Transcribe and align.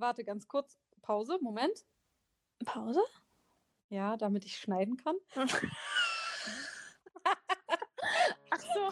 warte 0.00 0.24
ganz 0.24 0.48
kurz. 0.48 0.78
Pause, 1.02 1.38
Moment. 1.40 1.84
Pause? 2.64 3.02
Ja, 3.88 4.16
damit 4.16 4.44
ich 4.44 4.56
schneiden 4.56 4.96
kann. 4.96 5.16
Ach 8.50 8.60
so. 8.60 8.90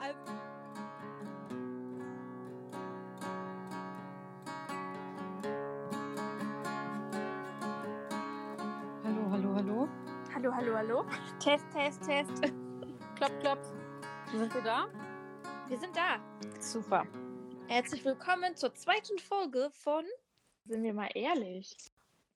Also, 0.00 0.18
hallo, 9.04 9.30
hallo, 9.30 9.54
hallo. 9.54 9.88
Hallo, 10.34 10.54
hallo, 10.54 10.76
hallo. 10.76 11.04
Test, 11.38 11.64
Test, 11.72 12.02
Test. 12.04 12.42
Klopp, 13.16 13.40
klopp. 13.40 13.58
Sind 14.32 14.52
wir 14.52 14.62
da? 14.62 14.88
Wir 15.68 15.78
sind 15.78 15.96
da. 15.96 16.18
Super. 16.60 17.06
Herzlich 17.68 18.04
willkommen 18.04 18.56
zur 18.56 18.74
zweiten 18.74 19.18
Folge 19.18 19.70
von 19.72 20.04
Sind 20.66 20.82
wir 20.82 20.92
mal 20.92 21.10
ehrlich. 21.14 21.74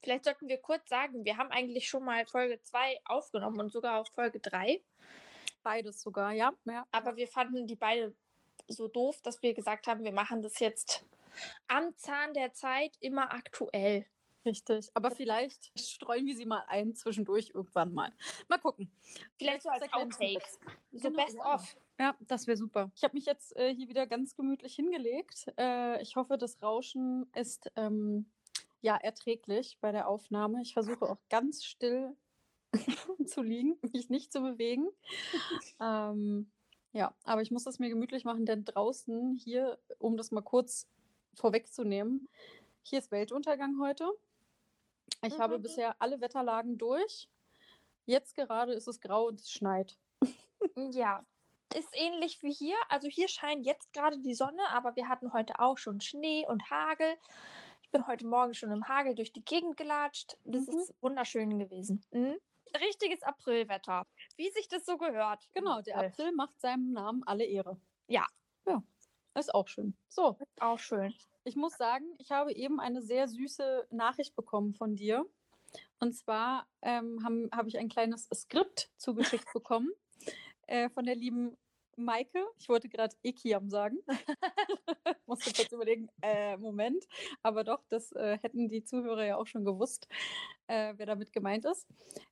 Vielleicht 0.03 0.25
sollten 0.25 0.49
wir 0.49 0.59
kurz 0.59 0.89
sagen, 0.89 1.25
wir 1.25 1.37
haben 1.37 1.51
eigentlich 1.51 1.89
schon 1.89 2.05
mal 2.05 2.27
Folge 2.27 2.61
2 2.63 3.01
aufgenommen 3.05 3.61
und 3.61 3.71
sogar 3.71 4.01
auch 4.01 4.09
Folge 4.13 4.41
3. 4.41 4.81
Beides 5.63 6.01
sogar, 6.01 6.33
ja. 6.33 6.53
ja. 6.65 6.87
Aber 6.91 7.17
wir 7.17 7.29
fanden 7.29 7.67
die 7.67 7.77
beide 7.77 8.15
so 8.69 8.89
doof, 8.89 9.21
dass 9.23 9.43
wir 9.43 9.55
gesagt 9.55 9.87
haben, 9.87 10.03
wir 10.03 10.13
machen 10.13 10.43
das 10.43 10.59
jetzt 10.61 11.05
am 11.69 11.97
Zahn 11.97 12.33
der 12.35 12.53
Zeit 12.55 12.97
immer 13.01 13.33
aktuell. 13.33 14.07
Richtig. 14.45 14.89
Aber 14.95 15.11
vielleicht 15.11 15.79
streuen 15.79 16.27
wir 16.27 16.37
sie 16.37 16.47
mal 16.47 16.65
ein 16.69 16.95
zwischendurch 16.95 17.51
irgendwann 17.55 17.93
mal. 17.93 18.13
Mal 18.49 18.59
gucken. 18.59 18.91
Vielleicht 19.37 19.63
so 19.63 19.69
als 19.69 19.93
Outtakes. 19.93 20.59
So 20.93 21.11
Genau, 21.11 21.25
best 21.25 21.37
ja. 21.37 21.55
of. 21.55 21.77
Ja, 21.99 22.17
das 22.21 22.47
wäre 22.47 22.57
super. 22.57 22.91
Ich 22.95 23.03
habe 23.03 23.15
mich 23.17 23.27
jetzt 23.27 23.57
äh, 23.57 23.75
hier 23.75 23.89
wieder 23.89 24.07
ganz 24.07 24.37
gemütlich 24.37 24.75
hingelegt. 24.75 25.47
Äh, 25.59 26.01
ich 26.03 26.15
hoffe, 26.17 26.39
das 26.39 26.63
Rauschen 26.63 27.29
ist 27.35 27.71
ähm, 27.77 28.31
ja 28.81 28.97
erträglich 28.97 29.79
bei 29.81 29.91
der 29.91 30.09
Aufnahme. 30.09 30.63
Ich 30.63 30.75
versuche 30.75 31.09
auch 31.09 31.19
ganz 31.29 31.65
still 31.65 32.17
zu 33.27 33.43
liegen, 33.43 33.79
mich 33.93 34.11
nicht 34.11 34.33
zu 34.33 34.41
bewegen. 34.41 34.89
ähm, 35.81 36.51
ja, 36.93 37.15
aber 37.25 37.43
ich 37.43 37.51
muss 37.51 37.65
das 37.65 37.79
mir 37.81 37.89
gemütlich 37.89 38.25
machen, 38.25 38.47
denn 38.47 38.65
draußen 38.65 39.35
hier, 39.35 39.79
um 39.99 40.17
das 40.17 40.31
mal 40.31 40.43
kurz 40.43 40.89
vorwegzunehmen, 41.35 42.29
hier 42.83 43.01
ist 43.01 43.11
Weltuntergang 43.11 43.79
heute. 43.81 44.09
Ich 45.25 45.39
habe 45.39 45.59
Mhm. 45.59 45.63
bisher 45.63 46.01
alle 46.01 46.21
Wetterlagen 46.21 46.79
durch. 46.79 47.29
Jetzt 48.07 48.37
gerade 48.37 48.73
ist 48.73 48.87
es 48.89 49.01
grau 49.01 49.27
und 49.27 49.41
es 49.41 49.51
schneit. 49.51 49.99
Ja, 50.93 51.27
ist 51.75 51.89
ähnlich 51.93 52.43
wie 52.43 52.53
hier. 52.53 52.77
Also 52.89 53.09
hier 53.09 53.29
scheint 53.29 53.67
jetzt 53.67 53.93
gerade 53.93 54.19
die 54.19 54.35
Sonne, 54.35 54.63
aber 54.71 54.97
wir 54.97 55.09
hatten 55.09 55.33
heute 55.33 55.59
auch 55.61 55.79
schon 55.79 56.01
Schnee 56.01 56.47
und 56.49 56.71
Hagel. 56.71 57.17
Ich 57.83 57.91
bin 57.91 58.07
heute 58.07 58.27
Morgen 58.27 58.55
schon 58.55 58.71
im 58.71 58.87
Hagel 58.89 59.15
durch 59.15 59.33
die 59.33 59.45
Gegend 59.45 59.77
gelatscht. 59.77 60.37
Das 60.45 60.67
Mhm. 60.67 60.79
ist 60.79 60.95
wunderschön 61.01 61.59
gewesen. 61.59 62.05
Mhm. 62.11 62.37
Richtiges 62.81 63.23
Aprilwetter, 63.23 64.07
wie 64.37 64.51
sich 64.51 64.69
das 64.69 64.85
so 64.85 64.99
gehört. 64.99 65.49
Genau, 65.55 65.81
der 65.81 65.97
April 65.99 66.33
macht 66.33 66.61
seinem 66.61 66.93
Namen 66.93 67.23
alle 67.25 67.45
Ehre. 67.45 67.81
Ja. 68.09 68.27
Ja, 68.67 68.83
ist 69.35 69.55
auch 69.55 69.69
schön. 69.69 69.97
So, 70.09 70.37
Auch 70.61 70.79
schön. 70.79 71.15
ich 71.45 71.57
muss 71.57 71.79
sagen, 71.79 72.05
ich 72.19 72.31
habe 72.31 72.53
eben 72.53 72.79
eine 72.79 73.01
sehr 73.01 73.27
süße 73.27 73.87
Nachricht 73.91 74.37
bekommen 74.37 74.75
von 74.75 74.97
dir. 74.97 75.25
Und 75.99 76.13
zwar 76.15 76.67
ähm, 76.83 77.25
habe 77.25 77.49
hab 77.53 77.67
ich 77.67 77.79
ein 77.79 77.89
kleines 77.89 78.29
Skript 78.35 78.91
zugeschickt 78.99 79.51
bekommen 79.55 79.91
äh, 80.69 80.89
von 80.91 81.05
der 81.05 81.17
lieben 81.17 81.57
Maike. 81.99 82.47
Ich 82.59 82.69
wollte 82.69 82.89
gerade 82.89 83.17
Ekiam 83.23 83.69
sagen. 83.69 83.99
Musste 85.27 85.53
kurz 85.53 85.73
überlegen, 85.73 86.09
äh, 86.23 86.57
Moment. 86.57 87.05
Aber 87.43 87.65
doch, 87.65 87.85
das 87.89 88.13
äh, 88.13 88.39
hätten 88.41 88.69
die 88.69 88.85
Zuhörer 88.85 89.27
ja 89.27 89.37
auch 89.37 89.47
schon 89.47 89.65
gewusst, 89.65 90.07
äh, 90.69 90.95
wer 90.97 91.07
damit 91.07 91.33
gemeint 91.33 91.65
ist. 91.65 91.87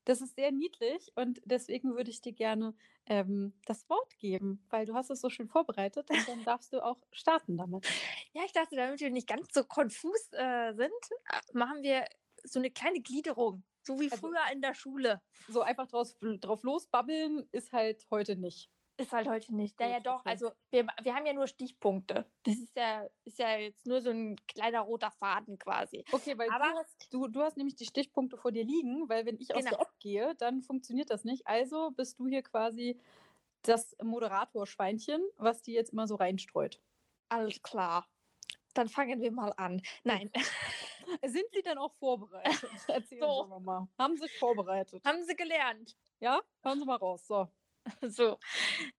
Das 0.04 0.20
ist 0.20 0.36
sehr 0.36 0.52
niedlich 0.52 1.12
und 1.16 1.40
deswegen 1.44 1.96
würde 1.96 2.10
ich 2.10 2.20
dir 2.20 2.32
gerne 2.32 2.74
ähm, 3.06 3.52
das 3.66 3.88
Wort 3.90 4.16
geben, 4.18 4.64
weil 4.70 4.86
du 4.86 4.94
hast 4.94 5.10
es 5.10 5.20
so 5.20 5.28
schön 5.28 5.48
vorbereitet 5.48 6.08
und 6.10 6.28
dann 6.28 6.44
darfst 6.44 6.72
du 6.72 6.84
auch 6.84 6.98
starten 7.10 7.56
damit. 7.56 7.86
Ja, 8.32 8.42
ich 8.44 8.52
dachte, 8.52 8.76
damit 8.76 9.00
wir 9.00 9.10
nicht 9.10 9.28
ganz 9.28 9.48
so 9.52 9.64
konfus 9.64 10.28
äh, 10.32 10.74
sind, 10.74 10.90
äh, 10.90 11.40
machen 11.52 11.82
wir 11.82 12.04
so 12.44 12.60
eine 12.60 12.70
kleine 12.70 13.00
Gliederung. 13.00 13.64
So 13.86 14.00
wie 14.00 14.10
Also- 14.10 14.26
früher 14.28 14.40
in 14.52 14.60
der 14.60 14.74
Schule. 14.74 15.22
So 15.48 15.62
einfach 15.62 15.86
draus, 15.86 16.16
drauf 16.20 16.62
losbabbeln 16.64 17.48
ist 17.52 17.72
halt 17.72 18.04
heute 18.10 18.36
nicht. 18.36 18.68
Ist 18.98 19.12
halt 19.12 19.28
heute 19.28 19.54
nicht. 19.54 19.78
Naja, 19.78 20.00
doch. 20.00 20.24
Also, 20.24 20.52
wir, 20.70 20.86
wir 21.02 21.14
haben 21.14 21.26
ja 21.26 21.34
nur 21.34 21.46
Stichpunkte. 21.46 22.24
Das 22.44 22.54
ist 22.56 22.74
ja, 22.74 23.06
ist 23.24 23.38
ja 23.38 23.58
jetzt 23.58 23.84
nur 23.86 24.00
so 24.00 24.08
ein 24.08 24.36
kleiner 24.48 24.80
roter 24.80 25.10
Faden 25.10 25.58
quasi. 25.58 26.02
Okay, 26.10 26.36
weil 26.38 26.50
Aber- 26.50 26.64
du, 26.70 26.78
hast, 26.78 27.12
du, 27.12 27.28
du 27.28 27.42
hast 27.42 27.58
nämlich 27.58 27.76
die 27.76 27.84
Stichpunkte 27.84 28.38
vor 28.38 28.52
dir 28.52 28.64
liegen, 28.64 29.06
weil 29.08 29.26
wenn 29.26 29.38
ich 29.38 29.54
aus 29.54 29.58
Genau. 29.64 29.76
der 29.76 29.80
App 29.82 29.92
gehe, 30.00 30.34
dann 30.36 30.62
funktioniert 30.62 31.10
das 31.10 31.24
nicht. 31.24 31.46
Also 31.46 31.90
bist 31.90 32.18
du 32.18 32.26
hier 32.26 32.42
quasi 32.42 32.98
das 33.62 33.94
Moderatorschweinchen, 34.02 35.20
was 35.36 35.60
die 35.62 35.72
jetzt 35.74 35.92
immer 35.92 36.06
so 36.08 36.14
reinstreut. 36.14 36.80
Alles 37.28 37.62
klar. 37.62 38.08
Dann 38.72 38.88
fangen 38.88 39.20
wir 39.20 39.30
mal 39.30 39.52
an. 39.58 39.82
Nein, 40.04 40.30
Sind 41.24 41.46
sie 41.52 41.62
denn 41.62 41.78
auch 41.78 41.94
vorbereitet? 41.94 42.70
Erzählen 42.88 43.20
So. 43.20 43.44
Sie 43.58 43.64
mal. 43.64 43.88
Haben 43.98 44.16
sie 44.16 44.22
sich 44.24 44.38
vorbereitet? 44.38 45.04
haben 45.04 45.22
Sie 45.22 45.34
gelernt. 45.34 45.96
Ja? 46.20 46.40
Hören 46.62 46.78
Sie 46.78 46.84
mal 46.86 46.96
raus. 46.96 47.26
So. 47.26 47.48
So. 48.02 48.38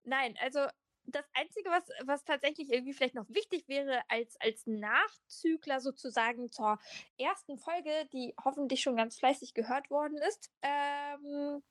Nein, 0.03 0.37
also 0.39 0.65
das 1.07 1.25
Einzige, 1.33 1.69
was, 1.69 1.83
was 2.05 2.23
tatsächlich 2.23 2.71
irgendwie 2.71 2.93
vielleicht 2.93 3.15
noch 3.15 3.27
wichtig 3.29 3.67
wäre, 3.67 4.01
als, 4.09 4.39
als 4.39 4.65
Nachzügler 4.67 5.79
sozusagen 5.79 6.51
zur 6.51 6.79
ersten 7.17 7.57
Folge, 7.57 8.07
die 8.11 8.33
hoffentlich 8.43 8.81
schon 8.81 8.97
ganz 8.97 9.17
fleißig 9.17 9.53
gehört 9.53 9.89
worden 9.89 10.17
ist, 10.17 10.51
ähm, 10.61 11.63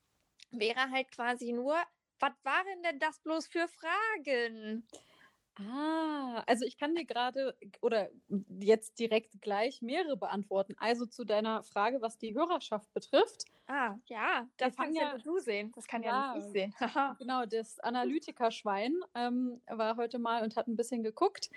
wäre 0.51 0.89
halt 0.91 1.11
quasi 1.11 1.51
nur, 1.53 1.75
was 2.19 2.33
waren 2.43 2.83
denn 2.83 2.99
das 2.99 3.19
bloß 3.19 3.47
für 3.47 3.67
Fragen? 3.67 4.87
Ah, 5.59 6.43
also 6.45 6.65
ich 6.65 6.77
kann 6.77 6.93
dir 6.93 7.05
gerade 7.05 7.57
oder 7.81 8.09
jetzt 8.59 8.99
direkt 8.99 9.41
gleich 9.41 9.81
mehrere 9.81 10.15
beantworten. 10.15 10.75
Also 10.77 11.05
zu 11.07 11.23
deiner 11.25 11.63
Frage, 11.63 11.99
was 12.01 12.17
die 12.19 12.35
Hörerschaft 12.35 12.93
betrifft. 12.93 13.45
Ah, 13.69 13.95
ja, 14.05 14.47
das 14.57 14.75
kannst 14.77 14.95
ja 14.99 15.05
ja- 15.05 15.11
nur 15.13 15.19
du 15.19 15.39
sehen. 15.39 15.71
Das 15.75 15.87
kann 15.87 16.03
ja, 16.03 16.11
Ja. 16.11 16.35
nicht 16.35 16.45
ich 16.45 16.51
sehen. 16.51 16.73
Genau, 17.19 17.45
das 17.45 17.79
Analytikerschwein 17.79 19.01
ähm, 19.15 19.61
war 19.67 19.97
heute 19.97 20.19
mal 20.19 20.43
und 20.43 20.55
hat 20.55 20.67
ein 20.67 20.75
bisschen 20.75 21.03
geguckt. 21.03 21.49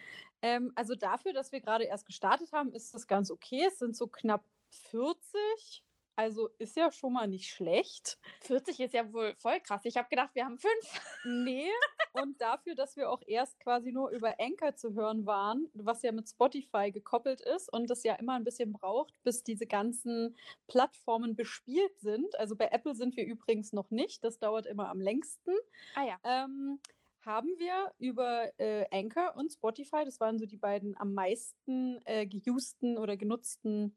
Ähm, 0.42 0.72
also 0.74 0.94
dafür, 0.94 1.32
dass 1.34 1.52
wir 1.52 1.60
gerade 1.60 1.84
erst 1.84 2.06
gestartet 2.06 2.52
haben, 2.52 2.72
ist 2.72 2.94
das 2.94 3.06
ganz 3.06 3.30
okay. 3.30 3.66
Es 3.68 3.78
sind 3.78 3.94
so 3.96 4.06
knapp 4.08 4.44
40. 4.70 5.84
Also 6.20 6.50
ist 6.58 6.76
ja 6.76 6.92
schon 6.92 7.14
mal 7.14 7.26
nicht 7.26 7.48
schlecht. 7.48 8.18
40 8.42 8.78
ist 8.78 8.92
ja 8.92 9.10
wohl 9.10 9.34
voll 9.36 9.58
krass. 9.60 9.80
Ich 9.84 9.96
habe 9.96 10.10
gedacht, 10.10 10.28
wir 10.34 10.44
haben 10.44 10.58
fünf. 10.58 11.00
Nee. 11.24 11.70
Und 12.12 12.38
dafür, 12.42 12.74
dass 12.74 12.94
wir 12.98 13.10
auch 13.10 13.22
erst 13.26 13.58
quasi 13.58 13.90
nur 13.90 14.10
über 14.10 14.34
Anchor 14.38 14.76
zu 14.76 14.92
hören 14.92 15.24
waren, 15.24 15.70
was 15.72 16.02
ja 16.02 16.12
mit 16.12 16.28
Spotify 16.28 16.92
gekoppelt 16.92 17.40
ist 17.40 17.72
und 17.72 17.88
das 17.88 18.02
ja 18.02 18.16
immer 18.16 18.34
ein 18.34 18.44
bisschen 18.44 18.72
braucht, 18.72 19.14
bis 19.22 19.44
diese 19.44 19.64
ganzen 19.64 20.36
Plattformen 20.66 21.36
bespielt 21.36 21.98
sind. 22.00 22.38
Also 22.38 22.54
bei 22.54 22.66
Apple 22.66 22.94
sind 22.94 23.16
wir 23.16 23.24
übrigens 23.24 23.72
noch 23.72 23.90
nicht. 23.90 24.22
Das 24.22 24.38
dauert 24.38 24.66
immer 24.66 24.90
am 24.90 25.00
längsten. 25.00 25.52
Ah 25.94 26.04
ja. 26.04 26.18
ähm, 26.24 26.80
haben 27.24 27.48
wir 27.58 27.92
über 27.98 28.50
äh, 28.58 28.84
Anchor 28.90 29.36
und 29.36 29.52
Spotify, 29.52 30.04
das 30.04 30.20
waren 30.20 30.38
so 30.38 30.44
die 30.44 30.58
beiden 30.58 30.98
am 30.98 31.14
meisten 31.14 32.00
äh, 32.04 32.26
geusten 32.26 32.98
oder 32.98 33.16
genutzten 33.16 33.96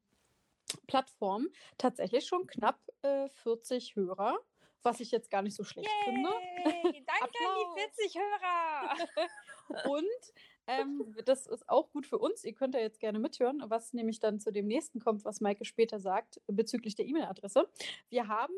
Plattformen, 0.87 1.49
tatsächlich 1.77 2.25
schon 2.25 2.47
knapp 2.47 2.79
äh, 3.01 3.29
40 3.29 3.95
Hörer, 3.95 4.37
was 4.81 4.99
ich 4.99 5.11
jetzt 5.11 5.29
gar 5.29 5.41
nicht 5.41 5.55
so 5.55 5.63
schlecht 5.63 5.89
finde. 6.03 6.29
Yay! 6.29 7.05
Danke 7.07 7.39
an 7.47 7.75
die 7.75 7.81
40 7.81 8.21
Hörer. 8.21 9.89
Und 9.89 10.33
ähm, 10.67 11.15
das 11.25 11.47
ist 11.47 11.67
auch 11.69 11.91
gut 11.91 12.05
für 12.05 12.17
uns. 12.17 12.43
Ihr 12.43 12.53
könnt 12.53 12.75
ja 12.75 12.81
jetzt 12.81 12.99
gerne 12.99 13.19
mithören, 13.19 13.63
was 13.67 13.93
nämlich 13.93 14.19
dann 14.19 14.39
zu 14.39 14.51
dem 14.51 14.67
nächsten 14.67 14.99
kommt, 14.99 15.25
was 15.25 15.41
Maike 15.41 15.65
später 15.65 15.99
sagt 15.99 16.41
bezüglich 16.47 16.95
der 16.95 17.05
E-Mail-Adresse. 17.05 17.69
Wir 18.09 18.27
haben 18.27 18.53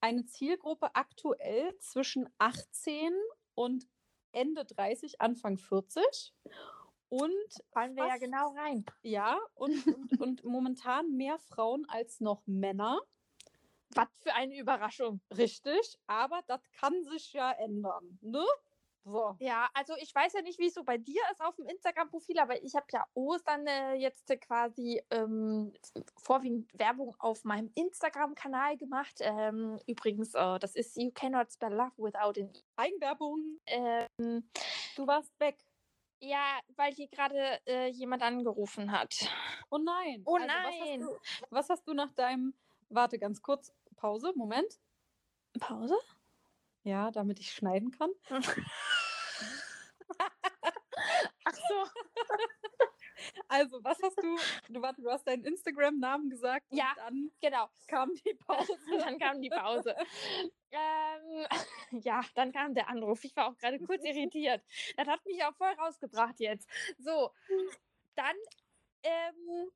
eine 0.00 0.24
Zielgruppe 0.26 0.94
aktuell 0.94 1.76
zwischen 1.78 2.28
18 2.38 3.12
und 3.54 3.86
Ende 4.32 4.64
30, 4.64 5.20
Anfang 5.20 5.58
40. 5.58 6.34
Und 7.08 7.62
Fallen 7.72 7.94
wir 7.96 8.06
ja 8.06 8.16
genau 8.16 8.52
rein. 8.54 8.84
ja, 9.02 9.38
und, 9.54 9.86
und, 9.86 10.20
und 10.20 10.44
momentan 10.44 11.16
mehr 11.16 11.38
Frauen 11.38 11.86
als 11.88 12.20
noch 12.20 12.42
Männer. 12.46 13.00
Was 13.90 14.08
für 14.18 14.34
eine 14.34 14.58
Überraschung. 14.58 15.20
Richtig, 15.36 15.98
aber 16.06 16.40
das 16.48 16.60
kann 16.72 17.04
sich 17.04 17.32
ja 17.32 17.52
ändern. 17.52 18.18
Ne? 18.20 18.44
So. 19.04 19.36
Ja, 19.38 19.68
also 19.72 19.94
ich 20.00 20.12
weiß 20.12 20.32
ja 20.32 20.42
nicht, 20.42 20.58
wie 20.58 20.66
es 20.66 20.74
so 20.74 20.82
bei 20.82 20.98
dir 20.98 21.20
ist 21.30 21.40
auf 21.40 21.54
dem 21.54 21.66
Instagram-Profil, 21.66 22.40
aber 22.40 22.60
ich 22.64 22.74
habe 22.74 22.86
ja 22.92 23.06
Ostern 23.14 23.64
äh, 23.68 23.94
jetzt 23.94 24.28
äh, 24.32 24.36
quasi 24.36 25.00
ähm, 25.12 25.72
vorwiegend 26.16 26.68
Werbung 26.76 27.14
auf 27.20 27.44
meinem 27.44 27.70
Instagram-Kanal 27.76 28.76
gemacht. 28.76 29.14
Ähm, 29.20 29.78
übrigens, 29.86 30.34
äh, 30.34 30.58
das 30.58 30.74
ist 30.74 30.96
You 30.96 31.12
Cannot 31.12 31.52
Spell 31.52 31.72
Love 31.72 31.92
Without 31.98 32.40
an 32.40 32.50
E. 32.52 32.62
Eigenwerbung. 32.74 33.60
Ähm, 33.66 34.50
Du 34.96 35.06
warst 35.06 35.38
weg. 35.38 35.58
Ja, 36.26 36.58
weil 36.74 36.92
hier 36.92 37.06
gerade 37.06 37.60
äh, 37.66 37.86
jemand 37.86 38.20
angerufen 38.24 38.90
hat. 38.90 39.14
Oh 39.70 39.78
nein. 39.78 40.22
Oh 40.24 40.34
Also, 40.34 40.48
was 40.48 40.64
hast 40.64 40.80
nein. 40.80 41.00
du, 41.00 41.16
was 41.50 41.68
hast 41.68 41.86
du 41.86 41.94
nach 41.94 42.12
deinem. 42.14 42.52
Warte 42.88 43.18
ganz 43.18 43.40
kurz. 43.42 43.72
Pause, 43.94 44.32
Moment. 44.34 44.80
Pause? 45.60 45.96
Ja, 46.82 47.12
damit 47.12 47.38
ich 47.38 47.52
schneiden 47.52 47.92
kann. 47.92 48.10
Ach 51.44 51.54
so. 51.54 51.84
Also, 53.48 53.82
was 53.82 53.98
hast 54.02 54.16
du. 54.22 54.36
Du, 54.68 54.82
warte, 54.82 55.02
du 55.02 55.10
hast 55.10 55.26
deinen 55.26 55.44
Instagram-Namen 55.44 56.30
gesagt. 56.30 56.66
Ja. 56.70 56.92
Dann 56.96 57.30
Genau. 57.40 57.68
kam 57.86 58.12
die 58.14 58.34
Pause. 58.46 58.76
dann 58.98 59.18
kam 59.18 59.40
die 59.40 59.50
Pause. 59.50 59.94
ähm, 60.70 61.46
ja, 62.02 62.20
dann 62.34 62.52
kam 62.52 62.74
der 62.74 62.88
Anruf. 62.88 63.24
Ich 63.24 63.34
war 63.36 63.48
auch 63.48 63.56
gerade 63.58 63.78
kurz 63.80 64.04
irritiert. 64.04 64.62
Das 64.96 65.06
hat 65.06 65.24
mich 65.26 65.42
auch 65.44 65.54
voll 65.56 65.72
rausgebracht 65.78 66.38
jetzt. 66.40 66.68
So, 66.98 67.30
dann, 68.14 68.36
ähm, 69.02 69.70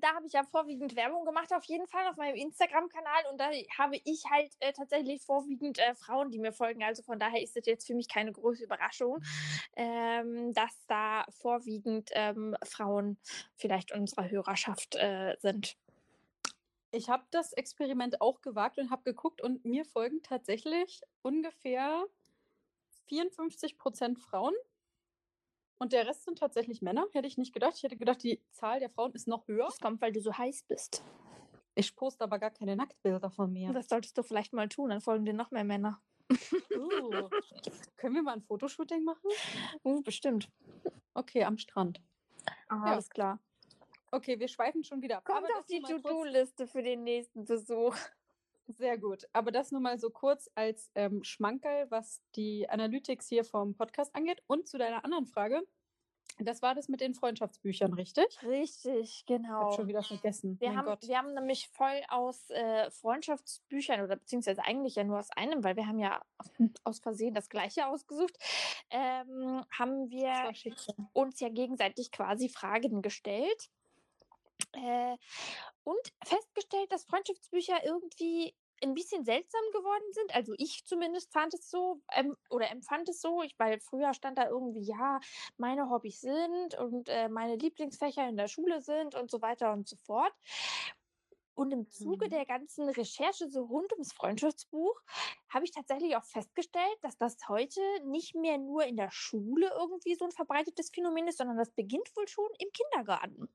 da 0.00 0.14
habe 0.14 0.26
ich 0.26 0.32
ja 0.32 0.42
vorwiegend 0.44 0.96
Werbung 0.96 1.24
gemacht, 1.24 1.52
auf 1.52 1.64
jeden 1.64 1.86
Fall 1.86 2.06
auf 2.08 2.16
meinem 2.16 2.36
Instagram-Kanal. 2.36 3.24
Und 3.30 3.38
da 3.38 3.50
habe 3.78 4.00
ich 4.04 4.24
halt 4.30 4.52
äh, 4.60 4.72
tatsächlich 4.72 5.22
vorwiegend 5.22 5.78
äh, 5.78 5.94
Frauen, 5.94 6.30
die 6.30 6.38
mir 6.38 6.52
folgen. 6.52 6.82
Also 6.82 7.02
von 7.02 7.18
daher 7.18 7.42
ist 7.42 7.56
das 7.56 7.66
jetzt 7.66 7.86
für 7.86 7.94
mich 7.94 8.08
keine 8.08 8.32
große 8.32 8.64
Überraschung, 8.64 9.22
ähm, 9.76 10.52
dass 10.52 10.86
da 10.86 11.24
vorwiegend 11.30 12.10
ähm, 12.12 12.56
Frauen 12.64 13.18
vielleicht 13.56 13.92
unserer 13.92 14.30
Hörerschaft 14.30 14.96
äh, 14.96 15.36
sind. 15.40 15.76
Ich 16.92 17.08
habe 17.08 17.24
das 17.30 17.52
Experiment 17.52 18.20
auch 18.20 18.40
gewagt 18.40 18.78
und 18.78 18.90
habe 18.90 19.02
geguckt 19.04 19.42
und 19.42 19.64
mir 19.64 19.84
folgen 19.84 20.22
tatsächlich 20.22 21.02
ungefähr 21.22 22.04
54 23.06 23.78
Prozent 23.78 24.18
Frauen. 24.18 24.54
Und 25.80 25.94
der 25.94 26.06
Rest 26.06 26.24
sind 26.24 26.38
tatsächlich 26.38 26.82
Männer. 26.82 27.06
Hätte 27.12 27.26
ich 27.26 27.38
nicht 27.38 27.54
gedacht. 27.54 27.72
Ich 27.76 27.82
hätte 27.82 27.96
gedacht, 27.96 28.22
die 28.22 28.38
Zahl 28.52 28.80
der 28.80 28.90
Frauen 28.90 29.12
ist 29.12 29.26
noch 29.26 29.48
höher. 29.48 29.64
Das 29.64 29.80
kommt, 29.80 30.02
weil 30.02 30.12
du 30.12 30.20
so 30.20 30.36
heiß 30.36 30.64
bist. 30.68 31.02
Ich 31.74 31.96
poste 31.96 32.22
aber 32.22 32.38
gar 32.38 32.50
keine 32.50 32.76
Nacktbilder 32.76 33.30
von 33.30 33.50
mir. 33.50 33.72
Das 33.72 33.88
solltest 33.88 34.18
du 34.18 34.22
vielleicht 34.22 34.52
mal 34.52 34.68
tun, 34.68 34.90
dann 34.90 35.00
folgen 35.00 35.24
dir 35.24 35.32
noch 35.32 35.50
mehr 35.50 35.64
Männer. 35.64 36.02
Uh. 36.30 37.28
Können 37.96 38.14
wir 38.14 38.22
mal 38.22 38.34
ein 38.34 38.42
Fotoshooting 38.42 39.04
machen? 39.04 39.30
Uh, 39.82 40.02
bestimmt. 40.02 40.50
Okay, 41.14 41.44
am 41.44 41.56
Strand. 41.56 42.02
Ah, 42.68 42.76
Ja. 42.76 42.92
Alles 42.92 43.08
klar. 43.08 43.40
Okay, 44.12 44.38
wir 44.38 44.48
schweifen 44.48 44.84
schon 44.84 45.00
wieder 45.00 45.18
ab. 45.18 45.24
Kommt 45.24 45.38
Aber 45.38 45.58
auf 45.58 45.66
die 45.66 45.80
To-Do-Liste 45.80 46.66
für 46.66 46.82
den 46.82 47.04
nächsten 47.04 47.44
Besuch. 47.44 47.96
Sehr 48.76 48.98
gut. 48.98 49.28
Aber 49.32 49.50
das 49.50 49.72
nur 49.72 49.80
mal 49.80 49.98
so 49.98 50.10
kurz 50.10 50.50
als 50.54 50.90
ähm, 50.94 51.24
Schmankerl, 51.24 51.90
was 51.90 52.22
die 52.36 52.68
Analytics 52.68 53.28
hier 53.28 53.44
vom 53.44 53.74
Podcast 53.74 54.14
angeht. 54.14 54.42
Und 54.46 54.68
zu 54.68 54.78
deiner 54.78 55.04
anderen 55.04 55.26
Frage. 55.26 55.62
Das 56.38 56.62
war 56.62 56.74
das 56.74 56.88
mit 56.88 57.00
den 57.00 57.14
Freundschaftsbüchern, 57.14 57.92
richtig? 57.94 58.24
Richtig, 58.44 59.00
Ich 59.00 59.26
genau. 59.26 59.48
habe 59.48 59.74
schon 59.74 59.88
wieder 59.88 60.02
vergessen. 60.02 60.58
Wir 60.60 60.68
mein 60.68 60.78
haben, 60.78 60.86
Gott. 60.86 61.06
wir 61.06 61.18
haben 61.18 61.34
nämlich 61.34 61.68
voll 61.68 62.02
aus 62.08 62.48
äh, 62.50 62.90
Freundschaftsbüchern 62.90 64.00
oder 64.02 64.16
beziehungsweise 64.16 64.64
eigentlich 64.64 64.94
ja 64.94 65.04
nur 65.04 65.18
aus 65.18 65.30
einem, 65.32 65.62
weil 65.64 65.76
wir 65.76 65.86
haben 65.86 65.98
ja 65.98 66.22
aus 66.84 67.00
Versehen 67.00 67.34
das 67.34 67.48
gleiche 67.48 67.86
ausgesucht, 67.86 68.38
ähm, 68.90 69.64
haben 69.70 70.10
wir 70.10 70.52
uns 71.12 71.40
ja 71.40 71.48
gegenseitig 71.48 72.10
quasi 72.10 72.48
Fragen 72.48 73.02
gestellt 73.02 73.70
äh, 74.72 75.16
und 75.84 76.00
festgestellt, 76.24 76.90
dass 76.92 77.04
Freundschaftsbücher 77.04 77.84
irgendwie 77.84 78.54
ein 78.82 78.94
bisschen 78.94 79.24
seltsam 79.24 79.60
geworden 79.72 80.12
sind. 80.12 80.34
Also 80.34 80.54
ich 80.58 80.84
zumindest 80.84 81.32
fand 81.32 81.54
es 81.54 81.70
so 81.70 82.00
ähm, 82.12 82.36
oder 82.50 82.70
empfand 82.70 83.08
es 83.08 83.20
so, 83.20 83.42
ich, 83.42 83.54
weil 83.58 83.80
früher 83.80 84.14
stand 84.14 84.38
da 84.38 84.48
irgendwie, 84.48 84.82
ja, 84.82 85.20
meine 85.56 85.90
Hobbys 85.90 86.20
sind 86.20 86.74
und 86.78 87.08
äh, 87.08 87.28
meine 87.28 87.56
Lieblingsfächer 87.56 88.28
in 88.28 88.36
der 88.36 88.48
Schule 88.48 88.80
sind 88.80 89.14
und 89.14 89.30
so 89.30 89.42
weiter 89.42 89.72
und 89.72 89.88
so 89.88 89.96
fort. 89.96 90.32
Und 91.54 91.70
im 91.72 91.88
Zuge 91.88 92.28
Mhm. 92.28 92.30
der 92.30 92.44
ganzen 92.44 92.88
Recherche 92.88 93.48
so 93.50 93.62
rund 93.62 93.92
ums 93.92 94.12
Freundschaftsbuch 94.12 95.00
habe 95.48 95.64
ich 95.64 95.70
tatsächlich 95.70 96.16
auch 96.16 96.24
festgestellt, 96.24 96.96
dass 97.02 97.18
das 97.18 97.36
heute 97.48 97.80
nicht 98.04 98.34
mehr 98.34 98.58
nur 98.58 98.84
in 98.84 98.96
der 98.96 99.10
Schule 99.12 99.70
irgendwie 99.78 100.14
so 100.16 100.24
ein 100.24 100.32
verbreitetes 100.32 100.90
Phänomen 100.92 101.28
ist, 101.28 101.38
sondern 101.38 101.56
das 101.58 101.70
beginnt 101.70 102.10
wohl 102.16 102.26
schon 102.28 102.48
im 102.58 102.70
Kindergarten. 102.72 103.48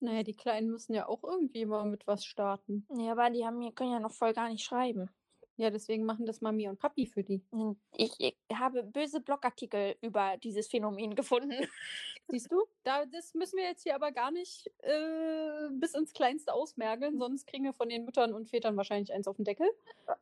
Naja, 0.00 0.22
die 0.22 0.34
Kleinen 0.34 0.70
müssen 0.70 0.94
ja 0.94 1.08
auch 1.08 1.24
irgendwie 1.24 1.66
mal 1.66 1.84
mit 1.84 2.06
was 2.06 2.24
starten. 2.24 2.86
Ja, 2.96 3.12
aber 3.12 3.30
die 3.30 3.44
haben, 3.44 3.74
können 3.74 3.92
ja 3.92 4.00
noch 4.00 4.12
voll 4.12 4.32
gar 4.32 4.48
nicht 4.48 4.64
schreiben. 4.64 5.10
Ja, 5.58 5.70
deswegen 5.70 6.04
machen 6.04 6.24
das 6.24 6.40
Mami 6.40 6.68
und 6.68 6.78
Papi 6.78 7.04
für 7.06 7.24
die. 7.24 7.42
Und 7.50 7.78
Ich, 7.96 8.12
ich 8.18 8.36
habe 8.54 8.84
böse 8.84 9.20
Blogartikel 9.20 9.96
über 10.00 10.36
dieses 10.36 10.68
Phänomen 10.68 11.16
gefunden. 11.16 11.50
Siehst 12.28 12.52
du? 12.52 12.62
Da, 12.84 13.04
das 13.06 13.34
müssen 13.34 13.56
wir 13.56 13.64
jetzt 13.64 13.82
hier 13.82 13.96
aber 13.96 14.12
gar 14.12 14.30
nicht 14.30 14.70
äh, 14.82 15.68
bis 15.72 15.94
ins 15.94 16.12
Kleinste 16.12 16.54
ausmergeln, 16.54 17.18
sonst 17.18 17.48
kriegen 17.48 17.64
wir 17.64 17.72
von 17.72 17.88
den 17.88 18.04
Müttern 18.04 18.34
und 18.34 18.48
Vätern 18.48 18.76
wahrscheinlich 18.76 19.12
eins 19.12 19.26
auf 19.26 19.34
den 19.34 19.44
Deckel. 19.44 19.66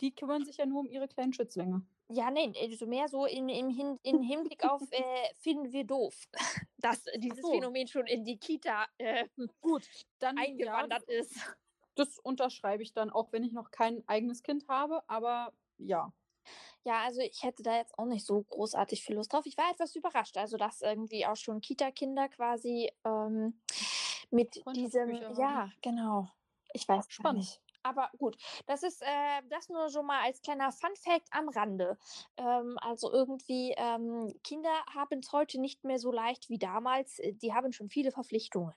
Die 0.00 0.14
kümmern 0.14 0.46
sich 0.46 0.56
ja 0.56 0.64
nur 0.64 0.80
um 0.80 0.86
ihre 0.86 1.06
kleinen 1.06 1.34
Schützlinge. 1.34 1.82
Ja, 2.08 2.30
nee, 2.30 2.54
also 2.58 2.86
mehr 2.86 3.08
so 3.08 3.26
in, 3.26 3.50
im, 3.50 3.68
Hin, 3.68 3.98
in 4.04 4.22
Hinblick 4.22 4.64
auf 4.64 4.80
äh, 4.90 5.02
finden 5.40 5.70
wir 5.70 5.84
doof, 5.84 6.14
dass 6.78 7.04
dieses 7.16 7.42
so. 7.42 7.52
Phänomen 7.52 7.88
schon 7.88 8.06
in 8.06 8.24
die 8.24 8.38
Kita 8.38 8.86
äh, 8.96 9.26
Gut, 9.60 9.86
dann 10.18 10.38
ja, 10.38 10.44
eingewandert 10.44 11.02
ist. 11.02 11.36
Das 11.96 12.18
unterschreibe 12.18 12.82
ich 12.82 12.92
dann, 12.92 13.10
auch 13.10 13.32
wenn 13.32 13.44
ich 13.44 13.52
noch 13.52 13.70
kein 13.70 14.06
eigenes 14.06 14.42
Kind 14.42 14.68
habe, 14.68 15.02
aber 15.08 15.52
ja. 15.78 16.12
Ja, 16.84 17.02
also 17.02 17.20
ich 17.20 17.42
hätte 17.42 17.64
da 17.64 17.76
jetzt 17.76 17.98
auch 17.98 18.06
nicht 18.06 18.24
so 18.24 18.40
großartig 18.42 19.02
viel 19.02 19.16
Lust 19.16 19.32
drauf. 19.32 19.44
Ich 19.46 19.58
war 19.58 19.70
etwas 19.72 19.96
überrascht, 19.96 20.36
also 20.36 20.56
dass 20.56 20.82
irgendwie 20.82 21.26
auch 21.26 21.36
schon 21.36 21.60
Kita-Kinder 21.60 22.28
quasi 22.28 22.92
ähm, 23.04 23.60
mit 24.30 24.54
diesem, 24.54 24.62
Freundschaftsbücher 24.62 25.28
haben. 25.28 25.40
ja, 25.40 25.70
genau. 25.82 26.28
Ich 26.72 26.86
weiß 26.88 27.06
Spannend. 27.08 27.38
nicht. 27.38 27.60
Aber 27.82 28.10
gut, 28.18 28.36
das 28.66 28.82
ist 28.82 29.00
äh, 29.02 29.42
das 29.48 29.68
nur 29.68 29.88
schon 29.90 30.06
mal 30.06 30.24
als 30.24 30.42
kleiner 30.42 30.72
Fun-Fact 30.72 31.28
am 31.30 31.48
Rande. 31.48 31.96
Ähm, 32.36 32.76
also 32.80 33.12
irgendwie, 33.12 33.74
ähm, 33.76 34.34
Kinder 34.42 34.84
haben 34.92 35.20
es 35.20 35.30
heute 35.32 35.60
nicht 35.60 35.84
mehr 35.84 35.98
so 35.98 36.10
leicht 36.10 36.50
wie 36.50 36.58
damals. 36.58 37.20
Die 37.22 37.54
haben 37.54 37.72
schon 37.72 37.88
viele 37.88 38.10
Verpflichtungen. 38.10 38.74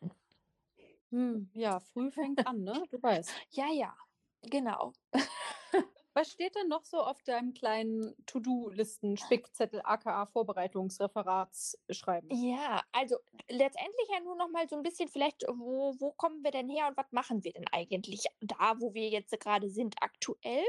Hm, 1.12 1.52
ja, 1.54 1.80
früh 1.80 2.10
fängt 2.12 2.46
an, 2.48 2.64
ne? 2.64 2.84
Du 2.90 3.02
weißt. 3.02 3.32
Ja, 3.52 3.68
ja, 3.72 3.96
genau. 4.42 4.94
Was 6.14 6.32
steht 6.32 6.56
denn 6.56 6.68
noch 6.68 6.86
so 6.86 7.00
auf 7.00 7.24
deinem 7.24 7.56
kleinen 7.56 8.14
To-Do-Listen-Spickzettel, 8.28 9.82
aka 9.84 10.28
Vorbereitungs-Referatsschreiben? 10.28 12.30
Ja, 12.32 12.84
also 12.92 13.18
letztendlich 13.50 14.08
ja 14.12 14.20
nur 14.20 14.36
noch 14.36 14.50
mal 14.50 14.70
so 14.70 14.76
ein 14.76 14.84
bisschen 14.84 15.10
vielleicht, 15.10 15.44
wo, 15.52 15.96
wo 16.00 16.12
kommen 16.12 16.44
wir 16.44 16.52
denn 16.52 16.70
her 16.70 16.88
und 16.88 16.96
was 16.98 17.12
machen 17.12 17.44
wir 17.44 17.54
denn 17.54 17.66
eigentlich 17.72 18.26
da, 18.42 18.80
wo 18.80 18.94
wir 18.94 19.10
jetzt 19.10 19.40
gerade 19.40 19.68
sind 19.70 19.96
aktuell? 20.02 20.64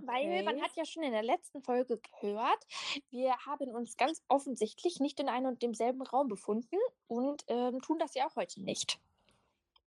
Weil 0.00 0.42
man 0.44 0.54
Okay. 0.56 0.62
hat 0.62 0.76
ja 0.76 0.84
schon 0.84 1.02
in 1.04 1.12
der 1.12 1.22
letzten 1.22 1.62
Folge 1.62 1.98
gehört, 2.00 2.66
wir 3.10 3.36
haben 3.46 3.70
uns 3.70 3.96
ganz 3.96 4.20
offensichtlich 4.28 4.98
nicht 5.00 5.18
in 5.20 5.28
einem 5.28 5.46
und 5.48 5.62
demselben 5.62 6.02
Raum 6.02 6.28
befunden 6.28 6.76
und 7.08 7.44
ähm, 7.48 7.80
tun 7.82 7.98
das 7.98 8.14
ja 8.14 8.26
auch 8.28 8.36
heute 8.36 8.62
nicht. 8.62 9.00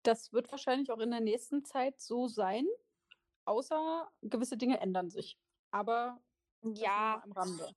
Das 0.03 0.31
wird 0.33 0.51
wahrscheinlich 0.51 0.91
auch 0.91 0.99
in 0.99 1.11
der 1.11 1.19
nächsten 1.19 1.65
Zeit 1.65 1.99
so 1.99 2.27
sein, 2.27 2.65
außer 3.45 4.09
gewisse 4.21 4.57
Dinge 4.57 4.79
ändern 4.79 5.09
sich. 5.09 5.37
Aber 5.71 6.19
Ja, 6.61 7.23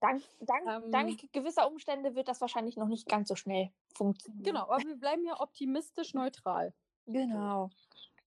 dank, 0.00 0.25
dank, 0.41 0.67
Ähm, 0.67 0.91
dank 0.91 1.33
gewisser 1.33 1.69
Umstände 1.69 2.14
wird 2.14 2.29
das 2.29 2.41
wahrscheinlich 2.41 2.76
noch 2.76 2.88
nicht 2.88 3.09
ganz 3.09 3.29
so 3.29 3.37
schnell 3.37 3.73
funktionieren. 3.95 4.43
Genau, 4.45 4.62
aber 4.62 4.79
wir 4.85 4.97
bleiben 4.97 5.25
ja 5.25 5.41
optimistisch 5.41 6.14
neutral. 6.14 6.75
Genau. 7.07 7.71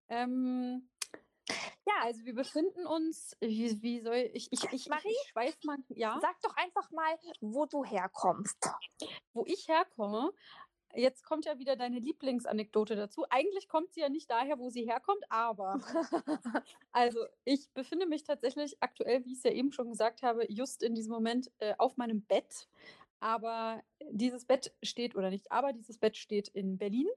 Ähm, 0.08 0.90
Ja. 1.88 1.94
also 2.02 2.24
wir 2.26 2.34
befinden 2.36 2.86
uns, 2.88 3.36
wie, 3.40 3.82
wie 3.82 4.00
soll 4.02 4.30
ich, 4.34 4.52
ich, 4.52 4.64
ich, 4.72 4.88
Marie? 4.88 5.10
ich, 5.10 5.30
schweif 5.30 5.58
mal, 5.64 5.78
ja, 5.90 6.18
Sag 6.22 6.40
doch 6.42 6.56
einfach 6.58 6.90
mal, 6.92 7.18
wo 7.42 7.66
du 7.66 7.84
herkommst. 7.84 8.58
wo 9.34 9.44
ich 9.46 9.68
herkomme. 9.68 10.32
Jetzt 10.96 11.24
kommt 11.24 11.46
ja 11.46 11.60
wieder 11.60 11.76
deine 11.76 12.00
Lieblingsanekdote 12.00 12.96
dazu. 12.96 13.26
Eigentlich 13.30 13.68
kommt 13.68 13.94
sie 13.94 14.02
ja 14.02 14.10
nicht 14.10 14.30
daher, 14.30 14.60
wo 14.60 14.70
sie 14.70 14.86
herkommt, 14.86 15.24
aber 15.30 15.80
also 16.92 17.20
ich 17.44 17.70
befinde 17.74 18.06
mich 18.06 18.24
tatsächlich 18.24 18.78
aktuell, 18.82 19.26
wie 19.26 19.34
ich 19.34 19.40
es 19.40 19.44
ja 19.44 19.52
eben 19.52 19.72
schon 19.72 19.90
gesagt 19.90 20.24
habe, 20.24 20.46
just 20.52 20.84
in 20.84 20.96
diesem 20.96 21.12
Moment 21.12 21.52
äh, 21.60 21.74
auf 21.78 21.98
meinem 21.98 22.22
Bett. 22.22 22.68
Aber 23.20 23.84
dieses 24.10 24.46
Bett 24.46 24.74
steht, 24.84 25.16
oder 25.16 25.30
nicht, 25.30 25.52
aber 25.52 25.74
dieses 25.74 25.98
Bett 25.98 26.18
steht 26.18 26.48
in 26.50 26.78
Berlin 26.78 27.08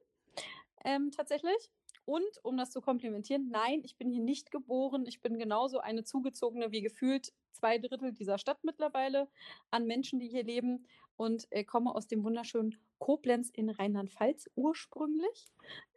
ähm, 0.84 1.10
tatsächlich. 1.10 1.70
Und 2.04 2.42
um 2.42 2.56
das 2.56 2.70
zu 2.70 2.80
komplementieren, 2.80 3.50
nein, 3.50 3.82
ich 3.84 3.96
bin 3.96 4.10
hier 4.10 4.22
nicht 4.22 4.50
geboren. 4.50 5.04
Ich 5.06 5.20
bin 5.20 5.38
genauso 5.38 5.78
eine 5.80 6.04
zugezogene 6.04 6.72
wie 6.72 6.80
gefühlt 6.80 7.34
zwei 7.52 7.76
Drittel 7.76 8.12
dieser 8.12 8.38
Stadt 8.38 8.64
mittlerweile 8.64 9.28
an 9.70 9.86
Menschen, 9.86 10.18
die 10.18 10.28
hier 10.28 10.42
leben 10.44 10.86
und 11.16 11.46
äh, 11.50 11.64
komme 11.64 11.94
aus 11.94 12.06
dem 12.06 12.24
wunderschönen 12.24 12.78
Koblenz 12.98 13.50
in 13.50 13.70
Rheinland-Pfalz 13.70 14.50
ursprünglich. 14.54 15.46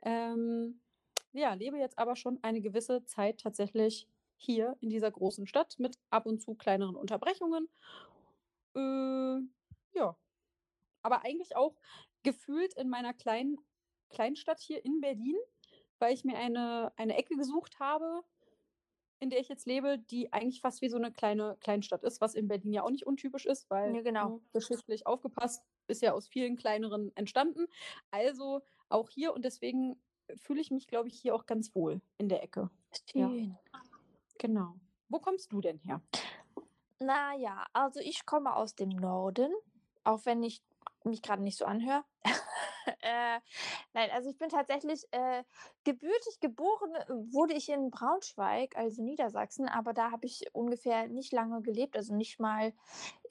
Ähm, 0.04 0.82
ja, 1.34 1.54
lebe 1.54 1.78
jetzt 1.78 1.98
aber 1.98 2.16
schon 2.16 2.40
eine 2.44 2.62
gewisse 2.62 3.06
Zeit 3.06 3.40
tatsächlich 3.40 4.08
hier 4.38 4.76
in 4.82 4.90
dieser 4.90 5.12
großen 5.12 5.48
Stadt 5.48 5.78
mit 5.80 5.98
ab 6.10 6.26
und 6.26 6.42
zu 6.42 6.56
kleineren 6.56 6.96
Unterbrechungen. 6.96 7.70
Äh, 8.76 9.40
ja, 9.94 10.18
aber 11.04 11.24
eigentlich 11.24 11.56
auch 11.56 11.76
gefühlt 12.24 12.74
in 12.76 12.90
meiner 12.90 13.14
kleinen 13.14 13.58
Kleinstadt 14.10 14.60
hier 14.60 14.84
in 14.84 15.00
Berlin, 15.02 15.38
weil 16.00 16.14
ich 16.14 16.24
mir 16.24 16.38
eine, 16.38 16.92
eine 16.98 17.16
Ecke 17.18 17.36
gesucht 17.36 17.80
habe, 17.80 18.24
in 19.20 19.30
der 19.30 19.40
ich 19.40 19.50
jetzt 19.50 19.68
lebe, 19.68 20.00
die 20.00 20.34
eigentlich 20.34 20.62
fast 20.62 20.82
wie 20.82 20.90
so 20.90 20.98
eine 20.98 21.12
kleine 21.12 21.56
Kleinstadt 21.60 22.04
ist, 22.04 22.22
was 22.22 22.34
in 22.34 22.48
Berlin 22.48 22.74
ja 22.74 22.84
auch 22.84 22.90
nicht 22.90 23.06
untypisch 23.06 23.46
ist, 23.46 23.70
weil 23.70 23.96
Ja, 23.96 24.02
genau. 24.02 24.30
ne, 24.30 24.42
geschichtlich 24.52 25.06
aufgepasst 25.06 25.64
ist 25.88 26.02
ja 26.02 26.14
aus 26.14 26.28
vielen 26.28 26.58
kleineren 26.58 27.16
entstanden. 27.16 27.68
Also 28.12 28.62
auch 28.90 29.10
hier 29.10 29.34
und 29.34 29.44
deswegen 29.46 30.02
fühle 30.36 30.62
ich 30.62 30.72
mich, 30.72 30.88
glaube 30.88 31.08
ich, 31.08 31.20
hier 31.20 31.36
auch 31.36 31.46
ganz 31.46 31.76
wohl 31.76 32.02
in 32.18 32.30
der 32.30 32.44
Ecke. 32.44 32.70
Ja. 33.14 33.30
Schön. 33.30 33.58
Genau. 34.38 34.76
Wo 35.10 35.20
kommst 35.20 35.52
du 35.52 35.62
denn 35.62 35.80
her? 35.80 36.02
Naja, 37.00 37.66
also 37.74 38.00
ich 38.00 38.26
komme 38.26 38.56
aus 38.56 38.76
dem 38.76 38.90
Norden, 38.90 39.52
auch 40.04 40.26
wenn 40.26 40.44
ich 40.44 40.62
mich 41.04 41.22
gerade 41.22 41.44
nicht 41.44 41.58
so 41.58 41.66
anhöre. 41.66 42.04
äh, 43.02 43.40
nein, 43.94 44.10
also 44.12 44.30
ich 44.30 44.38
bin 44.38 44.50
tatsächlich 44.50 45.06
äh, 45.12 45.44
gebürtig 45.84 46.40
geboren, 46.40 46.96
äh, 46.96 47.06
wurde 47.10 47.54
ich 47.54 47.70
in 47.70 47.92
Braunschweig, 47.92 48.76
also 48.76 49.04
Niedersachsen, 49.04 49.68
aber 49.68 49.94
da 49.94 50.12
habe 50.12 50.26
ich 50.26 50.46
ungefähr 50.54 51.08
nicht 51.08 51.32
lange 51.34 51.62
gelebt, 51.62 51.96
also 51.96 52.16
nicht 52.16 52.40
mal 52.40 52.74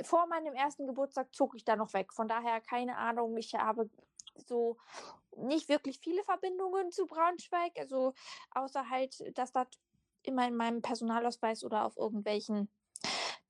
vor 0.02 0.26
meinem 0.26 0.54
ersten 0.54 0.86
Geburtstag 0.86 1.34
zog 1.34 1.54
ich 1.54 1.64
da 1.64 1.76
noch 1.76 1.92
weg. 1.94 2.12
Von 2.12 2.28
daher 2.28 2.60
keine 2.60 2.96
Ahnung, 2.96 3.36
ich 3.36 3.54
habe 3.54 3.90
so 4.36 4.76
nicht 5.36 5.68
wirklich 5.68 5.98
viele 6.00 6.24
Verbindungen 6.24 6.90
zu 6.90 7.06
Braunschweig, 7.06 7.72
also 7.78 8.14
außer 8.52 8.88
halt, 8.90 9.36
dass 9.38 9.52
das 9.52 9.68
immer 10.22 10.46
in 10.46 10.56
meinem 10.56 10.82
Personalausweis 10.82 11.64
oder 11.64 11.84
auf 11.84 11.96
irgendwelchen 11.96 12.68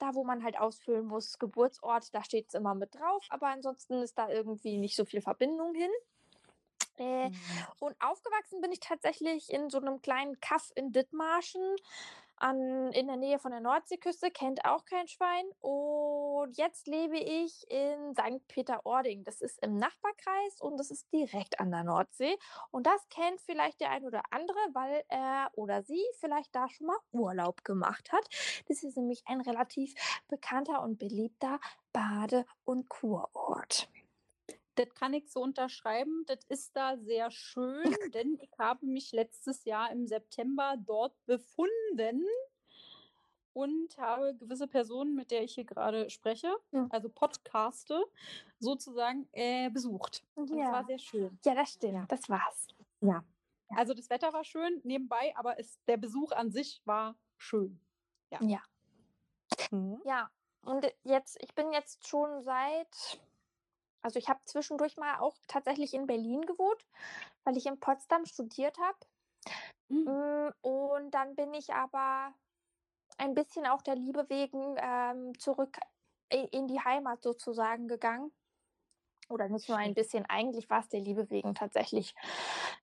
da, 0.00 0.14
wo 0.14 0.24
man 0.24 0.42
halt 0.42 0.58
ausfüllen 0.58 1.06
muss, 1.06 1.38
Geburtsort, 1.38 2.14
da 2.14 2.24
steht 2.24 2.48
es 2.48 2.54
immer 2.54 2.74
mit 2.74 2.94
drauf, 2.94 3.24
aber 3.30 3.48
ansonsten 3.48 4.02
ist 4.02 4.18
da 4.18 4.28
irgendwie 4.28 4.78
nicht 4.78 4.96
so 4.96 5.04
viel 5.04 5.20
Verbindung 5.20 5.74
hin. 5.74 5.90
Äh, 6.96 7.28
Mhm. 7.30 7.34
und 7.78 7.96
aufgewachsen 8.00 8.60
bin 8.60 8.72
ich 8.72 8.80
tatsächlich 8.80 9.50
in 9.50 9.70
so 9.70 9.78
einem 9.78 10.02
kleinen 10.02 10.38
Kaff 10.40 10.70
in 10.74 10.92
Dithmarschen 10.92 11.76
an, 12.40 12.92
in 12.92 13.06
der 13.06 13.16
Nähe 13.16 13.38
von 13.38 13.50
der 13.50 13.60
Nordseeküste, 13.60 14.30
kennt 14.30 14.64
auch 14.64 14.84
kein 14.84 15.06
Schwein. 15.08 15.44
Und 15.60 16.56
jetzt 16.56 16.86
lebe 16.86 17.18
ich 17.18 17.70
in 17.70 18.14
St. 18.14 18.46
Peter-Ording. 18.48 19.24
Das 19.24 19.40
ist 19.40 19.62
im 19.62 19.76
Nachbarkreis 19.76 20.60
und 20.60 20.78
das 20.78 20.90
ist 20.90 21.12
direkt 21.12 21.60
an 21.60 21.70
der 21.70 21.84
Nordsee. 21.84 22.36
Und 22.70 22.86
das 22.86 23.08
kennt 23.08 23.40
vielleicht 23.40 23.80
der 23.80 23.90
ein 23.90 24.04
oder 24.04 24.22
andere, 24.30 24.58
weil 24.72 25.04
er 25.08 25.50
oder 25.54 25.82
sie 25.82 26.02
vielleicht 26.18 26.54
da 26.54 26.68
schon 26.68 26.86
mal 26.86 26.98
Urlaub 27.12 27.64
gemacht 27.64 28.12
hat. 28.12 28.26
Das 28.68 28.82
ist 28.82 28.96
nämlich 28.96 29.22
ein 29.26 29.40
relativ 29.40 29.94
bekannter 30.28 30.82
und 30.82 30.98
beliebter 30.98 31.60
Bade- 31.92 32.46
und 32.64 32.88
Kurort. 32.88 33.88
Das 34.80 34.94
kann 34.94 35.12
ich 35.12 35.30
so 35.30 35.42
unterschreiben. 35.42 36.24
Das 36.26 36.38
ist 36.48 36.74
da 36.74 36.96
sehr 36.96 37.30
schön, 37.30 37.84
denn 38.14 38.38
ich 38.40 38.50
habe 38.58 38.86
mich 38.86 39.12
letztes 39.12 39.64
Jahr 39.64 39.90
im 39.92 40.06
September 40.06 40.76
dort 40.78 41.14
befunden 41.26 42.24
und 43.52 43.98
habe 43.98 44.34
gewisse 44.36 44.66
Personen, 44.66 45.14
mit 45.14 45.30
der 45.30 45.42
ich 45.42 45.54
hier 45.54 45.64
gerade 45.64 46.08
spreche, 46.08 46.50
Ja. 46.72 46.86
also 46.90 47.10
podcaste, 47.10 48.02
sozusagen 48.58 49.28
äh, 49.32 49.68
besucht. 49.68 50.24
Und 50.34 50.50
es 50.50 50.56
war 50.56 50.84
sehr 50.86 50.98
schön. 50.98 51.38
Ja, 51.44 51.54
das 51.54 51.72
stimmt. 51.72 51.94
Ja. 51.94 52.06
Das 52.08 52.28
war's. 52.30 52.68
Ja. 53.02 53.22
Also 53.76 53.92
das 53.92 54.08
Wetter 54.08 54.32
war 54.32 54.44
schön 54.44 54.80
nebenbei, 54.82 55.34
aber 55.36 55.58
es, 55.60 55.78
der 55.84 55.98
Besuch 55.98 56.32
an 56.32 56.50
sich 56.52 56.80
war 56.86 57.16
schön. 57.36 57.78
Ja. 58.30 58.38
Ja. 58.42 58.62
Mhm. 59.70 60.00
Ja, 60.04 60.30
und 60.62 60.86
jetzt, 61.04 61.36
ich 61.42 61.54
bin 61.54 61.70
jetzt 61.72 62.06
schon 62.08 62.42
seit, 62.42 63.20
also 64.02 64.18
ich 64.18 64.28
habe 64.28 64.40
zwischendurch 64.44 64.96
mal 64.96 65.18
auch 65.18 65.36
tatsächlich 65.46 65.94
in 65.94 66.06
Berlin 66.06 66.42
gewohnt, 66.42 66.86
weil 67.44 67.56
ich 67.56 67.66
in 67.66 67.80
Potsdam 67.80 68.24
studiert 68.24 68.76
habe. 68.78 68.98
Mhm. 69.88 70.52
Und 70.62 71.10
dann 71.10 71.34
bin 71.34 71.52
ich 71.54 71.72
aber 71.72 72.32
ein 73.18 73.34
bisschen 73.34 73.66
auch 73.66 73.82
der 73.82 73.96
Liebe 73.96 74.28
wegen 74.28 74.76
ähm, 74.78 75.38
zurück 75.38 75.78
in, 76.30 76.68
die 76.68 76.80
Heimat 76.80 77.22
sozusagen 77.22 77.88
gegangen. 77.88 78.32
Oder 79.28 79.48
nicht 79.48 79.68
nur 79.68 79.78
ein 79.78 79.94
bisschen, 79.94 80.26
eigentlich 80.26 80.68
war 80.70 80.80
es 80.80 80.88
der 80.88 81.00
Liebe 81.00 81.30
wegen 81.30 81.54
tatsächlich. 81.54 82.14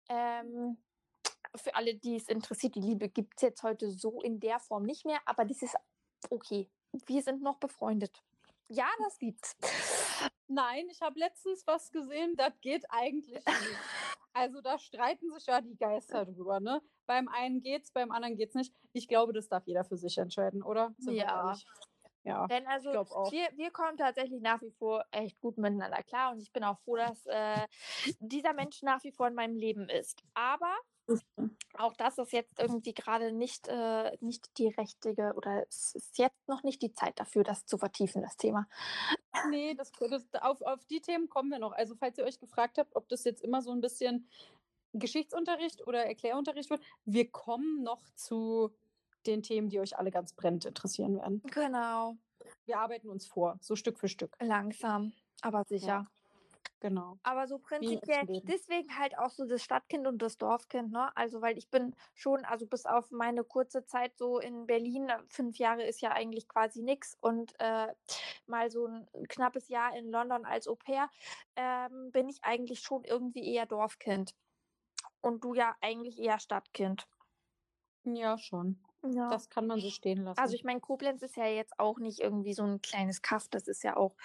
Ähm, 0.08 0.78
für 1.56 1.76
alle, 1.76 1.96
die 1.96 2.16
es 2.16 2.30
interessiert, 2.30 2.76
die 2.76 2.82
Liebe 2.82 3.10
gibt 3.10 3.34
es 3.38 3.42
jetzt 3.42 3.64
heute 3.64 3.90
so 3.90 4.22
in 4.22 4.40
der 4.40 4.60
Form 4.60 4.84
nicht 4.84 5.06
mehr, 5.06 5.20
aber 5.26 5.44
das 5.44 5.62
ist 5.62 5.76
okay. 6.30 6.70
Wir 7.06 7.22
sind 7.22 7.42
noch 7.42 7.58
befreundet. 7.58 8.24
Ja, 8.70 8.88
das 9.00 9.18
gibt's. 9.18 9.56
Nein, 10.48 10.88
ich 10.90 11.02
habe 11.02 11.20
letztens 11.20 11.66
was 11.68 11.92
gesehen, 11.92 12.36
das 12.36 12.60
geht 12.62 12.86
eigentlich 12.90 13.46
nicht. 13.46 13.80
Also 14.34 14.62
da 14.62 14.78
streiten 14.78 15.32
sich 15.32 15.48
ja 15.48 15.62
die 15.62 15.76
Geister 15.78 16.26
drüber, 16.26 16.60
ne? 16.60 16.82
Beim 17.08 17.28
einen 17.28 17.62
geht's, 17.62 17.92
beim 17.92 18.12
anderen 18.12 18.36
geht's 18.36 18.54
nicht. 18.54 18.72
Ich 18.94 19.08
glaube, 19.08 19.34
das 19.34 19.50
darf 19.50 19.66
jeder 19.66 19.84
für 19.84 19.98
sich 19.98 20.18
entscheiden, 20.18 20.62
oder? 20.62 20.94
Sind 21.00 21.16
Ja. 21.16 21.56
Ja. 22.24 22.46
Denn 22.48 22.68
also 22.68 22.92
wir, 22.92 23.48
wir 23.56 23.72
kommen 23.72 23.96
tatsächlich 23.96 24.42
nach 24.42 24.62
wie 24.62 24.72
vor 24.72 25.06
echt 25.12 25.40
gut 25.40 25.58
miteinander 25.58 26.04
klar 26.04 26.34
und 26.34 26.42
ich 26.42 26.52
bin 26.52 26.64
auch 26.64 26.78
froh, 26.80 26.98
dass 26.98 27.26
äh, 27.26 27.66
dieser 28.20 28.52
Mensch 28.52 28.82
nach 28.82 29.02
wie 29.06 29.14
vor 29.14 29.28
in 29.30 29.34
meinem 29.34 29.56
Leben 29.56 29.88
ist. 29.88 30.22
Aber 30.34 30.76
auch 31.78 31.96
das 31.96 32.18
ist 32.18 32.32
jetzt 32.32 32.60
irgendwie 32.60 32.94
gerade 32.94 33.32
nicht, 33.32 33.68
äh, 33.68 34.18
nicht 34.22 34.58
die 34.58 34.68
richtige 34.70 35.34
oder 35.36 35.66
es 35.68 35.96
ist 35.96 36.18
jetzt 36.18 36.48
noch 36.48 36.64
nicht 36.64 36.82
die 36.82 36.94
Zeit 36.94 37.20
dafür, 37.20 37.44
das 37.44 37.66
zu 37.66 37.78
vertiefen, 37.78 38.22
das 38.22 38.38
Thema. 38.38 38.68
Nee, 39.50 39.76
das, 39.76 39.92
das, 39.92 40.26
auf, 40.42 40.62
auf 40.62 40.86
die 40.86 41.02
Themen 41.02 41.30
kommen 41.30 41.50
wir 41.50 41.60
noch. 41.60 41.74
Also, 41.74 41.96
falls 41.96 42.18
ihr 42.18 42.26
euch 42.26 42.40
gefragt 42.40 42.78
habt, 42.78 42.96
ob 42.96 43.08
das 43.10 43.24
jetzt 43.24 43.44
immer 43.44 43.62
so 43.62 43.72
ein 43.72 43.82
bisschen 43.82 44.28
Geschichtsunterricht 44.94 45.86
oder 45.86 46.06
Erklärunterricht 46.06 46.70
wird, 46.70 46.82
wir 47.06 47.30
kommen 47.30 47.84
noch 47.84 48.02
zu 48.16 48.72
den 49.26 49.44
Themen, 49.44 49.70
die 49.70 49.80
euch 49.80 49.98
alle 49.98 50.12
ganz 50.12 50.34
brennend 50.34 50.66
interessieren 50.66 51.16
werden. 51.18 51.42
Genau. 51.52 52.16
Wir 52.66 52.80
arbeiten 52.80 53.10
uns 53.10 53.26
vor, 53.26 53.58
so 53.62 53.76
Stück 53.76 54.00
für 54.00 54.08
Stück. 54.08 54.36
Langsam, 54.40 55.14
aber 55.42 55.64
sicher. 55.68 56.08
Genau. 56.82 57.20
Aber 57.24 57.46
so 57.48 57.60
prinzipiell, 57.60 58.26
deswegen 58.48 58.98
halt 58.98 59.18
auch 59.18 59.30
so 59.32 59.46
das 59.46 59.62
Stadtkind 59.64 60.08
und 60.08 60.22
das 60.22 60.38
Dorfkind, 60.38 60.92
ne? 60.92 61.16
Also, 61.18 61.42
weil 61.42 61.58
ich 61.58 61.70
bin 61.70 61.94
schon, 62.14 62.46
also 62.46 62.66
bis 62.68 62.86
auf 62.86 63.12
meine 63.12 63.44
kurze 63.44 63.86
Zeit 63.86 64.18
so 64.18 64.40
in 64.40 64.66
Berlin, 64.66 65.10
äh, 65.10 65.20
fünf 65.28 65.58
Jahre 65.58 65.84
ist 65.84 66.02
ja 66.02 66.12
eigentlich 66.12 66.48
quasi 66.48 66.82
nix 66.84 67.18
und 67.20 67.54
äh, 67.60 67.94
mal 68.46 68.70
so 68.72 68.86
ein 68.88 69.08
knappes 69.30 69.68
Jahr 69.68 69.96
in 69.98 70.10
London 70.10 70.46
als 70.46 70.68
Au 70.70 70.76
pair, 70.76 71.10
ähm, 71.58 72.12
bin 72.12 72.30
ich 72.30 72.44
eigentlich 72.44 72.80
schon 72.82 73.04
irgendwie 73.04 73.54
eher 73.54 73.66
Dorfkind. 73.66 74.34
Und 75.22 75.44
du 75.44 75.54
ja 75.56 75.76
eigentlich 75.82 76.20
eher 76.20 76.40
Stadtkind. 76.40 77.08
Ja, 78.06 78.40
schon. 78.40 78.80
Ja. 79.06 79.30
Das 79.30 79.50
kann 79.50 79.68
man 79.68 79.80
so 79.80 79.90
stehen 79.90 80.24
lassen. 80.24 80.40
Also 80.40 80.56
ich 80.56 80.64
meine, 80.64 80.80
Koblenz 80.80 81.22
ist 81.22 81.36
ja 81.38 81.46
jetzt 81.46 81.80
auch 81.80 82.00
nicht 82.00 82.20
irgendwie 82.20 82.54
so 82.54 82.64
ein 82.64 82.82
kleines 82.82 83.22
Kaff, 83.22 83.48
das 83.50 83.68
ist 83.68 83.84
ja 83.84 83.96
auch 83.98 84.16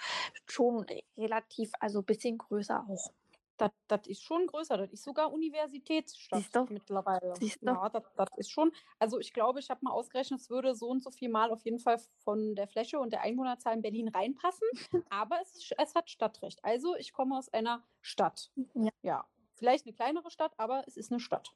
schon 0.47 0.85
relativ, 1.17 1.71
also 1.79 1.99
ein 1.99 2.05
bisschen 2.05 2.37
größer 2.37 2.85
auch. 2.89 3.11
das, 3.57 3.71
das 3.87 4.07
ist 4.07 4.23
schon 4.23 4.47
größer. 4.47 4.77
Das 4.77 4.91
ist 4.91 5.03
sogar 5.03 5.31
Universitätsstadt 5.31 6.69
mittlerweile. 6.69 7.33
Ja, 7.75 7.89
das, 7.89 8.03
das 8.15 8.29
ist 8.37 8.49
schon. 8.51 8.71
Also 8.99 9.19
ich 9.19 9.31
glaube, 9.33 9.59
ich 9.59 9.69
habe 9.69 9.79
mal 9.83 9.91
ausgerechnet, 9.91 10.41
es 10.41 10.49
würde 10.49 10.75
so 10.75 10.87
und 10.89 11.03
so 11.03 11.11
viel 11.11 11.29
Mal 11.29 11.51
auf 11.51 11.61
jeden 11.63 11.79
Fall 11.79 11.99
von 12.23 12.55
der 12.55 12.67
Fläche 12.67 12.99
und 12.99 13.11
der 13.13 13.21
Einwohnerzahl 13.21 13.75
in 13.75 13.81
Berlin 13.81 14.07
reinpassen. 14.09 14.67
Aber 15.09 15.39
es, 15.41 15.55
ist- 15.55 15.75
es 15.77 15.95
hat 15.95 16.09
Stadtrecht. 16.09 16.63
Also 16.65 16.95
ich 16.95 17.13
komme 17.13 17.37
aus 17.37 17.49
einer 17.53 17.83
Stadt. 18.01 18.51
Ja. 18.73 18.89
ja. 19.03 19.25
Vielleicht 19.55 19.85
eine 19.85 19.93
kleinere 19.93 20.29
Stadt, 20.31 20.51
aber 20.57 20.83
es 20.87 20.97
ist 20.97 21.11
eine 21.11 21.19
Stadt. 21.21 21.53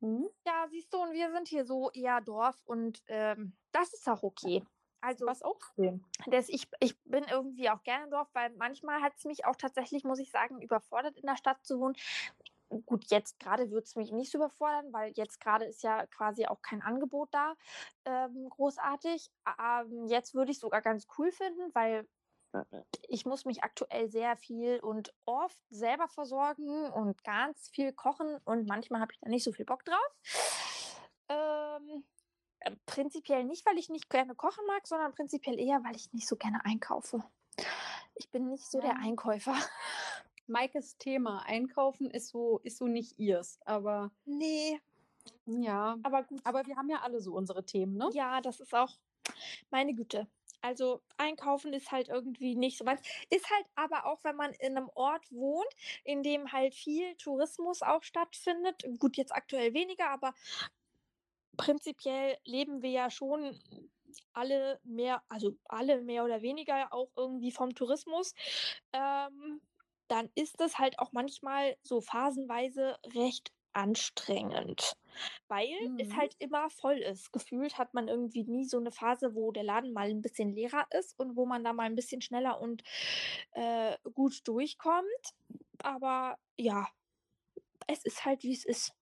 Mhm. 0.00 0.28
Ja, 0.46 0.66
siehst 0.68 0.92
du, 0.92 0.98
und 1.02 1.12
wir 1.12 1.30
sind 1.32 1.48
hier 1.48 1.64
so 1.64 1.90
eher 1.90 2.20
Dorf 2.20 2.62
und 2.64 3.02
ähm, 3.08 3.56
das 3.72 3.92
ist 3.92 4.08
auch 4.08 4.22
okay. 4.22 4.64
Also 5.00 5.26
Was 5.26 5.42
auch 5.42 5.58
das, 6.26 6.48
ich, 6.48 6.68
ich 6.80 6.98
bin 7.04 7.24
irgendwie 7.24 7.70
auch 7.70 7.82
gerne 7.82 8.04
im 8.04 8.10
Dorf, 8.10 8.28
weil 8.32 8.50
manchmal 8.56 9.02
hat 9.02 9.14
es 9.16 9.24
mich 9.24 9.44
auch 9.44 9.56
tatsächlich, 9.56 10.04
muss 10.04 10.18
ich 10.18 10.30
sagen, 10.30 10.60
überfordert, 10.60 11.16
in 11.16 11.26
der 11.26 11.36
Stadt 11.36 11.64
zu 11.64 11.78
wohnen. 11.78 11.94
Gut, 12.86 13.06
jetzt 13.10 13.38
gerade 13.38 13.70
wird 13.70 13.86
es 13.86 13.94
mich 13.94 14.10
nicht 14.10 14.30
so 14.32 14.38
überfordern, 14.38 14.92
weil 14.92 15.12
jetzt 15.14 15.40
gerade 15.40 15.66
ist 15.66 15.82
ja 15.84 16.06
quasi 16.06 16.46
auch 16.46 16.62
kein 16.62 16.82
Angebot 16.82 17.28
da, 17.32 17.54
ähm, 18.04 18.48
großartig. 18.50 19.30
Ähm, 19.60 20.06
jetzt 20.08 20.34
würde 20.34 20.50
ich 20.50 20.58
sogar 20.58 20.82
ganz 20.82 21.06
cool 21.18 21.30
finden, 21.30 21.70
weil 21.74 22.08
ich 23.08 23.26
muss 23.26 23.44
mich 23.44 23.62
aktuell 23.62 24.08
sehr 24.08 24.36
viel 24.36 24.78
und 24.80 25.12
oft 25.24 25.60
selber 25.70 26.08
versorgen 26.08 26.90
und 26.92 27.22
ganz 27.24 27.68
viel 27.70 27.92
kochen 27.92 28.38
und 28.44 28.66
manchmal 28.66 29.00
habe 29.00 29.12
ich 29.12 29.18
da 29.20 29.28
nicht 29.28 29.44
so 29.44 29.52
viel 29.52 29.64
Bock 29.64 29.84
drauf. 29.84 30.16
Ähm, 31.28 32.04
äh, 32.60 32.72
prinzipiell 32.86 33.44
nicht, 33.44 33.66
weil 33.66 33.78
ich 33.78 33.88
nicht 33.88 34.08
gerne 34.10 34.34
kochen 34.34 34.64
mag, 34.66 34.86
sondern 34.86 35.14
prinzipiell 35.14 35.58
eher, 35.58 35.82
weil 35.84 35.96
ich 35.96 36.12
nicht 36.12 36.28
so 36.28 36.36
gerne 36.36 36.64
einkaufe. 36.64 37.24
Ich 38.14 38.30
bin 38.30 38.48
nicht 38.48 38.64
so 38.70 38.80
der 38.80 38.90
Ja. 38.90 38.96
Einkäufer. 39.02 39.56
Maikes 40.46 40.96
Thema 40.98 41.42
Einkaufen 41.44 42.10
ist 42.10 42.28
so, 42.28 42.60
ist 42.62 42.78
so 42.78 42.86
nicht 42.86 43.18
ihrs. 43.18 43.58
Aber 43.64 44.10
Nee, 44.24 44.80
ja. 45.44 45.96
aber 46.04 46.22
gut. 46.22 46.40
Aber 46.44 46.64
wir 46.66 46.76
haben 46.76 46.88
ja 46.88 47.00
alle 47.02 47.20
so 47.20 47.34
unsere 47.34 47.64
Themen, 47.66 47.96
ne? 47.96 48.08
Ja, 48.12 48.40
das 48.40 48.60
ist 48.60 48.72
auch 48.74 48.96
meine 49.70 49.92
Güte. 49.94 50.28
Also 50.66 51.00
einkaufen 51.16 51.72
ist 51.72 51.92
halt 51.92 52.08
irgendwie 52.08 52.56
nicht 52.56 52.76
so 52.76 52.84
weit. 52.86 52.98
Ist 53.30 53.48
halt 53.48 53.66
aber 53.76 54.04
auch, 54.06 54.18
wenn 54.24 54.34
man 54.34 54.52
in 54.54 54.76
einem 54.76 54.90
Ort 54.96 55.30
wohnt, 55.30 55.68
in 56.02 56.24
dem 56.24 56.50
halt 56.50 56.74
viel 56.74 57.14
Tourismus 57.18 57.82
auch 57.82 58.02
stattfindet. 58.02 58.82
Gut, 58.98 59.16
jetzt 59.16 59.32
aktuell 59.32 59.74
weniger, 59.74 60.10
aber 60.10 60.34
prinzipiell 61.56 62.36
leben 62.44 62.82
wir 62.82 62.90
ja 62.90 63.10
schon 63.10 63.56
alle 64.32 64.80
mehr, 64.82 65.22
also 65.28 65.56
alle 65.66 66.02
mehr 66.02 66.24
oder 66.24 66.42
weniger 66.42 66.92
auch 66.92 67.10
irgendwie 67.16 67.52
vom 67.52 67.72
Tourismus. 67.72 68.34
Ähm, 68.92 69.60
dann 70.08 70.30
ist 70.34 70.60
es 70.60 70.78
halt 70.78 70.98
auch 70.98 71.12
manchmal 71.12 71.76
so 71.82 72.00
phasenweise 72.00 72.98
recht 73.14 73.52
anstrengend, 73.76 74.96
weil 75.48 75.68
es 75.98 76.08
Mhm. 76.08 76.16
halt 76.16 76.34
immer 76.38 76.70
voll 76.70 76.98
ist. 76.98 77.32
Gefühlt 77.32 77.78
hat 77.78 77.94
man 77.94 78.08
irgendwie 78.08 78.44
nie 78.44 78.64
so 78.64 78.78
eine 78.78 78.92
Phase, 78.92 79.34
wo 79.34 79.52
der 79.52 79.64
Laden 79.64 79.92
mal 79.92 80.08
ein 80.10 80.22
bisschen 80.22 80.52
leerer 80.54 80.86
ist 80.98 81.18
und 81.18 81.36
wo 81.36 81.46
man 81.46 81.64
da 81.64 81.72
mal 81.72 81.84
ein 81.84 81.94
bisschen 81.96 82.22
schneller 82.22 82.60
und 82.60 82.82
äh, 83.52 83.96
gut 84.14 84.46
durchkommt. 84.48 85.34
Aber 85.82 86.38
ja, 86.58 86.88
es 87.86 88.04
ist 88.04 88.24
halt, 88.24 88.42
wie 88.42 88.52
es 88.52 88.64
ist. 88.64 88.92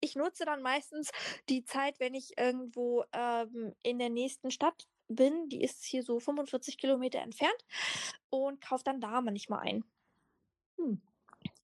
Ich 0.00 0.16
nutze 0.16 0.44
dann 0.44 0.62
meistens 0.62 1.10
die 1.48 1.64
Zeit, 1.64 2.00
wenn 2.00 2.14
ich 2.14 2.38
irgendwo 2.38 3.04
ähm, 3.12 3.74
in 3.82 3.98
der 3.98 4.10
nächsten 4.10 4.50
Stadt 4.50 4.88
bin. 5.08 5.48
Die 5.48 5.62
ist 5.62 5.84
hier 5.84 6.02
so 6.02 6.20
45 6.20 6.78
Kilometer 6.78 7.20
entfernt 7.20 7.64
und 8.30 8.60
kaufe 8.60 8.84
dann 8.84 9.00
da 9.00 9.20
manchmal 9.20 9.60
ein. 9.60 9.84
Hm. 10.78 10.98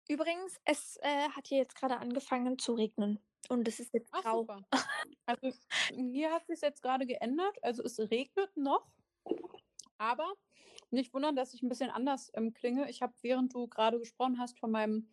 Übrigens, 0.08 0.60
es 0.64 0.98
äh, 1.02 1.28
hat 1.30 1.46
hier 1.46 1.58
jetzt 1.58 1.76
gerade 1.76 1.98
angefangen 1.98 2.58
zu 2.58 2.74
regnen 2.74 3.18
und 3.48 3.66
es 3.66 3.80
ist 3.80 3.92
jetzt 3.94 4.10
Ach, 4.12 4.22
grau. 4.22 4.38
super. 4.40 4.62
Also 5.26 5.52
hier 5.94 6.30
hat 6.32 6.46
sich 6.46 6.60
jetzt 6.60 6.82
gerade 6.82 7.06
geändert. 7.06 7.56
Also 7.62 7.82
es 7.82 7.98
regnet 7.98 8.54
noch, 8.56 8.86
aber 9.96 10.34
nicht 10.90 11.14
wundern, 11.14 11.36
dass 11.36 11.54
ich 11.54 11.62
ein 11.62 11.68
bisschen 11.68 11.90
anders 11.90 12.30
ähm, 12.34 12.52
klinge. 12.52 12.88
Ich 12.90 13.02
habe, 13.02 13.14
während 13.22 13.54
du 13.54 13.66
gerade 13.66 13.98
gesprochen 13.98 14.38
hast, 14.38 14.58
von 14.58 14.70
meinem 14.70 15.08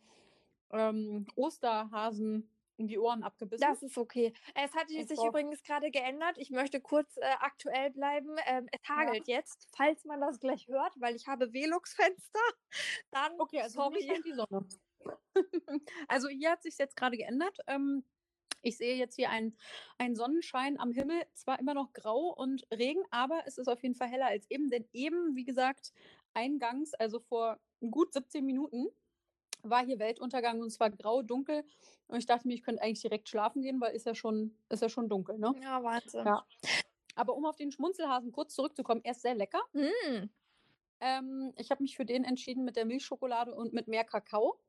ähm, 0.72 1.26
Osterhasen 1.36 2.50
in 2.82 2.88
die 2.88 2.98
Ohren 3.00 3.24
abgebissen. 3.24 3.66
Das 3.68 3.82
ist 3.84 3.98
okay. 3.98 4.34
Es 4.56 4.74
hat 4.74 4.90
Ich 4.90 5.08
sich 5.08 5.18
brauch- 5.18 5.30
übrigens 5.30 5.62
gerade 5.64 5.92
geändert. 5.92 6.38
Ich 6.38 6.50
möchte 6.50 6.82
kurz 6.82 7.16
äh, 7.18 7.22
aktuell 7.40 7.92
bleiben. 7.92 8.36
Ähm, 8.48 8.68
es 8.72 8.90
hagelt 8.90 9.28
jetzt, 9.28 9.70
falls 9.76 10.04
man 10.06 10.20
das 10.20 10.40
gleich 10.40 10.68
hört, 10.68 10.94
weil 11.00 11.16
ich 11.16 11.28
habe 11.28 11.54
Velux-Fenster. 11.54 12.40
Dann, 13.12 13.40
Okay, 13.40 13.62
also 13.62 13.82
sorry. 13.82 14.06
nicht 14.06 14.26
die 14.26 14.34
Sonne. 14.34 14.68
also 16.08 16.28
hier 16.28 16.52
hat 16.52 16.64
sich 16.64 16.78
jetzt 16.78 16.96
gerade 16.96 17.18
geändert. 17.18 17.58
Ähm, 17.68 18.04
ich 18.64 18.78
sehe 18.78 18.96
jetzt 18.96 19.16
hier 19.16 19.30
einen, 19.30 19.58
einen 19.98 20.16
Sonnenschein 20.16 20.80
am 20.80 20.92
Himmel, 20.92 21.24
zwar 21.34 21.60
immer 21.60 21.74
noch 21.74 21.94
grau 21.94 22.30
und 22.34 22.68
Regen, 22.72 23.04
aber 23.10 23.42
es 23.48 23.58
ist 23.58 23.68
auf 23.68 23.82
jeden 23.82 23.96
Fall 23.96 24.10
heller 24.10 24.28
als 24.28 24.50
eben, 24.52 24.70
denn 24.70 24.88
eben, 24.94 25.36
wie 25.36 25.46
gesagt, 25.46 25.94
eingangs, 26.34 26.94
also 26.96 27.20
vor 27.20 27.60
gut 27.90 28.14
17 28.14 28.46
Minuten, 28.46 28.88
war 29.64 29.86
hier 29.86 30.00
Weltuntergang 30.00 30.60
und 30.60 30.68
es 30.68 30.80
war 30.80 30.90
grau, 30.90 31.22
dunkel. 31.22 31.64
Und 32.08 32.18
ich 32.18 32.26
dachte 32.26 32.48
mir, 32.48 32.54
ich 32.54 32.64
könnte 32.64 32.82
eigentlich 32.82 33.02
direkt 33.02 33.30
schlafen 33.30 33.62
gehen, 33.62 33.80
weil 33.80 33.96
ist 33.96 34.06
ja 34.06 34.16
schon, 34.16 34.56
ist 34.70 34.82
ja 34.82 34.90
schon 34.90 35.08
dunkel, 35.08 35.38
ne? 35.40 35.54
Ja, 35.62 35.84
Wahnsinn. 35.84 36.26
Ja. 36.26 36.46
Aber 37.16 37.36
um 37.36 37.46
auf 37.46 37.56
den 37.56 37.72
Schmunzelhasen 37.72 38.32
kurz 38.32 38.54
zurückzukommen, 38.56 39.02
er 39.04 39.12
ist 39.12 39.22
sehr 39.22 39.36
lecker. 39.36 39.62
Mm. 39.74 40.30
Ähm, 41.00 41.54
ich 41.58 41.72
habe 41.72 41.84
mich 41.84 41.96
für 41.96 42.06
den 42.06 42.24
entschieden 42.24 42.64
mit 42.64 42.76
der 42.76 42.86
Milchschokolade 42.86 43.56
und 43.56 43.74
mit 43.74 43.88
mehr 43.88 44.04
Kakao. 44.04 44.60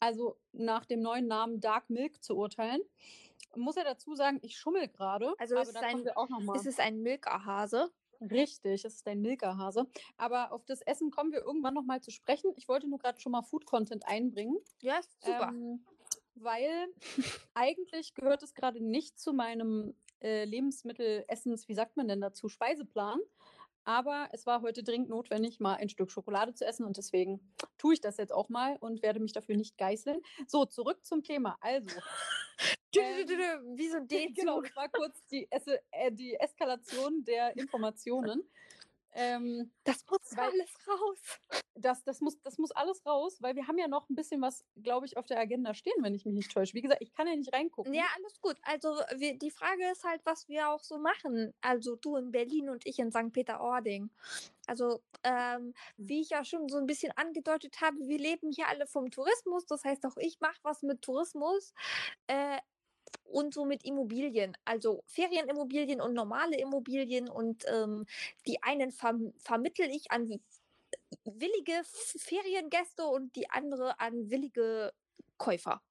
Also 0.00 0.36
nach 0.52 0.84
dem 0.84 1.00
neuen 1.00 1.26
Namen 1.26 1.60
Dark 1.60 1.88
Milk 1.88 2.22
zu 2.22 2.36
urteilen. 2.36 2.80
Muss 3.56 3.76
ja 3.76 3.84
dazu 3.84 4.14
sagen, 4.14 4.38
ich 4.42 4.56
schummel 4.56 4.88
gerade. 4.88 5.34
Also 5.38 5.56
es 5.56 5.68
ist 5.68 5.74
da 5.76 5.80
ein- 5.80 5.92
kommen 5.92 6.04
wir 6.04 6.18
auch 6.18 6.28
noch 6.28 6.40
mal. 6.40 6.56
Ist 6.56 6.66
es 6.66 6.78
ein 6.78 7.00
Milka-Hase? 7.02 7.90
Richtig, 8.20 8.84
es 8.84 8.94
ist 8.94 9.08
ein 9.08 9.20
Milka-Hase. 9.20 9.86
Aber 10.16 10.52
auf 10.52 10.64
das 10.64 10.80
Essen 10.82 11.10
kommen 11.10 11.32
wir 11.32 11.40
irgendwann 11.40 11.74
noch 11.74 11.84
mal 11.84 12.00
zu 12.00 12.10
sprechen. 12.10 12.52
Ich 12.56 12.68
wollte 12.68 12.88
nur 12.88 12.98
gerade 12.98 13.20
schon 13.20 13.32
mal 13.32 13.42
Food-Content 13.42 14.06
einbringen. 14.06 14.56
Ja, 14.80 14.98
ist 14.98 15.22
super. 15.22 15.50
Ähm, 15.52 15.84
weil 16.34 16.88
eigentlich 17.54 18.14
gehört 18.14 18.42
es 18.42 18.54
gerade 18.54 18.82
nicht 18.82 19.18
zu 19.18 19.32
meinem 19.32 19.94
äh, 20.20 20.44
Lebensmittelessens, 20.44 21.68
wie 21.68 21.74
sagt 21.74 21.96
man 21.96 22.08
denn 22.08 22.20
dazu, 22.20 22.48
Speiseplan. 22.48 23.20
Aber 23.84 24.28
es 24.32 24.46
war 24.46 24.62
heute 24.62 24.82
dringend 24.82 25.10
notwendig, 25.10 25.60
mal 25.60 25.74
ein 25.74 25.88
Stück 25.88 26.10
Schokolade 26.10 26.54
zu 26.54 26.66
essen 26.66 26.84
und 26.84 26.96
deswegen 26.96 27.40
tue 27.78 27.94
ich 27.94 28.00
das 28.00 28.16
jetzt 28.16 28.32
auch 28.32 28.48
mal 28.48 28.76
und 28.80 29.02
werde 29.02 29.20
mich 29.20 29.32
dafür 29.32 29.56
nicht 29.56 29.76
geißeln. 29.78 30.20
So, 30.46 30.64
zurück 30.64 31.04
zum 31.04 31.22
Thema. 31.22 31.56
Also, 31.60 31.90
ähm, 31.90 33.76
Wie 33.76 33.88
so 33.88 33.96
ein 33.96 34.06
genau, 34.34 34.60
das 34.60 34.74
war 34.76 34.88
kurz 34.88 35.24
die, 35.26 35.46
Esse, 35.50 35.80
äh, 35.90 36.12
die 36.12 36.34
Eskalation 36.34 37.24
der 37.24 37.56
Informationen. 37.56 38.42
Ähm, 39.14 39.70
Das 39.84 40.04
muss 40.10 40.36
Weil- 40.36 40.50
alles 40.50 40.70
raus. 40.88 41.18
das, 41.74 42.02
das, 42.04 42.20
muss, 42.20 42.40
das 42.42 42.58
muss 42.58 42.70
alles 42.72 43.04
raus, 43.06 43.36
weil 43.40 43.54
wir 43.56 43.66
haben 43.68 43.78
ja 43.78 43.86
noch 43.88 44.08
ein 44.08 44.14
bisschen 44.14 44.40
was, 44.42 44.64
glaube 44.82 45.06
ich, 45.06 45.16
auf 45.16 45.26
der 45.26 45.38
Agenda 45.38 45.72
stehen, 45.74 45.94
wenn 46.02 46.14
ich 46.14 46.24
mich 46.24 46.34
nicht 46.34 46.52
täusche. 46.52 46.74
Wie 46.74 46.82
gesagt, 46.82 47.00
ich 47.02 47.12
kann 47.12 47.26
ja 47.28 47.36
nicht 47.36 47.52
reingucken. 47.52 47.94
Ja, 47.94 48.04
alles 48.16 48.40
gut. 48.40 48.56
Also 48.62 48.88
wir, 49.16 49.38
die 49.38 49.50
Frage 49.50 49.88
ist 49.90 50.04
halt, 50.04 50.20
was 50.24 50.48
wir 50.48 50.68
auch 50.70 50.82
so 50.82 50.98
machen. 50.98 51.52
Also 51.60 51.96
du 51.96 52.16
in 52.16 52.30
Berlin 52.32 52.70
und 52.70 52.86
ich 52.86 52.98
in 52.98 53.10
St. 53.12 53.32
Peter-Ording. 53.32 54.10
Also 54.66 55.02
ähm, 55.22 55.74
wie 55.96 56.20
ich 56.20 56.30
ja 56.30 56.44
schon 56.44 56.68
so 56.68 56.78
ein 56.78 56.86
bisschen 56.86 57.12
angedeutet 57.16 57.80
habe, 57.80 57.96
wir 58.08 58.18
leben 58.18 58.50
hier 58.50 58.68
alle 58.68 58.86
vom 58.86 59.10
Tourismus. 59.10 59.66
Das 59.66 59.84
heißt, 59.84 60.04
auch 60.06 60.16
ich 60.16 60.40
mache 60.40 60.58
was 60.62 60.82
mit 60.82 61.02
Tourismus 61.02 61.72
äh, 62.26 62.58
und 63.34 63.52
so 63.52 63.64
mit 63.64 63.84
Immobilien. 63.84 64.56
Also 64.64 65.02
Ferienimmobilien 65.06 66.00
und 66.00 66.14
normale 66.14 66.56
Immobilien. 66.56 67.28
Und 67.28 67.64
ähm, 67.66 68.06
die 68.46 68.62
einen 68.62 68.92
verm 68.92 69.32
vermittel 69.38 69.90
ich 69.90 70.10
an 70.10 70.40
willige 71.24 71.82
Feriengäste 71.84 73.04
und 73.04 73.34
die 73.34 73.50
andere 73.50 73.98
an 73.98 74.30
willige 74.30 74.92
Käufer. 75.36 75.82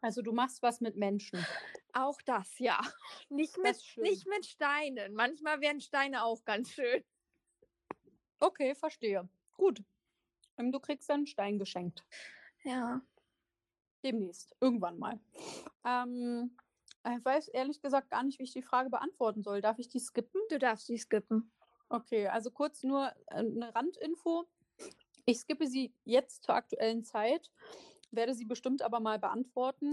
Also 0.00 0.22
du 0.22 0.32
machst 0.32 0.62
was 0.62 0.80
mit 0.80 0.96
Menschen. 0.96 1.44
Auch 1.92 2.20
das, 2.22 2.58
ja. 2.58 2.80
Nicht 3.28 3.58
mit, 3.58 3.76
nicht 3.96 4.26
mit 4.26 4.46
Steinen. 4.46 5.14
Manchmal 5.14 5.60
wären 5.60 5.80
Steine 5.80 6.24
auch 6.24 6.44
ganz 6.44 6.70
schön. 6.70 7.04
Okay, 8.40 8.74
verstehe. 8.74 9.28
Gut. 9.56 9.82
Ähm, 10.56 10.72
Du 10.72 10.80
kriegst 10.80 11.08
dann 11.08 11.20
einen 11.20 11.26
Stein 11.26 11.58
geschenkt. 11.58 12.04
Ja. 12.64 13.02
Demnächst. 14.02 14.54
Irgendwann 14.60 14.98
mal. 14.98 15.20
Ähm, 15.84 16.56
ich 17.04 17.24
weiß 17.24 17.48
ehrlich 17.48 17.80
gesagt 17.80 18.10
gar 18.10 18.22
nicht, 18.22 18.38
wie 18.38 18.44
ich 18.44 18.52
die 18.52 18.62
Frage 18.62 18.90
beantworten 18.90 19.42
soll. 19.42 19.60
Darf 19.60 19.78
ich 19.78 19.88
die 19.88 20.00
skippen? 20.00 20.40
Du 20.50 20.58
darfst 20.58 20.86
sie 20.86 20.98
skippen. 20.98 21.50
Okay, 21.88 22.28
also 22.28 22.50
kurz 22.50 22.82
nur 22.84 23.12
äh, 23.26 23.36
eine 23.36 23.74
Randinfo. 23.74 24.46
Ich 25.24 25.38
skippe 25.38 25.66
sie 25.66 25.94
jetzt 26.04 26.44
zur 26.44 26.54
aktuellen 26.54 27.04
Zeit, 27.04 27.50
werde 28.10 28.34
sie 28.34 28.44
bestimmt 28.44 28.82
aber 28.82 28.98
mal 28.98 29.18
beantworten. 29.18 29.92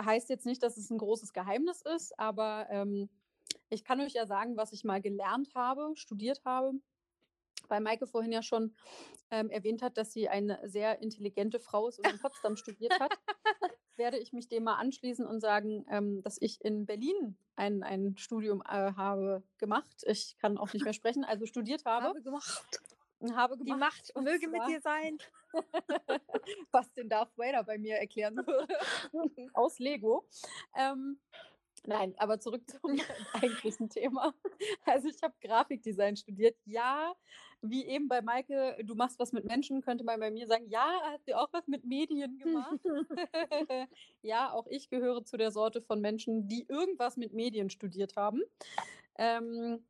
Heißt 0.00 0.30
jetzt 0.30 0.46
nicht, 0.46 0.62
dass 0.62 0.76
es 0.76 0.90
ein 0.90 0.98
großes 0.98 1.32
Geheimnis 1.32 1.82
ist, 1.82 2.18
aber 2.18 2.66
ähm, 2.70 3.08
ich 3.68 3.84
kann 3.84 4.00
euch 4.00 4.14
ja 4.14 4.26
sagen, 4.26 4.56
was 4.56 4.72
ich 4.72 4.82
mal 4.82 5.00
gelernt 5.00 5.54
habe, 5.54 5.92
studiert 5.94 6.42
habe. 6.44 6.72
Weil 7.70 7.80
Maike 7.80 8.06
vorhin 8.06 8.32
ja 8.32 8.42
schon 8.42 8.74
ähm, 9.30 9.50
erwähnt 9.50 9.82
hat, 9.82 9.96
dass 9.96 10.12
sie 10.12 10.28
eine 10.28 10.58
sehr 10.68 11.00
intelligente 11.00 11.60
Frau 11.60 11.88
ist 11.88 11.98
und 11.98 12.10
in 12.10 12.18
Potsdam 12.18 12.56
studiert 12.56 12.98
hat, 13.00 13.16
werde 13.96 14.18
ich 14.18 14.32
mich 14.32 14.48
dem 14.48 14.64
mal 14.64 14.76
anschließen 14.76 15.26
und 15.26 15.40
sagen, 15.40 15.86
ähm, 15.88 16.22
dass 16.22 16.36
ich 16.40 16.62
in 16.64 16.86
Berlin 16.86 17.36
ein, 17.56 17.82
ein 17.82 18.16
Studium 18.16 18.62
äh, 18.62 18.92
habe 18.94 19.42
gemacht. 19.58 20.02
Ich 20.06 20.36
kann 20.38 20.58
auch 20.58 20.72
nicht 20.72 20.84
mehr 20.84 20.94
sprechen, 20.94 21.24
also 21.24 21.46
studiert 21.46 21.84
habe. 21.84 22.06
Habe 22.06 22.22
gemacht. 22.22 22.80
habe 23.34 23.56
Die 23.58 23.64
gemacht, 23.64 23.80
Macht 23.80 24.16
und 24.16 24.24
möge 24.24 24.48
mit 24.48 24.66
dir 24.66 24.80
sein. 24.80 25.18
was 26.70 26.92
den 26.92 27.08
Darth 27.08 27.36
Vader 27.36 27.64
bei 27.64 27.78
mir 27.78 27.96
erklären 27.96 28.36
würde. 28.36 28.74
Aus 29.54 29.78
Lego. 29.78 30.26
Ähm, 30.76 31.18
nein, 31.86 32.14
aber 32.18 32.40
zurück 32.40 32.62
zum 32.68 32.96
eigentlichen 33.34 33.88
Thema. 33.88 34.34
Also 34.84 35.08
ich 35.08 35.22
habe 35.22 35.34
Grafikdesign 35.40 36.16
studiert. 36.16 36.56
Ja, 36.64 37.14
wie 37.62 37.86
eben 37.86 38.08
bei 38.08 38.22
Maike, 38.22 38.76
du 38.84 38.94
machst 38.94 39.18
was 39.18 39.32
mit 39.32 39.44
Menschen, 39.44 39.82
könnte 39.82 40.04
man 40.04 40.18
bei 40.18 40.30
mir 40.30 40.46
sagen, 40.46 40.66
ja, 40.68 40.88
hast 41.12 41.28
du 41.28 41.36
auch 41.38 41.52
was 41.52 41.66
mit 41.66 41.84
Medien 41.84 42.38
gemacht? 42.38 42.80
ja, 44.22 44.52
auch 44.52 44.66
ich 44.68 44.88
gehöre 44.88 45.24
zu 45.24 45.36
der 45.36 45.50
Sorte 45.50 45.82
von 45.82 46.00
Menschen, 46.00 46.48
die 46.48 46.66
irgendwas 46.68 47.16
mit 47.16 47.34
Medien 47.34 47.68
studiert 47.68 48.16
haben. 48.16 48.42
Ähm, 49.18 49.84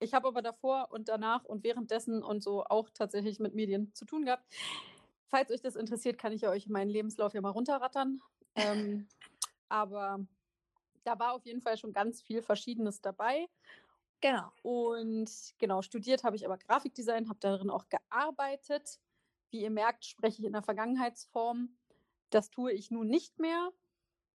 ich 0.00 0.14
habe 0.14 0.28
aber 0.28 0.42
davor 0.42 0.88
und 0.90 1.08
danach 1.08 1.44
und 1.44 1.64
währenddessen 1.64 2.22
und 2.22 2.42
so 2.42 2.64
auch 2.64 2.88
tatsächlich 2.90 3.38
mit 3.38 3.54
Medien 3.54 3.92
zu 3.94 4.04
tun 4.04 4.24
gehabt. 4.24 4.44
Falls 5.28 5.50
euch 5.50 5.60
das 5.60 5.76
interessiert, 5.76 6.18
kann 6.18 6.32
ich 6.32 6.42
ja 6.42 6.50
euch 6.50 6.68
meinen 6.68 6.90
Lebenslauf 6.90 7.34
ja 7.34 7.40
mal 7.40 7.50
runterrattern. 7.50 8.20
Ähm, 8.54 9.06
aber 9.68 10.26
da 11.08 11.18
war 11.18 11.32
auf 11.32 11.46
jeden 11.46 11.62
Fall 11.62 11.78
schon 11.78 11.92
ganz 11.92 12.20
viel 12.20 12.42
Verschiedenes 12.42 13.00
dabei. 13.00 13.48
Genau. 14.20 14.50
Und 14.62 15.30
genau, 15.58 15.80
studiert 15.80 16.22
habe 16.22 16.36
ich 16.36 16.44
aber 16.44 16.58
Grafikdesign, 16.58 17.28
habe 17.28 17.38
darin 17.40 17.70
auch 17.70 17.86
gearbeitet. 17.88 19.00
Wie 19.50 19.62
ihr 19.62 19.70
merkt, 19.70 20.04
spreche 20.04 20.42
ich 20.42 20.46
in 20.46 20.52
der 20.52 20.62
Vergangenheitsform. 20.62 21.70
Das 22.30 22.50
tue 22.50 22.72
ich 22.72 22.90
nun 22.90 23.06
nicht 23.06 23.38
mehr. 23.38 23.70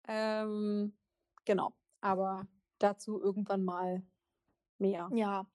Ähm, 0.07 0.97
genau, 1.43 1.73
aber 1.99 2.47
dazu 2.79 3.21
irgendwann 3.21 3.65
mal 3.65 4.01
mehr. 4.77 5.09
Ja. 5.13 5.45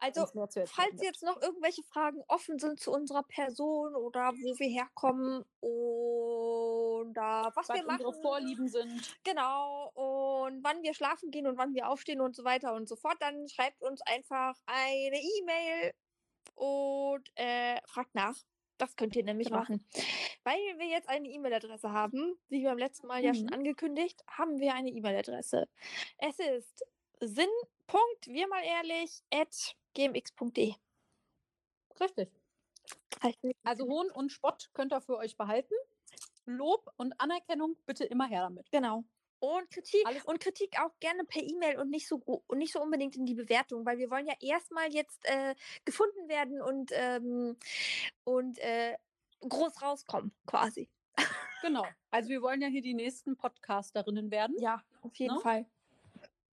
Also, 0.00 0.26
falls 0.66 1.02
jetzt 1.02 1.22
noch 1.22 1.40
irgendwelche 1.40 1.82
Fragen 1.82 2.22
offen 2.28 2.58
sind 2.58 2.78
zu 2.78 2.92
unserer 2.92 3.24
Person 3.24 3.96
oder 3.96 4.32
wo 4.32 4.58
wir 4.58 4.68
herkommen 4.68 5.44
oder 5.60 6.17
was 7.16 7.56
was 7.56 7.68
wir 7.68 7.84
machen, 7.84 8.04
unsere 8.06 8.22
Vorlieben 8.22 8.68
sind. 8.68 9.18
genau, 9.24 9.90
und 9.94 10.62
wann 10.64 10.82
wir 10.82 10.94
schlafen 10.94 11.30
gehen 11.30 11.46
und 11.46 11.56
wann 11.58 11.74
wir 11.74 11.88
aufstehen 11.88 12.20
und 12.20 12.34
so 12.36 12.44
weiter 12.44 12.74
und 12.74 12.88
so 12.88 12.96
fort, 12.96 13.16
dann 13.20 13.48
schreibt 13.48 13.82
uns 13.82 14.00
einfach 14.02 14.54
eine 14.66 15.18
E-Mail 15.20 15.92
und 16.54 17.28
äh, 17.36 17.80
fragt 17.86 18.14
nach. 18.14 18.36
Das 18.78 18.94
könnt 18.94 19.16
ihr 19.16 19.24
nämlich 19.24 19.48
Genau. 19.48 19.58
machen. 19.60 19.84
Weil 20.44 20.58
wir 20.78 20.86
jetzt 20.86 21.08
eine 21.08 21.28
E-Mail-Adresse 21.28 21.90
haben, 21.90 22.38
wie 22.48 22.62
beim 22.62 22.78
letzten 22.78 23.08
Mal 23.08 23.24
ja 23.24 23.34
schon 23.34 23.46
Mhm. 23.46 23.54
angekündigt, 23.54 24.22
haben 24.30 24.60
wir 24.60 24.74
eine 24.74 24.90
E-Mail-Adresse. 24.90 25.68
Es 26.18 26.38
ist 26.38 26.84
sinn.wirmalehrlich 27.20 29.24
at 29.32 29.74
gmx.de. 29.94 30.74
Richtig. 32.00 32.30
Also 33.64 33.86
Hohn 33.88 34.08
und 34.12 34.30
Spott 34.30 34.70
könnt 34.74 34.92
ihr 34.92 35.00
für 35.00 35.16
euch 35.16 35.36
behalten. 35.36 35.74
Lob 36.48 36.90
und 36.96 37.20
Anerkennung 37.20 37.76
bitte 37.86 38.04
immer 38.04 38.26
her 38.26 38.42
damit. 38.42 38.70
Genau. 38.70 39.04
Und 39.40 39.70
Kritik 39.70 40.04
Alles- 40.04 40.24
und 40.24 40.40
Kritik 40.40 40.80
auch 40.80 40.98
gerne 40.98 41.24
per 41.24 41.42
E-Mail 41.42 41.78
und 41.78 41.90
nicht 41.90 42.08
so 42.08 42.16
und 42.16 42.58
nicht 42.58 42.72
so 42.72 42.80
unbedingt 42.80 43.14
in 43.14 43.24
die 43.24 43.34
Bewertung, 43.34 43.86
weil 43.86 43.98
wir 43.98 44.10
wollen 44.10 44.26
ja 44.26 44.34
erstmal 44.40 44.92
jetzt 44.92 45.24
äh, 45.24 45.54
gefunden 45.84 46.28
werden 46.28 46.60
und 46.60 46.90
ähm, 46.92 47.56
und 48.24 48.58
äh, 48.58 48.96
groß 49.40 49.80
rauskommen, 49.80 50.32
quasi. 50.46 50.88
Genau. 51.62 51.84
Also 52.10 52.30
wir 52.30 52.42
wollen 52.42 52.60
ja 52.62 52.68
hier 52.68 52.82
die 52.82 52.94
nächsten 52.94 53.36
Podcasterinnen 53.36 54.30
werden. 54.30 54.56
Ja, 54.58 54.82
auf 55.02 55.14
jeden 55.16 55.34
Ne? 55.34 55.40
Fall. 55.40 55.66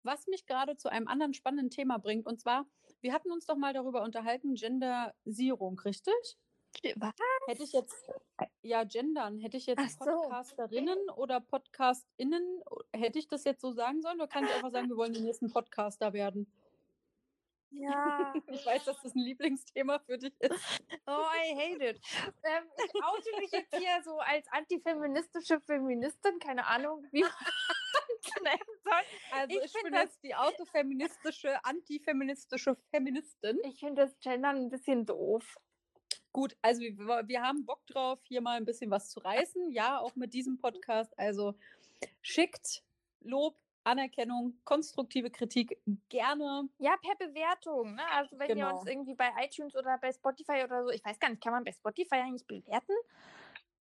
Was 0.03 0.27
mich 0.27 0.45
gerade 0.47 0.77
zu 0.77 0.91
einem 0.91 1.09
anderen 1.09 1.33
spannenden 1.33 1.71
Thema 1.71 1.99
bringt. 1.99 2.27
Und 2.27 2.41
zwar, 2.41 2.67
wir 3.01 3.13
hatten 3.13 3.31
uns 3.31 3.47
doch 3.47 3.57
mal 3.57 3.73
darüber 3.73 4.03
unterhalten, 4.03 4.55
Genderisierung, 4.55 5.79
richtig? 5.81 6.15
Was? 6.97 7.13
Hätte 7.47 7.63
ich 7.63 7.73
jetzt, 7.73 7.95
ja, 8.63 8.85
gendern, 8.85 9.39
hätte 9.39 9.57
ich 9.57 9.67
jetzt 9.67 9.99
so. 9.99 10.05
Podcasterinnen 10.05 11.11
oder 11.11 11.41
PodcastInnen, 11.41 12.63
hätte 12.95 13.19
ich 13.19 13.29
das 13.29 13.45
jetzt 13.45 13.61
so 13.61 13.73
sagen 13.73 14.03
sollen? 14.03 14.17
Oder 14.21 14.29
kann 14.29 14.45
ich 14.45 14.53
einfach 14.55 14.71
sagen, 14.71 14.89
wir 14.89 14.97
wollen 14.97 15.13
die 15.13 15.21
nächsten 15.21 15.51
Podcaster 15.53 16.13
werden? 16.13 16.51
Ja. 17.71 18.33
Ich 18.49 18.65
weiß, 18.67 18.85
dass 18.85 19.01
das 19.03 19.15
ein 19.15 19.21
Lieblingsthema 19.21 19.99
für 20.01 20.17
dich 20.19 20.35
ist. 20.41 20.81
Oh, 21.07 21.11
I 21.35 21.55
hate 21.57 21.85
it. 21.91 22.01
Ähm, 22.45 22.65
ich 22.77 23.03
oute 23.05 23.41
mich 23.41 23.51
jetzt 23.51 23.75
hier 23.77 24.01
so 24.05 24.19
als 24.19 24.47
antifeministische 24.53 25.61
Feministin, 25.61 26.39
keine 26.39 26.67
Ahnung, 26.67 27.05
wie 27.11 27.23
man 27.23 27.31
es 28.21 28.33
nennen 28.43 28.81
soll. 28.85 28.93
Also 29.33 29.59
Ich 29.59 29.65
ich, 29.75 29.83
bin 29.83 29.93
das- 29.93 30.03
jetzt 30.05 30.23
die 30.23 30.35
autofeministische, 30.35 31.65
antifeministische 31.65 32.77
Feministin. 32.91 33.59
Ich 33.65 33.81
finde 33.81 34.03
das 34.03 34.19
Gendern 34.21 34.57
ein 34.57 34.71
bisschen 34.71 35.05
doof. 35.05 35.57
Gut, 36.35 36.57
also 36.63 36.81
wir, 36.83 37.23
wir 37.29 37.43
haben 37.43 37.65
Bock 37.65 37.87
drauf, 37.87 38.19
hier 38.25 38.41
mal 38.41 38.57
ein 38.57 38.65
bisschen 38.65 38.91
was 38.91 39.09
zu 39.09 39.21
reißen. 39.21 39.71
Ja, 39.71 40.01
auch 40.01 40.17
mit 40.17 40.35
diesem 40.35 40.59
Podcast. 40.59 41.17
Also 41.17 41.55
schickt 42.23 42.83
Lob, 43.21 43.55
Anerkennung, 43.85 44.59
konstruktive 44.65 45.31
Kritik 45.31 45.79
gerne. 46.09 46.69
Ja, 46.79 46.97
per 46.97 47.29
Bewertung. 47.29 47.95
Ne? 47.95 48.03
Also 48.11 48.37
wenn 48.37 48.49
ihr 48.49 48.55
Genau. 48.57 48.81
uns 48.81 48.91
irgendwie 48.91 49.15
bei 49.15 49.31
iTunes 49.45 49.77
oder 49.77 49.97
bei 49.99 50.13
Spotify 50.13 50.65
oder 50.65 50.83
so, 50.83 50.91
ich 50.91 51.05
weiß 51.05 51.21
gar 51.21 51.31
nicht, 51.31 51.41
kann 51.41 51.53
man 51.53 51.63
bei 51.63 51.71
Spotify 51.71 52.17
eigentlich 52.17 52.47
bewerten? 52.49 52.95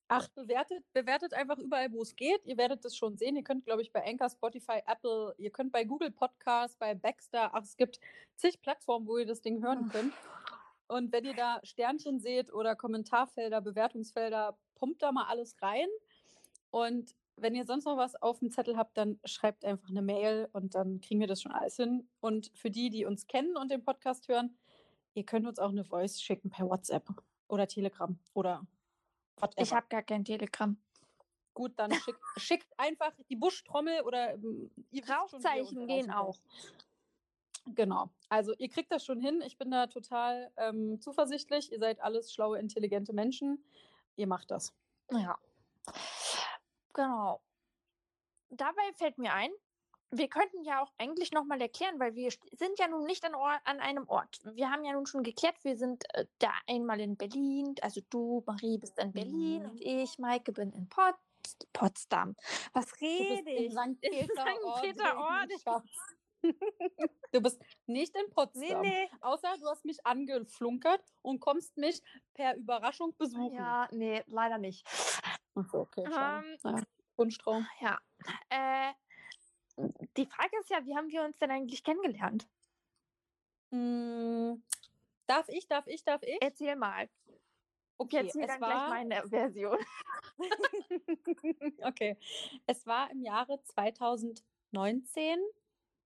Ach, 0.07 0.27
bewertet, 0.35 0.83
bewertet 0.93 1.33
einfach 1.33 1.57
überall, 1.57 1.91
wo 1.91 2.03
es 2.03 2.15
geht. 2.15 2.45
Ihr 2.45 2.57
werdet 2.57 2.85
das 2.85 2.95
schon 2.95 3.17
sehen. 3.17 3.35
Ihr 3.35 3.43
könnt, 3.43 3.65
glaube 3.65 3.81
ich, 3.81 3.91
bei 3.91 4.05
Anchor, 4.05 4.29
Spotify, 4.29 4.83
Apple, 4.85 5.33
ihr 5.39 5.49
könnt 5.49 5.71
bei 5.71 5.85
Google 5.85 6.11
Podcast, 6.11 6.77
bei 6.77 6.93
Baxter, 6.93 7.49
ach, 7.55 7.63
es 7.63 7.75
gibt 7.77 7.99
zig 8.35 8.61
Plattformen, 8.61 9.07
wo 9.07 9.17
ihr 9.17 9.25
das 9.25 9.41
Ding 9.41 9.63
hören 9.63 9.89
könnt. 9.89 10.13
Und 10.93 11.11
wenn 11.11 11.25
ihr 11.25 11.33
da 11.33 11.59
Sternchen 11.63 12.19
seht 12.19 12.53
oder 12.53 12.75
Kommentarfelder, 12.75 13.61
Bewertungsfelder, 13.61 14.55
pumpt 14.75 15.01
da 15.01 15.11
mal 15.11 15.25
alles 15.25 15.59
rein. 15.59 15.87
Und 16.69 17.15
wenn 17.35 17.55
ihr 17.55 17.65
sonst 17.65 17.85
noch 17.85 17.97
was 17.97 18.13
auf 18.21 18.37
dem 18.37 18.51
Zettel 18.51 18.77
habt, 18.77 18.95
dann 18.95 19.19
schreibt 19.25 19.65
einfach 19.65 19.89
eine 19.89 20.03
Mail 20.03 20.49
und 20.53 20.75
dann 20.75 21.01
kriegen 21.01 21.19
wir 21.19 21.25
das 21.25 21.41
schon 21.41 21.51
alles 21.51 21.77
hin. 21.77 22.07
Und 22.19 22.51
für 22.53 22.69
die, 22.69 22.91
die 22.91 23.05
uns 23.05 23.25
kennen 23.25 23.57
und 23.57 23.71
den 23.71 23.83
Podcast 23.83 24.27
hören, 24.27 24.55
ihr 25.15 25.25
könnt 25.25 25.47
uns 25.47 25.57
auch 25.57 25.69
eine 25.69 25.83
Voice 25.83 26.21
schicken 26.21 26.51
per 26.51 26.69
WhatsApp 26.69 27.09
oder 27.47 27.65
Telegram 27.65 28.15
oder 28.35 28.61
whatever. 29.37 29.63
Ich 29.63 29.73
habe 29.73 29.87
gar 29.89 30.03
kein 30.03 30.23
Telegram. 30.23 30.77
Gut, 31.55 31.71
dann 31.77 31.91
schickt, 31.91 32.19
schickt 32.37 32.67
einfach 32.77 33.13
die 33.31 33.35
Buschtrommel 33.35 34.01
oder 34.01 34.35
ähm, 34.35 34.69
ihr 34.91 35.09
Rauchzeichen 35.09 35.87
gehen 35.87 36.11
auch. 36.11 36.37
Genau. 37.65 38.09
Also 38.29 38.53
ihr 38.57 38.69
kriegt 38.69 38.91
das 38.91 39.05
schon 39.05 39.19
hin. 39.19 39.41
Ich 39.45 39.57
bin 39.57 39.71
da 39.71 39.87
total 39.87 40.51
ähm, 40.57 40.99
zuversichtlich. 40.99 41.71
Ihr 41.71 41.79
seid 41.79 42.01
alles 42.01 42.33
schlaue, 42.33 42.59
intelligente 42.59 43.13
Menschen. 43.13 43.63
Ihr 44.15 44.27
macht 44.27 44.51
das. 44.51 44.73
Ja. 45.11 45.37
Genau. 46.93 47.41
Dabei 48.49 48.81
fällt 48.95 49.17
mir 49.17 49.33
ein, 49.33 49.51
wir 50.11 50.27
könnten 50.27 50.63
ja 50.63 50.83
auch 50.83 50.91
eigentlich 50.99 51.31
nochmal 51.31 51.59
erklären, 51.61 51.99
weil 51.99 52.13
wir 52.13 52.29
sind 52.51 52.77
ja 52.77 52.87
nun 52.87 53.05
nicht 53.05 53.25
an, 53.25 53.33
Or 53.33 53.59
an 53.63 53.79
einem 53.79 54.07
Ort. 54.07 54.39
Wir 54.43 54.69
haben 54.69 54.83
ja 54.85 54.93
nun 54.93 55.07
schon 55.07 55.23
geklärt, 55.23 55.55
wir 55.63 55.75
sind 55.75 56.03
äh, 56.13 56.25
da 56.37 56.51
einmal 56.67 56.99
in 56.99 57.17
Berlin, 57.17 57.73
also 57.81 58.01
du, 58.11 58.43
Marie, 58.45 58.77
bist 58.77 58.99
in 58.99 59.11
Berlin 59.11 59.63
Mhm. 59.63 59.69
und 59.71 59.81
ich, 59.81 60.19
Maike, 60.19 60.51
bin 60.51 60.71
in 60.71 60.87
Pot 60.89 61.15
Potsdam. 61.73 62.35
Was 62.73 63.01
rede 63.01 63.49
in 63.51 63.65
ich? 63.65 63.71
St. 63.73 63.99
Peter-Ording, 64.01 64.93
Peter-Ording. 64.93 65.83
Du 67.31 67.41
bist 67.41 67.61
nicht 67.87 68.15
in 68.15 68.21
Nee, 68.25 68.31
Potsdam. 68.33 68.81
nee. 68.81 69.09
Außer 69.21 69.55
du 69.59 69.67
hast 69.67 69.85
mich 69.85 70.05
angeflunkert 70.05 71.01
und 71.21 71.39
kommst 71.39 71.77
mich 71.77 72.01
per 72.33 72.55
Überraschung 72.55 73.15
besuchen. 73.17 73.55
Ja, 73.55 73.87
nee, 73.91 74.23
leider 74.27 74.57
nicht. 74.57 74.85
Ach 75.55 75.65
so, 75.71 75.79
okay. 75.79 76.03
schade. 76.11 76.47
Ähm, 76.47 76.57
Naja, 76.63 76.83
Wunschtraum. 77.17 77.67
Ja. 77.79 77.99
Äh, 78.49 78.93
die 80.17 80.25
Frage 80.25 80.57
ist 80.59 80.69
ja, 80.69 80.85
wie 80.85 80.95
haben 80.95 81.09
wir 81.09 81.23
uns 81.23 81.37
denn 81.39 81.49
eigentlich 81.51 81.83
kennengelernt? 81.83 82.47
Mm, 83.71 84.55
Darf 85.25 85.47
ich, 85.49 85.67
darf 85.67 85.87
ich, 85.87 86.03
darf 86.03 86.21
ich? 86.23 86.37
Erzähl 86.41 86.75
mal. 86.75 87.09
Okay, 87.97 88.17
erzähl 88.17 88.41
es 88.41 88.47
dann 88.47 88.57
gleich 88.57 88.69
war, 88.73 88.89
meine 88.89 89.27
Version. 89.29 89.77
okay, 91.83 92.17
es 92.67 92.85
war 92.85 93.09
im 93.11 93.21
Jahre 93.21 93.61
2019 93.63 95.39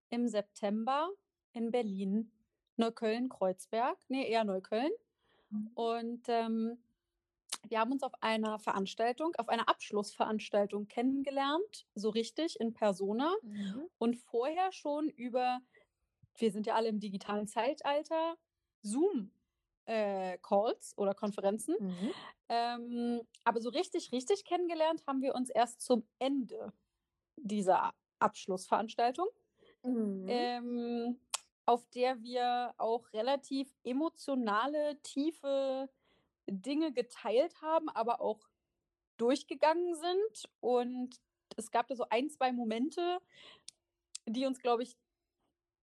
im 0.10 0.28
September 0.28 1.10
in 1.54 1.72
Berlin, 1.72 2.32
Neukölln-Kreuzberg, 2.78 3.98
nee, 4.10 4.28
eher 4.30 4.44
Neukölln. 4.44 4.92
Und 5.76 6.24
ähm, 6.30 6.78
wir 7.68 7.80
haben 7.80 7.92
uns 7.92 8.04
auf 8.04 8.14
einer 8.22 8.60
Veranstaltung, 8.60 9.34
auf 9.38 9.50
einer 9.50 9.68
Abschlussveranstaltung 9.70 10.88
kennengelernt, 10.88 11.88
so 11.96 12.10
richtig 12.10 12.60
in 12.60 12.74
Persona 12.74 13.34
Mhm. 13.42 13.90
und 13.98 14.16
vorher 14.18 14.72
schon 14.72 15.10
über, 15.10 15.60
wir 16.38 16.52
sind 16.52 16.68
ja 16.68 16.76
alle 16.76 16.90
im 16.90 17.00
digitalen 17.00 17.48
Zeitalter, 17.48 18.38
Zoom-Calls 18.84 20.98
oder 20.98 21.14
Konferenzen. 21.14 21.76
Mhm. 21.80 22.12
Ähm, 22.50 23.22
aber 23.44 23.62
so 23.62 23.70
richtig, 23.70 24.12
richtig 24.12 24.46
kennengelernt 24.46 25.04
haben 25.08 25.22
wir 25.22 25.36
uns 25.36 25.50
erst 25.50 25.82
zum 25.82 26.08
Ende 26.20 26.74
dieser 27.38 27.94
Abschlussveranstaltung, 28.20 29.28
Mhm. 29.84 30.28
ähm, 30.28 31.20
auf 31.66 31.86
der 31.90 32.22
wir 32.22 32.74
auch 32.78 33.12
relativ 33.14 33.74
emotionale, 33.84 35.02
tiefe 35.04 35.90
Dinge 36.50 36.94
geteilt 36.94 37.62
haben, 37.62 37.90
aber 37.90 38.22
auch 38.22 38.48
durchgegangen 39.18 39.96
sind. 39.96 40.50
Und 40.62 41.20
es 41.58 41.72
gab 41.72 41.88
da 41.88 41.96
so 41.96 42.06
ein, 42.10 42.30
zwei 42.30 42.52
Momente, 42.54 43.20
die 44.26 44.46
uns, 44.46 44.60
glaube 44.60 44.84
ich, 44.84 44.98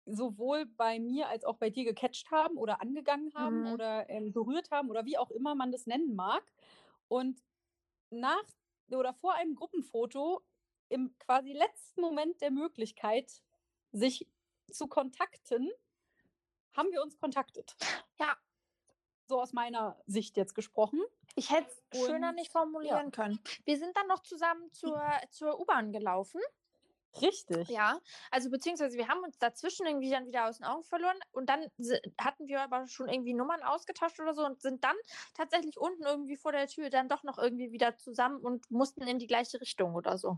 sowohl 0.06 0.65
bei 0.65 0.99
mir 0.99 1.29
als 1.29 1.45
auch 1.45 1.58
bei 1.58 1.69
dir 1.69 1.86
gecatcht 1.86 2.29
haben 2.32 2.58
oder 2.58 2.82
angegangen 2.82 3.34
haben 3.34 3.62
Mhm. 3.62 3.73
oder 3.73 4.10
ähm, 4.10 4.34
berührt 4.34 4.69
haben 4.71 4.89
oder 4.89 5.06
wie 5.06 5.17
auch 5.17 5.32
immer 5.32 5.56
man 5.56 5.71
das 5.71 5.88
nennen 5.88 6.15
mag. 6.15 6.43
Und 7.08 7.41
nach 8.12 8.43
oder 8.91 9.13
vor 9.13 9.34
einem 9.36 9.56
Gruppenfoto 9.56 10.41
im 10.89 11.17
quasi 11.19 11.53
letzten 11.53 12.01
Moment 12.01 12.41
der 12.41 12.51
Möglichkeit, 12.51 13.41
sich 13.93 14.27
zu 14.71 14.88
kontakten, 14.88 15.71
haben 16.75 16.91
wir 16.91 17.01
uns 17.01 17.17
kontaktet. 17.17 17.75
Ja. 18.19 18.36
So 19.27 19.39
aus 19.39 19.53
meiner 19.53 19.97
Sicht 20.06 20.36
jetzt 20.36 20.53
gesprochen. 20.53 21.01
Ich 21.36 21.49
hätte 21.49 21.71
es 21.91 22.06
schöner 22.06 22.34
nicht 22.34 22.51
formulieren 22.51 23.12
können. 23.12 23.39
Wir 23.63 23.77
sind 23.77 23.95
dann 23.95 24.08
noch 24.08 24.21
zusammen 24.21 24.69
zur, 24.73 25.01
zur 25.29 25.60
U-Bahn 25.60 25.93
gelaufen. 25.93 26.41
Richtig. 27.21 27.69
Ja, 27.69 27.99
also 28.32 28.49
beziehungsweise 28.49 28.97
wir 28.97 29.08
haben 29.08 29.23
uns 29.23 29.38
dazwischen 29.38 29.86
irgendwie 29.86 30.10
dann 30.10 30.25
wieder 30.25 30.47
aus 30.47 30.58
den 30.58 30.65
Augen 30.65 30.84
verloren 30.84 31.17
und 31.32 31.47
dann 31.47 31.67
hatten 32.19 32.47
wir 32.47 32.62
aber 32.62 32.88
schon 32.88 33.08
irgendwie 33.08 33.34
Nummern 33.34 33.62
ausgetauscht 33.62 34.19
oder 34.19 34.34
so 34.34 34.43
und 34.43 34.62
sind 34.62 34.84
dann 34.84 34.95
tatsächlich 35.36 35.77
unten 35.77 36.03
irgendwie 36.03 36.38
vor 36.38 36.51
der 36.51 36.67
Tür 36.67 36.89
dann 36.89 37.10
doch 37.10 37.23
noch 37.23 37.38
irgendwie 37.38 37.71
wieder 37.71 37.97
zusammen 37.97 38.39
und 38.39 38.69
mussten 38.71 39.03
in 39.03 39.19
die 39.19 39.27
gleiche 39.27 39.62
Richtung 39.62 39.93
oder 39.93 40.17
so. 40.17 40.38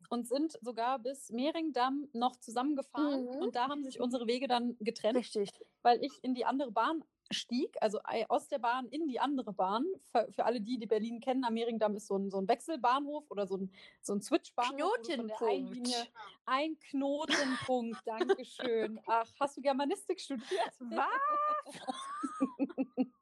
Und 0.00 0.03
und 0.14 0.28
sind 0.28 0.56
sogar 0.62 1.00
bis 1.00 1.30
Mehringdamm 1.30 2.08
noch 2.12 2.36
zusammengefahren. 2.36 3.24
Mhm. 3.24 3.42
Und 3.42 3.56
da 3.56 3.68
haben 3.68 3.82
sich 3.82 4.00
unsere 4.00 4.28
Wege 4.28 4.46
dann 4.46 4.76
getrennt, 4.78 5.18
Richtig. 5.18 5.50
weil 5.82 6.02
ich 6.04 6.22
in 6.22 6.34
die 6.34 6.44
andere 6.44 6.70
Bahn 6.70 7.04
stieg, 7.32 7.76
also 7.80 7.98
aus 8.28 8.48
der 8.48 8.60
Bahn 8.60 8.86
in 8.86 9.08
die 9.08 9.18
andere 9.18 9.52
Bahn. 9.52 9.84
Für, 10.12 10.28
für 10.30 10.44
alle 10.44 10.60
die, 10.60 10.78
die 10.78 10.86
Berlin 10.86 11.20
kennen, 11.20 11.44
am 11.44 11.54
Mehringdamm 11.54 11.96
ist 11.96 12.06
so 12.06 12.16
ein, 12.16 12.30
so 12.30 12.38
ein 12.38 12.46
Wechselbahnhof 12.46 13.24
oder 13.28 13.48
so 13.48 13.56
ein, 13.56 13.72
so 14.02 14.14
ein 14.14 14.20
Switchbahnhof. 14.20 14.92
Knotenpunkt. 15.02 16.12
Ein 16.46 16.78
Knotenpunkt, 16.78 18.06
Dankeschön. 18.06 19.00
Ach, 19.06 19.28
hast 19.40 19.56
du 19.56 19.62
Germanistik 19.62 20.20
studiert? 20.20 20.72
Was? 20.78 21.08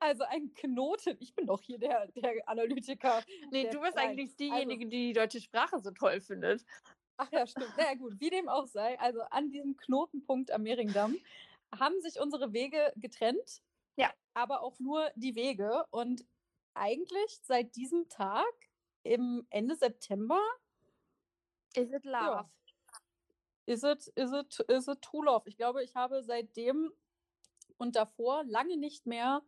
Also 0.00 0.24
ein 0.24 0.52
Knoten. 0.54 1.16
Ich 1.20 1.34
bin 1.34 1.46
doch 1.46 1.60
hier 1.60 1.78
der, 1.78 2.06
der 2.12 2.48
Analytiker. 2.48 3.22
Nee, 3.50 3.64
Der- 3.64 3.72
du 3.72 3.80
bist 3.80 3.96
nein, 3.96 4.10
eigentlich 4.10 4.30
also- 4.30 4.36
diejenige, 4.38 4.86
die 4.86 5.08
die 5.08 5.12
deutsche 5.12 5.40
Sprache 5.40 5.78
so 5.80 5.90
toll 5.90 6.20
findet. 6.20 6.64
Ach 7.18 7.30
ja, 7.32 7.46
stimmt. 7.46 7.72
Na 7.76 7.84
ja, 7.90 7.94
gut, 7.94 8.18
wie 8.18 8.30
dem 8.30 8.48
auch 8.48 8.66
sei. 8.66 8.98
Also 8.98 9.20
an 9.30 9.50
diesem 9.50 9.76
Knotenpunkt 9.76 10.50
am 10.52 10.62
Mehringdamm 10.62 11.16
haben 11.78 12.00
sich 12.00 12.18
unsere 12.18 12.52
Wege 12.54 12.92
getrennt. 12.96 13.62
Ja. 13.96 14.10
Aber 14.32 14.62
auch 14.62 14.78
nur 14.80 15.10
die 15.16 15.34
Wege. 15.34 15.84
Und 15.90 16.24
eigentlich 16.72 17.40
seit 17.42 17.76
diesem 17.76 18.08
Tag 18.08 18.46
im 19.02 19.46
Ende 19.50 19.74
September 19.76 20.40
Is 21.74 21.92
it 21.92 22.04
love? 22.04 22.14
Ja. 22.14 22.50
ist 23.66 23.84
es 23.84 24.08
is 24.08 24.32
it, 24.32 24.58
is 24.68 24.88
it 24.88 25.02
true 25.02 25.24
love. 25.26 25.48
Ich 25.48 25.56
glaube, 25.56 25.84
ich 25.84 25.94
habe 25.94 26.22
seitdem 26.22 26.90
und 27.80 27.96
davor 27.96 28.44
lange 28.44 28.76
nicht 28.76 29.06
mehr 29.06 29.42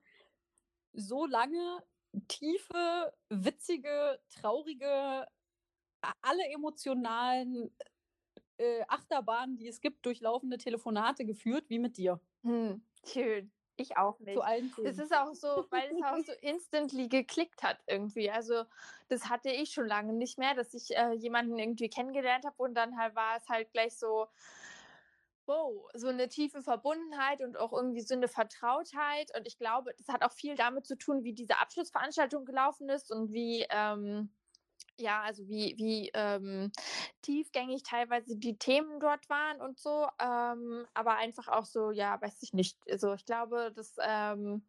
so 0.92 1.26
lange 1.26 1.82
tiefe, 2.28 3.12
witzige, 3.28 4.20
traurige, 4.28 5.26
alle 6.20 6.44
emotionalen 6.52 7.74
äh, 8.58 8.82
Achterbahnen, 8.88 9.56
die 9.56 9.68
es 9.68 9.80
gibt, 9.80 10.04
durchlaufende 10.04 10.58
Telefonate 10.58 11.24
geführt, 11.24 11.68
wie 11.68 11.78
mit 11.78 11.96
dir. 11.96 12.20
Hm, 12.42 12.82
schön. 13.06 13.52
Ich 13.76 13.96
auch 13.96 14.18
nicht. 14.20 14.34
Zu 14.34 14.42
allen 14.42 14.66
Es 14.68 14.74
Themen. 14.74 15.00
ist 15.00 15.14
auch 15.14 15.34
so, 15.34 15.66
weil 15.70 15.90
es 15.90 16.02
auch 16.02 16.18
so 16.26 16.32
instantly 16.42 17.08
geklickt 17.08 17.62
hat 17.62 17.78
irgendwie. 17.86 18.30
Also 18.30 18.64
das 19.08 19.28
hatte 19.30 19.50
ich 19.50 19.72
schon 19.72 19.86
lange 19.86 20.12
nicht 20.12 20.38
mehr, 20.38 20.54
dass 20.54 20.74
ich 20.74 20.94
äh, 20.94 21.12
jemanden 21.14 21.58
irgendwie 21.58 21.88
kennengelernt 21.88 22.44
habe 22.44 22.62
und 22.62 22.74
dann 22.74 22.98
halt 22.98 23.14
war 23.14 23.38
es 23.38 23.48
halt 23.48 23.72
gleich 23.72 23.96
so, 23.96 24.28
wow, 25.46 25.88
so 25.94 26.08
eine 26.08 26.28
tiefe 26.28 26.62
Verbundenheit 26.62 27.40
und 27.42 27.56
auch 27.56 27.72
irgendwie 27.72 28.00
so 28.00 28.14
eine 28.14 28.28
Vertrautheit. 28.28 29.30
Und 29.36 29.46
ich 29.46 29.58
glaube, 29.58 29.92
das 29.96 30.08
hat 30.08 30.22
auch 30.22 30.32
viel 30.32 30.54
damit 30.54 30.86
zu 30.86 30.96
tun, 30.96 31.24
wie 31.24 31.32
diese 31.32 31.58
Abschlussveranstaltung 31.58 32.44
gelaufen 32.44 32.88
ist 32.88 33.10
und 33.10 33.32
wie, 33.32 33.66
ähm, 33.70 34.30
ja, 34.98 35.22
also 35.22 35.48
wie, 35.48 35.74
wie 35.78 36.10
ähm, 36.14 36.70
tiefgängig 37.22 37.82
teilweise 37.82 38.36
die 38.36 38.58
Themen 38.58 39.00
dort 39.00 39.28
waren 39.28 39.60
und 39.60 39.78
so, 39.78 40.08
ähm, 40.20 40.86
aber 40.94 41.16
einfach 41.16 41.48
auch 41.48 41.64
so, 41.64 41.90
ja, 41.90 42.20
weiß 42.20 42.42
ich 42.42 42.52
nicht. 42.52 42.78
Also 42.88 43.14
ich 43.14 43.24
glaube, 43.24 43.72
dass, 43.74 43.96
ähm, 44.00 44.66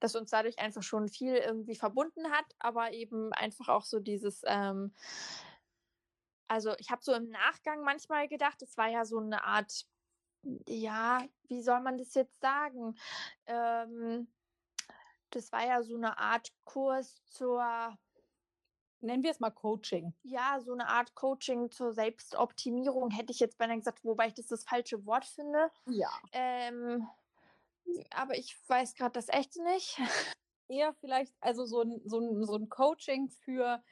dass 0.00 0.16
uns 0.16 0.30
dadurch 0.30 0.58
einfach 0.58 0.82
schon 0.82 1.08
viel 1.08 1.34
irgendwie 1.34 1.76
verbunden 1.76 2.30
hat, 2.30 2.46
aber 2.58 2.92
eben 2.92 3.32
einfach 3.32 3.68
auch 3.68 3.84
so 3.84 4.00
dieses, 4.00 4.42
ähm, 4.46 4.94
also 6.48 6.74
ich 6.78 6.90
habe 6.90 7.02
so 7.02 7.12
im 7.14 7.28
Nachgang 7.30 7.82
manchmal 7.82 8.28
gedacht, 8.28 8.62
es 8.62 8.76
war 8.76 8.88
ja 8.88 9.04
so 9.04 9.18
eine 9.18 9.44
Art, 9.44 9.86
ja, 10.68 11.22
wie 11.48 11.62
soll 11.62 11.80
man 11.80 11.98
das 11.98 12.14
jetzt 12.14 12.40
sagen? 12.40 12.96
Ähm, 13.46 14.28
das 15.30 15.50
war 15.52 15.66
ja 15.66 15.82
so 15.82 15.96
eine 15.96 16.18
Art 16.18 16.52
Kurs 16.64 17.22
zur 17.26 17.96
Nennen 19.04 19.22
wir 19.22 19.32
es 19.32 19.40
mal 19.40 19.50
Coaching. 19.50 20.14
ja, 20.22 20.58
so 20.64 20.72
eine 20.72 20.88
Art 20.88 21.14
Coaching 21.14 21.70
zur 21.70 21.92
Selbstoptimierung 21.92 23.10
hätte 23.10 23.32
ich 23.32 23.38
jetzt 23.38 23.58
beinahe 23.58 23.76
gesagt, 23.76 24.02
wobei 24.02 24.28
ich 24.28 24.34
das 24.34 24.46
das 24.46 24.64
falsche 24.64 25.04
Wort 25.04 25.26
finde. 25.26 25.70
Ja. 25.86 26.08
Ähm, 26.32 27.06
aber 28.14 28.38
ich 28.38 28.56
weiß 28.66 28.94
gerade 28.94 29.12
das 29.12 29.28
echt 29.28 29.56
nicht. 29.56 29.98
Eher 30.68 30.94
vielleicht, 30.94 31.34
also 31.40 31.66
so 31.66 31.82
ein, 31.82 32.00
so 32.06 32.18
ein, 32.18 32.44
so 32.44 32.56
ein 32.56 32.70
Coaching 32.70 33.28
für 33.28 33.82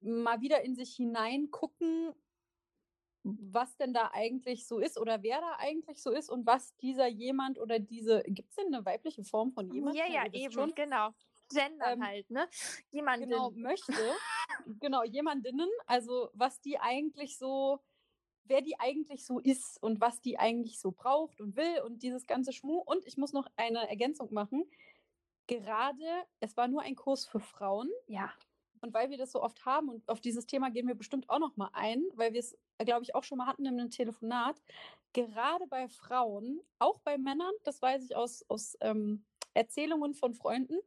mal 0.00 0.40
wieder 0.40 0.62
in 0.62 0.76
sich 0.76 0.94
hineingucken, 0.94 2.14
was 3.40 3.76
denn 3.76 3.92
da 3.92 4.10
eigentlich 4.12 4.66
so 4.66 4.78
ist 4.78 4.98
oder 4.98 5.22
wer 5.22 5.40
da 5.40 5.56
eigentlich 5.58 6.02
so 6.02 6.10
ist 6.10 6.30
und 6.30 6.46
was 6.46 6.76
dieser 6.76 7.06
jemand 7.06 7.58
oder 7.58 7.78
diese, 7.78 8.22
gibt 8.26 8.50
es 8.50 8.56
denn 8.56 8.72
eine 8.72 8.84
weibliche 8.84 9.24
Form 9.24 9.52
von 9.52 9.70
jemand? 9.70 9.96
ja, 9.96 10.06
ja, 10.06 10.24
wisst 10.24 10.34
eben, 10.34 10.52
schon. 10.52 10.74
genau. 10.74 11.10
Gendern 11.48 12.00
Ähm, 12.00 12.06
halt, 12.06 12.30
ne? 12.30 12.48
Jemanden. 12.90 13.24
genau 13.28 13.50
möchte, 13.50 13.92
genau, 14.80 15.04
jemandinnen, 15.04 15.68
also 15.86 16.30
was 16.32 16.60
die 16.60 16.78
eigentlich 16.78 17.38
so, 17.38 17.80
wer 18.44 18.62
die 18.62 18.78
eigentlich 18.78 19.24
so 19.24 19.38
ist 19.38 19.82
und 19.82 20.00
was 20.00 20.20
die 20.20 20.38
eigentlich 20.38 20.80
so 20.80 20.92
braucht 20.92 21.40
und 21.40 21.56
will 21.56 21.82
und 21.84 22.02
dieses 22.02 22.26
ganze 22.26 22.52
Schmu. 22.52 22.78
Und 22.78 23.06
ich 23.06 23.16
muss 23.16 23.32
noch 23.32 23.46
eine 23.56 23.88
Ergänzung 23.88 24.32
machen. 24.32 24.64
Gerade, 25.46 26.04
es 26.40 26.56
war 26.56 26.66
nur 26.66 26.82
ein 26.82 26.96
Kurs 26.96 27.26
für 27.26 27.40
Frauen 27.40 27.90
Ja. 28.06 28.32
Und 28.80 28.94
weil 28.94 29.10
wir 29.10 29.18
das 29.18 29.32
so 29.32 29.42
oft 29.42 29.64
haben 29.64 29.88
und 29.88 30.08
auf 30.08 30.20
dieses 30.20 30.46
Thema 30.46 30.70
gehen 30.70 30.86
wir 30.86 30.94
bestimmt 30.94 31.28
auch 31.28 31.38
noch 31.38 31.56
mal 31.56 31.70
ein, 31.72 32.02
weil 32.14 32.32
wir 32.32 32.40
es, 32.40 32.56
glaube 32.78 33.02
ich, 33.02 33.14
auch 33.14 33.24
schon 33.24 33.38
mal 33.38 33.46
hatten 33.46 33.66
in 33.66 33.80
einem 33.80 33.90
Telefonat. 33.90 34.60
Gerade 35.12 35.66
bei 35.66 35.88
Frauen, 35.88 36.60
auch 36.78 37.00
bei 37.00 37.18
Männern, 37.18 37.52
das 37.64 37.80
weiß 37.80 38.04
ich 38.04 38.16
aus, 38.16 38.44
aus 38.48 38.76
ähm, 38.80 39.24
Erzählungen 39.54 40.14
von 40.14 40.34
Freunden, 40.34 40.78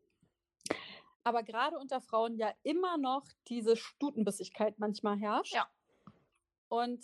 aber 1.24 1.44
gerade 1.44 1.78
unter 1.78 2.02
Frauen 2.02 2.38
ja 2.38 2.54
immer 2.64 2.98
noch 2.98 3.26
diese 3.48 3.76
Stutenbissigkeit 3.76 4.80
manchmal 4.80 5.18
herrscht. 5.18 5.54
Ja. 5.54 5.68
Und 6.70 7.04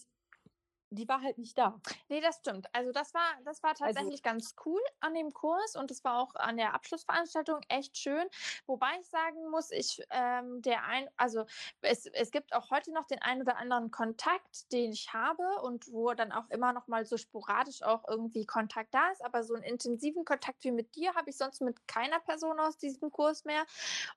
die 0.89 1.07
war 1.07 1.21
halt 1.21 1.37
nicht 1.37 1.57
da. 1.57 1.79
Nee, 2.09 2.21
das 2.21 2.37
stimmt. 2.37 2.67
Also 2.73 2.91
das 2.91 3.13
war, 3.13 3.25
das 3.43 3.63
war 3.63 3.71
Also 3.71 3.85
tatsächlich 3.85 4.23
ganz 4.23 4.55
cool 4.65 4.81
an 4.99 5.13
dem 5.13 5.33
Kurs 5.33 5.75
und 5.75 5.91
es 5.91 6.03
war 6.03 6.19
auch 6.19 6.35
an 6.35 6.57
der 6.57 6.73
Abschlussveranstaltung 6.73 7.61
echt 7.69 7.97
schön. 7.97 8.25
Wobei 8.65 8.87
ich 8.99 9.07
sagen 9.07 9.49
muss, 9.49 9.71
ich 9.71 10.01
ähm, 10.09 10.61
der 10.61 10.83
ein, 10.85 11.09
also 11.17 11.45
es, 11.81 12.05
es 12.05 12.31
gibt 12.31 12.53
auch 12.53 12.69
heute 12.71 12.93
noch 12.93 13.05
den 13.05 13.21
einen 13.21 13.41
oder 13.41 13.57
anderen 13.57 13.91
Kontakt, 13.91 14.71
den 14.71 14.91
ich 14.91 15.13
habe 15.13 15.43
und 15.63 15.91
wo 15.91 16.13
dann 16.13 16.31
auch 16.31 16.49
immer 16.49 16.73
noch 16.73 16.87
mal 16.87 17.05
so 17.05 17.17
sporadisch 17.17 17.81
auch 17.81 18.07
irgendwie 18.07 18.45
Kontakt 18.45 18.93
da 18.93 19.09
ist. 19.11 19.23
Aber 19.23 19.43
so 19.43 19.53
einen 19.55 19.63
intensiven 19.63 20.25
Kontakt 20.25 20.63
wie 20.63 20.71
mit 20.71 20.95
dir 20.95 21.13
habe 21.15 21.29
ich 21.29 21.37
sonst 21.37 21.61
mit 21.61 21.87
keiner 21.87 22.19
Person 22.19 22.59
aus 22.59 22.77
diesem 22.77 23.11
Kurs 23.11 23.45
mehr. 23.45 23.65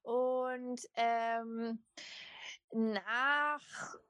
Und 0.02 0.80
ähm, 0.94 1.82
nach 2.72 3.60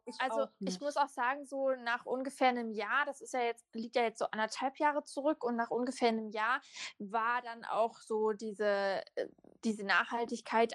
Ich 0.04 0.20
also 0.20 0.46
ich 0.60 0.80
muss 0.80 0.96
auch 0.96 1.08
sagen, 1.08 1.44
so 1.46 1.70
nach 1.70 2.06
ungefähr 2.06 2.48
einem 2.48 2.70
Jahr, 2.70 3.04
das 3.06 3.20
ist 3.20 3.34
ja 3.34 3.40
jetzt, 3.42 3.66
liegt 3.74 3.96
ja 3.96 4.02
jetzt 4.02 4.18
so 4.18 4.26
anderthalb 4.26 4.78
Jahre 4.78 5.04
zurück 5.04 5.44
und 5.44 5.56
nach 5.56 5.70
ungefähr 5.70 6.08
einem 6.08 6.30
Jahr 6.30 6.60
war 6.98 7.40
dann 7.42 7.64
auch 7.64 7.98
so 8.00 8.32
diese, 8.32 9.02
äh, 9.14 9.28
diese 9.64 9.84
Nachhaltigkeit 9.84 10.72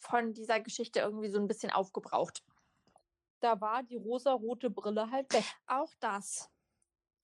von 0.00 0.34
dieser 0.34 0.60
Geschichte 0.60 1.00
irgendwie 1.00 1.30
so 1.30 1.38
ein 1.38 1.48
bisschen 1.48 1.70
aufgebraucht. 1.70 2.42
da 3.40 3.60
war 3.60 3.82
die 3.82 3.96
rosarote 3.96 4.70
Brille 4.70 5.10
halt 5.10 5.32
weg. 5.32 5.44
Auch 5.66 5.92
das. 6.00 6.50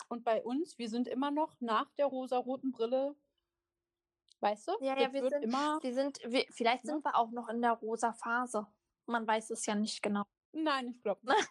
Und 0.08 0.24
bei 0.24 0.42
uns, 0.42 0.78
wir 0.78 0.88
sind 0.88 1.06
immer 1.06 1.30
noch 1.30 1.54
nach 1.60 1.90
der 1.92 2.06
rosaroten 2.06 2.72
Brille, 2.72 3.14
weißt 4.40 4.68
du? 4.68 4.72
Ja, 4.80 4.98
ja, 4.98 5.12
wir 5.12 5.28
sind, 5.28 5.44
immer. 5.44 5.78
wir 5.82 5.94
sind, 5.94 6.18
wir, 6.24 6.44
vielleicht 6.50 6.84
Ne? 6.84 6.92
sind 6.92 7.04
wir 7.04 7.16
auch 7.16 7.30
noch 7.30 7.48
in 7.48 7.60
der 7.60 7.72
rosa 7.72 8.12
Phase. 8.12 8.66
Man 9.08 9.26
weiß 9.26 9.50
es 9.50 9.64
ja 9.66 9.74
nicht 9.74 10.02
genau. 10.02 10.24
Nein, 10.52 10.90
ich 10.90 11.02
glaube 11.02 11.26
nicht. 11.26 11.50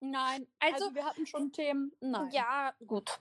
Nein, 0.00 0.46
also, 0.60 0.84
Also- 0.86 0.94
wir 0.94 1.04
hatten 1.04 1.26
schon 1.26 1.52
Themen. 1.52 1.92
Nein. 2.00 2.30
Ja, 2.30 2.74
gut. 2.86 3.18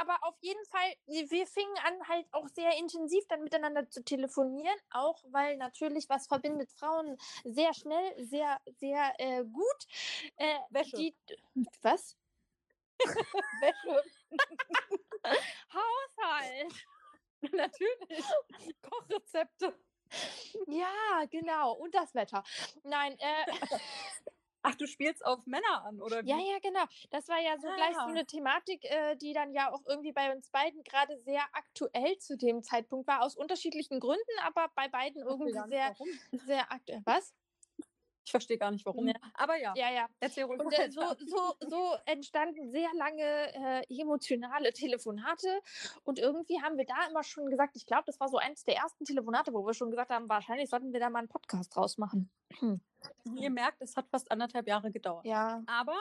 Aber 0.00 0.16
auf 0.22 0.36
jeden 0.40 0.64
Fall, 0.66 0.94
wir 1.06 1.46
fingen 1.46 1.74
an, 1.84 2.08
halt 2.08 2.26
auch 2.32 2.46
sehr 2.48 2.76
intensiv 2.78 3.26
dann 3.28 3.42
miteinander 3.42 3.90
zu 3.90 4.04
telefonieren, 4.04 4.78
auch 4.90 5.22
weil 5.30 5.56
natürlich 5.56 6.08
was 6.08 6.28
verbindet 6.28 6.70
Frauen 6.70 7.18
sehr 7.44 7.74
schnell, 7.74 8.24
sehr, 8.24 8.60
sehr 8.78 9.12
äh, 9.18 9.44
gut. 9.44 9.86
Äh, 10.36 10.58
Wäsche. 10.70 10.96
Die, 10.96 11.16
was? 11.82 12.16
Wäsche. 13.60 14.02
Haushalt. 15.72 16.74
Natürlich. 17.52 18.24
Kochrezepte. 18.82 19.78
Ja, 20.66 21.24
genau. 21.30 21.72
Und 21.72 21.94
das 21.94 22.14
Wetter. 22.14 22.42
Nein, 22.84 23.16
äh, 23.18 23.44
Ach, 24.62 24.74
du 24.74 24.86
spielst 24.86 25.24
auf 25.24 25.46
Männer 25.46 25.84
an, 25.84 26.02
oder 26.02 26.22
wie? 26.24 26.28
Ja, 26.28 26.36
ja, 26.36 26.58
genau. 26.60 26.82
Das 27.10 27.28
war 27.28 27.38
ja 27.40 27.56
so 27.58 27.68
gleich 27.68 27.94
so 27.94 28.00
Ah. 28.00 28.06
eine 28.06 28.26
Thematik, 28.26 28.84
äh, 28.84 29.14
die 29.16 29.32
dann 29.32 29.52
ja 29.52 29.72
auch 29.72 29.80
irgendwie 29.86 30.12
bei 30.12 30.32
uns 30.34 30.50
beiden 30.50 30.82
gerade 30.82 31.16
sehr 31.22 31.42
aktuell 31.52 32.18
zu 32.18 32.36
dem 32.36 32.62
Zeitpunkt 32.62 33.06
war, 33.06 33.22
aus 33.22 33.36
unterschiedlichen 33.36 34.00
Gründen, 34.00 34.38
aber 34.42 34.68
bei 34.74 34.88
beiden 34.88 35.22
irgendwie 35.22 35.52
sehr, 35.52 35.94
warum. 35.96 36.08
sehr 36.44 36.72
aktuell. 36.72 37.02
Was? 37.04 37.32
Ich 38.28 38.30
verstehe 38.30 38.58
gar 38.58 38.70
nicht 38.70 38.84
warum. 38.84 39.08
Ja. 39.08 39.14
Aber 39.32 39.56
ja, 39.56 39.72
Ja, 39.74 39.90
ja. 39.90 40.06
erzähl 40.20 40.44
ruhig 40.44 40.60
Und 40.60 40.70
äh, 40.78 40.90
so, 40.90 41.00
so, 41.26 41.54
so 41.66 41.96
entstanden 42.04 42.70
sehr 42.70 42.90
lange 42.92 43.22
äh, 43.22 43.82
emotionale 43.88 44.70
Telefonate. 44.74 45.62
Und 46.04 46.18
irgendwie 46.18 46.60
haben 46.60 46.76
wir 46.76 46.84
da 46.84 47.06
immer 47.08 47.22
schon 47.22 47.46
gesagt, 47.46 47.74
ich 47.74 47.86
glaube, 47.86 48.02
das 48.04 48.20
war 48.20 48.28
so 48.28 48.36
eins 48.36 48.64
der 48.64 48.76
ersten 48.76 49.06
Telefonate, 49.06 49.54
wo 49.54 49.64
wir 49.64 49.72
schon 49.72 49.88
gesagt 49.88 50.10
haben, 50.10 50.28
wahrscheinlich 50.28 50.68
sollten 50.68 50.92
wir 50.92 51.00
da 51.00 51.08
mal 51.08 51.20
einen 51.20 51.28
Podcast 51.28 51.74
draus 51.74 51.96
machen. 51.96 52.30
Hm. 52.58 52.82
Ihr 53.34 53.48
merkt, 53.48 53.80
es 53.80 53.96
hat 53.96 54.06
fast 54.10 54.30
anderthalb 54.30 54.68
Jahre 54.68 54.90
gedauert. 54.90 55.24
Ja. 55.24 55.62
Aber 55.66 55.96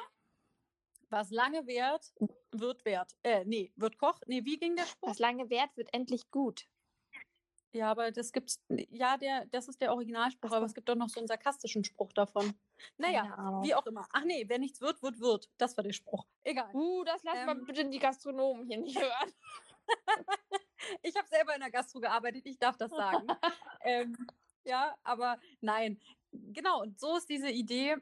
was 1.10 1.32
lange 1.32 1.66
währt, 1.66 2.14
wird 2.52 2.84
wert. 2.84 3.16
Äh, 3.24 3.46
nee, 3.46 3.72
wird 3.78 3.98
Koch. 3.98 4.20
Nee, 4.26 4.44
wie 4.44 4.58
ging 4.58 4.76
der 4.76 4.86
Spruch? 4.86 5.12
Was 5.12 5.20
lange 5.20 5.50
währt, 5.50 5.78
wird 5.78 5.94
endlich 5.94 6.30
gut. 6.30 6.68
Ja, 7.74 7.92
aber 7.92 8.12
das 8.12 8.32
gibt's. 8.32 8.64
Ja, 8.70 9.18
der, 9.18 9.46
das 9.48 9.68
ist 9.68 9.82
der 9.82 9.92
Originalspruch, 9.94 10.52
aber 10.52 10.66
es 10.66 10.74
gibt 10.74 10.90
doch 10.90 10.96
noch 10.96 11.10
so 11.10 11.20
einen 11.20 11.28
sarkastischen 11.28 11.84
Spruch 11.84 12.14
davon. 12.14 12.54
Naja, 12.98 13.62
wie 13.64 13.76
auch 13.76 13.86
immer. 13.86 14.08
Ach 14.12 14.24
nee, 14.24 14.46
wer 14.48 14.60
nichts 14.60 14.82
wird, 14.82 15.02
wird, 15.04 15.20
wird. 15.20 15.50
Das 15.58 15.76
war 15.78 15.84
der 15.84 15.94
Spruch. 15.94 16.26
Egal. 16.44 16.70
Uh, 16.74 17.04
das 17.04 17.24
lassen 17.24 17.46
wir 17.46 17.52
Ähm. 17.52 17.66
bitte 17.66 17.90
die 17.90 18.00
Gastronomen 18.00 18.66
hier 18.68 18.80
nicht 18.80 19.00
hören. 19.00 19.34
Ich 21.02 21.16
habe 21.18 21.28
selber 21.28 21.54
in 21.54 21.62
der 21.62 21.72
Gastro 21.72 22.00
gearbeitet, 22.00 22.46
ich 22.46 22.60
darf 22.60 22.78
das 22.78 22.92
sagen. 22.92 23.28
ähm, 23.82 24.16
ja, 24.64 24.96
aber 25.04 25.40
nein. 25.60 26.00
Genau, 26.32 26.82
und 26.82 27.00
so 27.00 27.18
ist 27.18 27.30
diese 27.30 27.50
Idee 27.50 27.98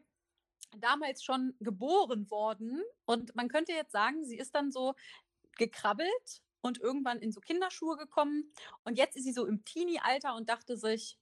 damals 0.77 1.23
schon 1.23 1.55
geboren 1.59 2.29
worden. 2.29 2.83
Und 3.05 3.35
man 3.35 3.47
könnte 3.47 3.71
jetzt 3.71 3.91
sagen, 3.91 4.23
sie 4.25 4.37
ist 4.37 4.53
dann 4.55 4.71
so 4.71 4.93
gekrabbelt 5.57 6.41
und 6.65 6.79
irgendwann 6.79 7.19
in 7.19 7.31
so 7.31 7.39
Kinderschuhe 7.41 7.95
gekommen. 7.95 8.51
Und 8.83 8.97
jetzt 8.97 9.15
ist 9.15 9.23
sie 9.23 9.33
so 9.33 9.45
im 9.45 9.63
Teenie-Alter 9.65 10.35
und 10.35 10.49
dachte 10.49 10.77
sich, 10.77 11.19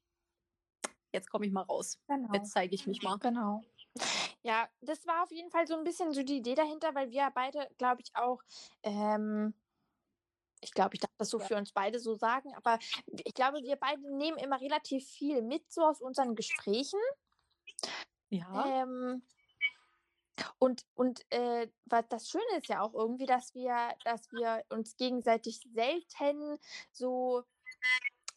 jetzt 1.12 1.30
komme 1.30 1.46
ich 1.46 1.52
mal 1.52 1.64
raus. 1.64 2.00
Genau. 2.08 2.34
Jetzt 2.34 2.52
zeige 2.52 2.74
ich 2.74 2.88
mich 2.88 3.02
mal. 3.02 3.18
Genau. 3.18 3.62
Ja, 4.42 4.70
das 4.82 5.06
war 5.06 5.24
auf 5.24 5.32
jeden 5.32 5.52
Fall 5.52 5.68
so 5.68 5.76
ein 5.76 5.84
bisschen 5.84 6.14
so 6.14 6.24
die 6.24 6.38
Idee 6.38 6.56
dahinter, 6.56 6.96
weil 6.96 7.12
wir 7.12 7.30
beide, 7.36 7.70
glaube 7.78 8.02
ich, 8.02 8.16
auch, 8.16 8.42
ähm, 8.84 9.54
ich 10.62 10.72
glaube, 10.72 10.96
ich 10.96 11.02
darf 11.02 11.12
das 11.18 11.30
so 11.30 11.40
Ja. 11.40 11.46
für 11.46 11.56
uns 11.58 11.74
beide 11.74 12.00
so 12.00 12.16
sagen, 12.16 12.56
aber 12.56 12.80
ich 13.08 13.34
glaube, 13.34 13.62
wir 13.64 13.76
beide 13.76 14.02
nehmen 14.16 14.38
immer 14.38 14.62
relativ 14.62 15.06
viel 15.06 15.42
mit, 15.42 15.70
so 15.72 15.82
aus 15.82 16.02
unseren 16.02 16.36
Gesprächen. 16.36 17.00
Ja. 18.30 18.84
Ähm, 18.84 19.24
und 20.60 20.86
und 20.96 21.22
äh, 21.32 21.68
was 21.86 22.08
das 22.10 22.30
Schöne 22.30 22.58
ist 22.58 22.68
ja 22.68 22.82
auch 22.82 22.94
irgendwie, 22.94 23.26
dass 23.26 23.54
wir, 23.54 23.76
dass 24.04 24.32
wir 24.32 24.64
uns 24.70 24.96
gegenseitig 24.98 25.62
selten 25.74 26.58
so 26.92 27.44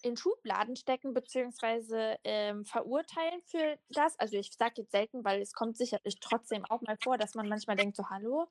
in 0.03 0.17
Schubladen 0.17 0.77
stecken 0.77 1.15
beziehungsweise 1.15 2.19
ähm, 2.25 2.65
verurteilen 2.65 3.43
für 3.43 3.79
das. 3.89 4.19
Also 4.19 4.37
ich 4.37 4.53
sage 4.53 4.83
jetzt 4.83 4.93
selten, 4.93 5.25
weil 5.25 5.41
es 5.41 5.53
kommt 5.53 5.77
sicherlich 5.77 6.21
trotzdem 6.21 6.65
auch 6.67 6.81
mal 6.83 6.97
vor, 7.03 7.19
dass 7.19 7.35
man 7.35 7.49
manchmal 7.49 7.77
denkt 7.77 7.97
so, 7.97 8.09
hallo, 8.09 8.47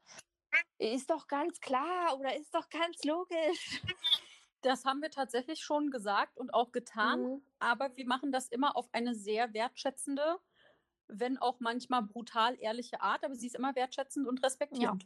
ist 0.77 1.09
doch 1.09 1.27
ganz 1.27 1.59
klar 1.59 2.17
oder 2.17 2.35
ist 2.35 2.53
doch 2.53 2.69
ganz 2.69 3.03
logisch. 3.03 3.81
Das 4.61 4.83
haben 4.83 5.01
wir 5.01 5.11
tatsächlich 5.11 5.63
schon 5.63 5.91
gesagt 5.91 6.37
und 6.37 6.53
auch 6.53 6.71
getan. 6.71 7.21
Mhm. 7.21 7.41
aber 7.59 7.95
wir 7.95 8.07
machen 8.07 8.31
das 8.31 8.47
immer 8.47 8.75
auf 8.75 8.87
eine 8.93 9.13
sehr 9.13 9.53
wertschätzende, 9.53 10.39
wenn 11.07 11.37
auch 11.37 11.59
manchmal 11.59 12.03
brutal 12.03 12.57
ehrliche 12.59 13.01
Art, 13.01 13.23
aber 13.23 13.35
sie 13.35 13.47
ist 13.47 13.55
immer 13.55 13.75
wertschätzend 13.75 14.27
und 14.27 14.43
respektierend. 14.43 15.05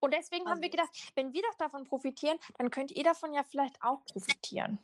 Und 0.00 0.12
deswegen 0.12 0.48
haben 0.48 0.60
wir 0.60 0.68
Also- 0.72 0.76
gedacht, 0.76 1.12
wenn 1.14 1.32
wir 1.32 1.42
doch 1.42 1.54
davon 1.54 1.84
profitieren, 1.84 2.38
dann 2.58 2.70
könnt 2.70 2.90
ihr 2.90 3.04
davon 3.04 3.32
ja 3.32 3.42
vielleicht 3.44 3.82
auch 3.82 4.04
profitieren. 4.04 4.78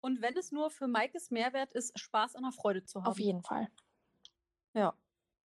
Und 0.00 0.22
wenn 0.22 0.36
es 0.36 0.50
nur 0.50 0.70
für 0.70 0.88
Maikes 0.88 1.30
Mehrwert 1.30 1.72
ist, 1.72 1.98
Spaß 1.98 2.36
an 2.36 2.44
der 2.44 2.52
Freude 2.52 2.84
zu 2.84 3.00
haben. 3.02 3.10
Auf 3.10 3.18
jeden 3.20 3.42
Fall. 3.42 3.68
Ja. 4.72 4.94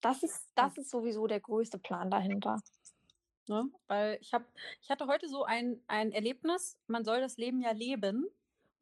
Das 0.02 0.22
ist, 0.22 0.52
das 0.56 0.78
ist 0.78 0.90
sowieso 0.90 1.28
der 1.28 1.40
größte 1.40 1.80
Plan 1.80 2.12
dahinter. 2.12 2.62
Ne? 3.48 3.70
Weil 3.88 4.18
ich 4.22 4.34
habe, 4.34 4.46
ich 4.82 4.90
hatte 4.90 5.08
heute 5.08 5.28
so 5.28 5.44
ein, 5.44 5.82
ein 5.88 6.12
Erlebnis, 6.12 6.78
man 6.88 7.04
soll 7.04 7.20
das 7.20 7.38
Leben 7.38 7.62
ja 7.62 7.72
leben 7.72 8.28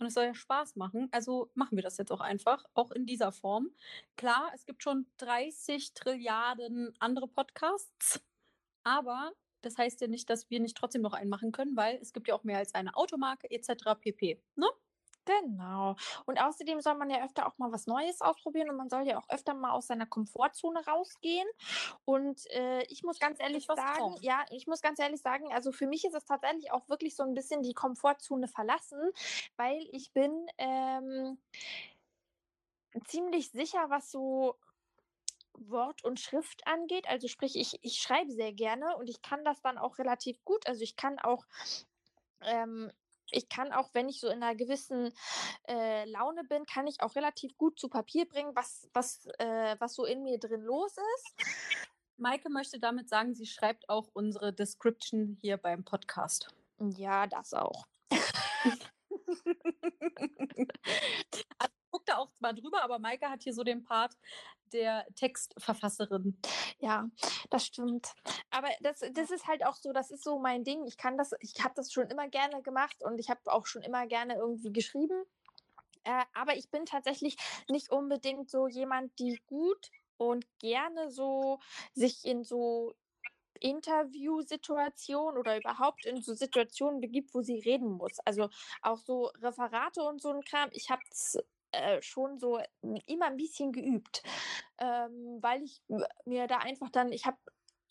und 0.01 0.07
es 0.07 0.15
soll 0.15 0.25
ja 0.25 0.33
Spaß 0.33 0.75
machen. 0.75 1.07
Also 1.11 1.51
machen 1.53 1.77
wir 1.77 1.83
das 1.83 1.97
jetzt 1.97 2.11
auch 2.11 2.21
einfach, 2.21 2.65
auch 2.73 2.91
in 2.91 3.05
dieser 3.05 3.31
Form. 3.31 3.69
Klar, 4.17 4.51
es 4.53 4.65
gibt 4.65 4.83
schon 4.83 5.05
30 5.17 5.93
Trilliarden 5.93 6.93
andere 6.99 7.27
Podcasts, 7.27 8.21
aber 8.83 9.31
das 9.61 9.77
heißt 9.77 10.01
ja 10.01 10.07
nicht, 10.07 10.29
dass 10.29 10.49
wir 10.49 10.59
nicht 10.59 10.75
trotzdem 10.75 11.03
noch 11.03 11.13
einen 11.13 11.29
machen 11.29 11.51
können, 11.51 11.77
weil 11.77 11.97
es 12.01 12.13
gibt 12.13 12.27
ja 12.27 12.35
auch 12.35 12.43
mehr 12.43 12.57
als 12.57 12.73
eine 12.73 12.95
Automarke 12.95 13.49
etc. 13.51 13.95
pp. 13.99 14.41
Ne? 14.55 14.67
Genau. 15.25 15.95
Und 16.25 16.41
außerdem 16.41 16.81
soll 16.81 16.95
man 16.95 17.09
ja 17.09 17.23
öfter 17.23 17.47
auch 17.47 17.57
mal 17.57 17.71
was 17.71 17.85
Neues 17.85 18.21
ausprobieren 18.21 18.69
und 18.69 18.77
man 18.77 18.89
soll 18.89 19.07
ja 19.07 19.19
auch 19.19 19.29
öfter 19.29 19.53
mal 19.53 19.71
aus 19.71 19.87
seiner 19.87 20.07
Komfortzone 20.07 20.85
rausgehen. 20.85 21.47
Und 22.05 22.49
äh, 22.51 22.83
ich 22.83 23.03
muss 23.03 23.19
ganz 23.19 23.39
ehrlich 23.39 23.69
was 23.69 23.77
sagen, 23.77 23.97
trauen. 23.97 24.17
ja, 24.21 24.43
ich 24.49 24.65
muss 24.67 24.81
ganz 24.81 24.99
ehrlich 24.99 25.21
sagen, 25.21 25.53
also 25.53 25.71
für 25.71 25.87
mich 25.87 26.05
ist 26.05 26.15
es 26.15 26.25
tatsächlich 26.25 26.71
auch 26.71 26.89
wirklich 26.89 27.15
so 27.15 27.23
ein 27.23 27.33
bisschen 27.35 27.61
die 27.61 27.73
Komfortzone 27.73 28.47
verlassen, 28.47 28.99
weil 29.57 29.87
ich 29.91 30.11
bin 30.11 30.47
ähm, 30.57 31.37
ziemlich 33.05 33.51
sicher, 33.51 33.89
was 33.89 34.09
so 34.09 34.57
Wort 35.53 36.03
und 36.03 36.19
Schrift 36.19 36.65
angeht. 36.65 37.07
Also 37.07 37.27
sprich, 37.27 37.55
ich, 37.55 37.77
ich 37.83 38.01
schreibe 38.01 38.31
sehr 38.31 38.53
gerne 38.53 38.97
und 38.97 39.09
ich 39.09 39.21
kann 39.21 39.43
das 39.43 39.61
dann 39.61 39.77
auch 39.77 39.99
relativ 39.99 40.43
gut. 40.43 40.65
Also 40.67 40.81
ich 40.81 40.95
kann 40.95 41.19
auch 41.19 41.45
ähm, 42.41 42.91
ich 43.31 43.49
kann 43.49 43.71
auch, 43.71 43.89
wenn 43.93 44.09
ich 44.09 44.19
so 44.19 44.27
in 44.27 44.43
einer 44.43 44.55
gewissen 44.55 45.11
äh, 45.67 46.05
Laune 46.05 46.43
bin, 46.43 46.65
kann 46.65 46.87
ich 46.87 47.01
auch 47.01 47.15
relativ 47.15 47.57
gut 47.57 47.79
zu 47.79 47.89
Papier 47.89 48.27
bringen, 48.27 48.55
was, 48.55 48.89
was, 48.93 49.25
äh, 49.39 49.75
was 49.79 49.95
so 49.95 50.05
in 50.05 50.23
mir 50.23 50.39
drin 50.39 50.61
los 50.61 50.95
ist. 51.17 51.47
Maike 52.17 52.49
möchte 52.49 52.79
damit 52.79 53.09
sagen, 53.09 53.33
sie 53.33 53.47
schreibt 53.47 53.89
auch 53.89 54.07
unsere 54.13 54.53
Description 54.53 55.37
hier 55.41 55.57
beim 55.57 55.83
Podcast. 55.83 56.53
Ja, 56.79 57.27
das 57.27 57.53
auch. 57.53 57.87
da 62.11 62.17
auch 62.17 62.31
mal 62.39 62.53
drüber, 62.53 62.83
aber 62.83 62.99
Maike 62.99 63.29
hat 63.29 63.43
hier 63.43 63.53
so 63.53 63.63
den 63.63 63.83
Part 63.83 64.17
der 64.73 65.05
Textverfasserin. 65.15 66.37
Ja, 66.79 67.09
das 67.49 67.65
stimmt. 67.65 68.13
Aber 68.49 68.69
das, 68.81 68.99
das 69.13 69.31
ist 69.31 69.47
halt 69.47 69.65
auch 69.65 69.75
so, 69.75 69.91
das 69.91 70.11
ist 70.11 70.23
so 70.23 70.39
mein 70.39 70.63
Ding. 70.63 70.85
Ich 70.85 70.97
kann 70.97 71.17
das, 71.17 71.31
ich 71.39 71.63
habe 71.63 71.73
das 71.75 71.91
schon 71.91 72.07
immer 72.07 72.27
gerne 72.27 72.61
gemacht 72.61 73.03
und 73.03 73.19
ich 73.19 73.29
habe 73.29 73.41
auch 73.45 73.65
schon 73.65 73.81
immer 73.81 74.07
gerne 74.07 74.35
irgendwie 74.35 74.71
geschrieben. 74.71 75.23
Äh, 76.03 76.23
aber 76.33 76.55
ich 76.55 76.69
bin 76.69 76.85
tatsächlich 76.85 77.37
nicht 77.69 77.91
unbedingt 77.91 78.49
so 78.49 78.67
jemand, 78.67 79.17
die 79.19 79.39
gut 79.45 79.91
und 80.17 80.45
gerne 80.59 81.11
so 81.11 81.59
sich 81.93 82.25
in 82.25 82.43
so 82.43 82.95
Interviewsituationen 83.59 85.37
oder 85.37 85.57
überhaupt 85.57 86.05
in 86.05 86.21
so 86.21 86.33
Situationen 86.33 86.99
begibt, 86.99 87.33
wo 87.33 87.41
sie 87.41 87.59
reden 87.59 87.91
muss. 87.91 88.17
Also 88.25 88.49
auch 88.81 88.97
so 88.97 89.31
Referate 89.41 90.01
und 90.03 90.21
so 90.21 90.29
ein 90.31 90.41
Kram. 90.41 90.69
Ich 90.73 90.89
habe 90.89 91.01
es 91.11 91.37
äh, 91.71 92.01
schon 92.01 92.39
so 92.39 92.59
immer 93.05 93.27
ein 93.27 93.37
bisschen 93.37 93.71
geübt, 93.71 94.23
ähm, 94.77 95.37
weil 95.41 95.63
ich 95.63 95.81
mir 96.25 96.47
da 96.47 96.57
einfach 96.57 96.89
dann, 96.89 97.11
ich 97.11 97.25
habe, 97.25 97.37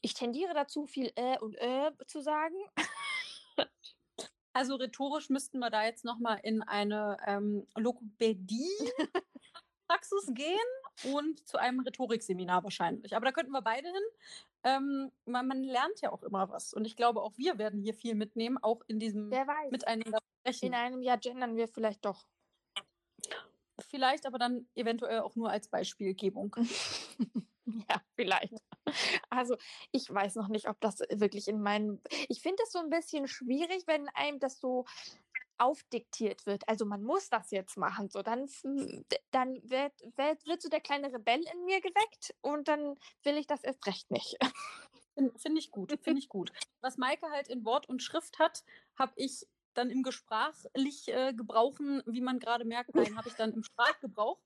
ich 0.02 0.14
tendiere 0.14 0.54
dazu, 0.54 0.86
viel 0.86 1.12
äh 1.16 1.38
und 1.38 1.54
äh 1.56 1.90
zu 2.06 2.20
sagen. 2.20 2.56
Also 4.52 4.74
rhetorisch 4.74 5.30
müssten 5.30 5.60
wir 5.60 5.70
da 5.70 5.84
jetzt 5.84 6.04
nochmal 6.04 6.40
in 6.42 6.62
eine 6.62 7.18
ähm, 7.24 7.68
Logopädie-Praxis 7.76 10.26
gehen 10.34 10.58
und 11.14 11.46
zu 11.46 11.56
einem 11.56 11.78
Rhetorikseminar 11.80 12.64
wahrscheinlich. 12.64 13.14
Aber 13.14 13.26
da 13.26 13.32
könnten 13.32 13.52
wir 13.52 13.62
beide 13.62 13.86
hin. 13.86 14.02
Ähm, 14.64 15.12
man, 15.24 15.46
man 15.46 15.62
lernt 15.62 16.00
ja 16.00 16.10
auch 16.10 16.24
immer 16.24 16.50
was. 16.50 16.74
Und 16.74 16.84
ich 16.84 16.96
glaube, 16.96 17.22
auch 17.22 17.38
wir 17.38 17.58
werden 17.58 17.80
hier 17.80 17.94
viel 17.94 18.16
mitnehmen, 18.16 18.58
auch 18.58 18.82
in 18.88 18.98
diesem. 18.98 19.30
Miteinander 19.70 20.18
sprechen. 20.40 20.66
In 20.66 20.74
einem 20.74 21.02
Jahr 21.02 21.18
gendern 21.18 21.54
wir 21.54 21.68
vielleicht 21.68 22.04
doch. 22.04 22.26
Vielleicht 23.82 24.26
aber 24.26 24.38
dann 24.38 24.66
eventuell 24.74 25.20
auch 25.20 25.36
nur 25.36 25.50
als 25.50 25.68
Beispielgebung. 25.68 26.56
Ja, 27.88 28.02
vielleicht. 28.16 28.54
Also, 29.28 29.56
ich 29.92 30.12
weiß 30.12 30.34
noch 30.36 30.48
nicht, 30.48 30.68
ob 30.68 30.80
das 30.80 31.00
wirklich 31.10 31.46
in 31.46 31.60
meinem. 31.60 32.00
Ich 32.28 32.40
finde 32.42 32.62
es 32.64 32.72
so 32.72 32.80
ein 32.80 32.90
bisschen 32.90 33.28
schwierig, 33.28 33.86
wenn 33.86 34.08
einem 34.08 34.40
das 34.40 34.60
so 34.60 34.86
aufdiktiert 35.58 36.46
wird. 36.46 36.68
Also, 36.68 36.84
man 36.84 37.02
muss 37.04 37.28
das 37.28 37.50
jetzt 37.50 37.76
machen. 37.76 38.08
So, 38.10 38.22
dann, 38.22 38.48
dann 39.30 39.54
wird, 39.62 39.92
wird, 40.16 40.46
wird 40.46 40.62
so 40.62 40.68
der 40.68 40.80
kleine 40.80 41.12
Rebell 41.12 41.44
in 41.52 41.64
mir 41.64 41.80
geweckt 41.80 42.34
und 42.40 42.66
dann 42.68 42.96
will 43.22 43.36
ich 43.36 43.46
das 43.46 43.62
erst 43.62 43.86
recht 43.86 44.10
nicht. 44.10 44.36
Finde 45.14 45.38
find 45.38 45.58
ich 45.58 45.70
gut, 45.70 45.98
finde 46.02 46.18
ich 46.18 46.28
gut. 46.28 46.50
Was 46.80 46.96
Maike 46.96 47.30
halt 47.30 47.48
in 47.48 47.64
Wort 47.64 47.88
und 47.88 48.02
Schrift 48.02 48.38
hat, 48.38 48.64
habe 48.98 49.12
ich 49.16 49.46
dann 49.80 49.90
im 49.90 50.02
Gesprachlich 50.02 51.08
äh, 51.08 51.32
gebrauchen, 51.32 52.02
wie 52.06 52.20
man 52.20 52.38
gerade 52.38 52.64
merkt, 52.64 52.94
nein, 52.94 53.16
habe 53.16 53.28
ich 53.28 53.34
dann 53.34 53.52
im 53.52 53.62
Sprachgebrauch. 53.62 54.38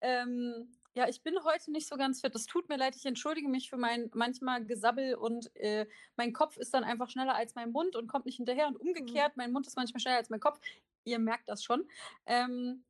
Ähm, 0.00 0.68
ja, 0.94 1.08
ich 1.08 1.22
bin 1.22 1.42
heute 1.44 1.70
nicht 1.70 1.88
so 1.88 1.96
ganz 1.96 2.20
fit. 2.20 2.34
Es 2.34 2.46
tut 2.46 2.68
mir 2.68 2.76
leid, 2.76 2.94
ich 2.96 3.06
entschuldige 3.06 3.48
mich 3.48 3.70
für 3.70 3.76
mein 3.76 4.10
manchmal 4.14 4.64
Gesabbel 4.64 5.14
und 5.14 5.54
äh, 5.56 5.86
mein 6.16 6.32
Kopf 6.32 6.56
ist 6.56 6.74
dann 6.74 6.84
einfach 6.84 7.08
schneller 7.08 7.34
als 7.34 7.54
mein 7.54 7.70
Mund 7.70 7.96
und 7.96 8.08
kommt 8.08 8.26
nicht 8.26 8.36
hinterher 8.36 8.66
und 8.66 8.76
umgekehrt. 8.76 9.36
Mein 9.36 9.52
Mund 9.52 9.66
ist 9.66 9.76
manchmal 9.76 10.00
schneller 10.00 10.18
als 10.18 10.30
mein 10.30 10.40
Kopf. 10.40 10.60
Ihr 11.04 11.18
merkt 11.18 11.48
das 11.48 11.62
schon. 11.62 11.88
Ähm, 12.26 12.84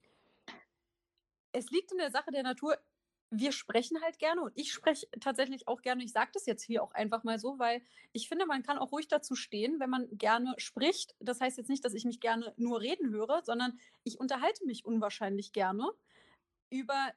es 1.53 1.71
liegt 1.71 1.93
in 1.93 1.99
der 1.99 2.11
Sache 2.11 2.31
der 2.31 2.43
Natur, 2.43 2.79
wir 3.39 3.53
sprechen 3.53 4.01
halt 4.03 4.19
gerne 4.19 4.43
und 4.43 4.53
ich 4.57 4.73
spreche 4.73 5.07
tatsächlich 5.21 5.69
auch 5.69 5.83
gerne. 5.83 6.05
Ich 6.05 6.13
sage 6.13 6.31
das 6.35 6.47
jetzt 6.47 6.63
hier 6.63 6.83
auch 6.83 6.93
einfach 6.93 7.25
mal 7.25 7.39
so, 7.39 7.59
weil 7.59 7.83
ich 8.13 8.29
finde, 8.29 8.47
man 8.47 8.63
kann 8.63 8.79
auch 8.79 8.93
ruhig 8.93 9.09
dazu 9.09 9.35
stehen, 9.35 9.81
wenn 9.81 9.91
man 9.91 10.09
gerne 10.17 10.55
spricht. 10.59 11.15
Das 11.21 11.41
heißt 11.41 11.59
jetzt 11.59 11.71
nicht, 11.71 11.85
dass 11.85 11.95
ich 11.95 12.05
mich 12.05 12.21
gerne 12.21 12.55
nur 12.57 12.81
reden 12.81 13.11
höre, 13.11 13.43
sondern 13.45 13.79
ich 14.05 14.21
unterhalte 14.21 14.65
mich 14.67 14.85
unwahrscheinlich 14.85 15.53
gerne 15.53 15.91
über 16.71 17.13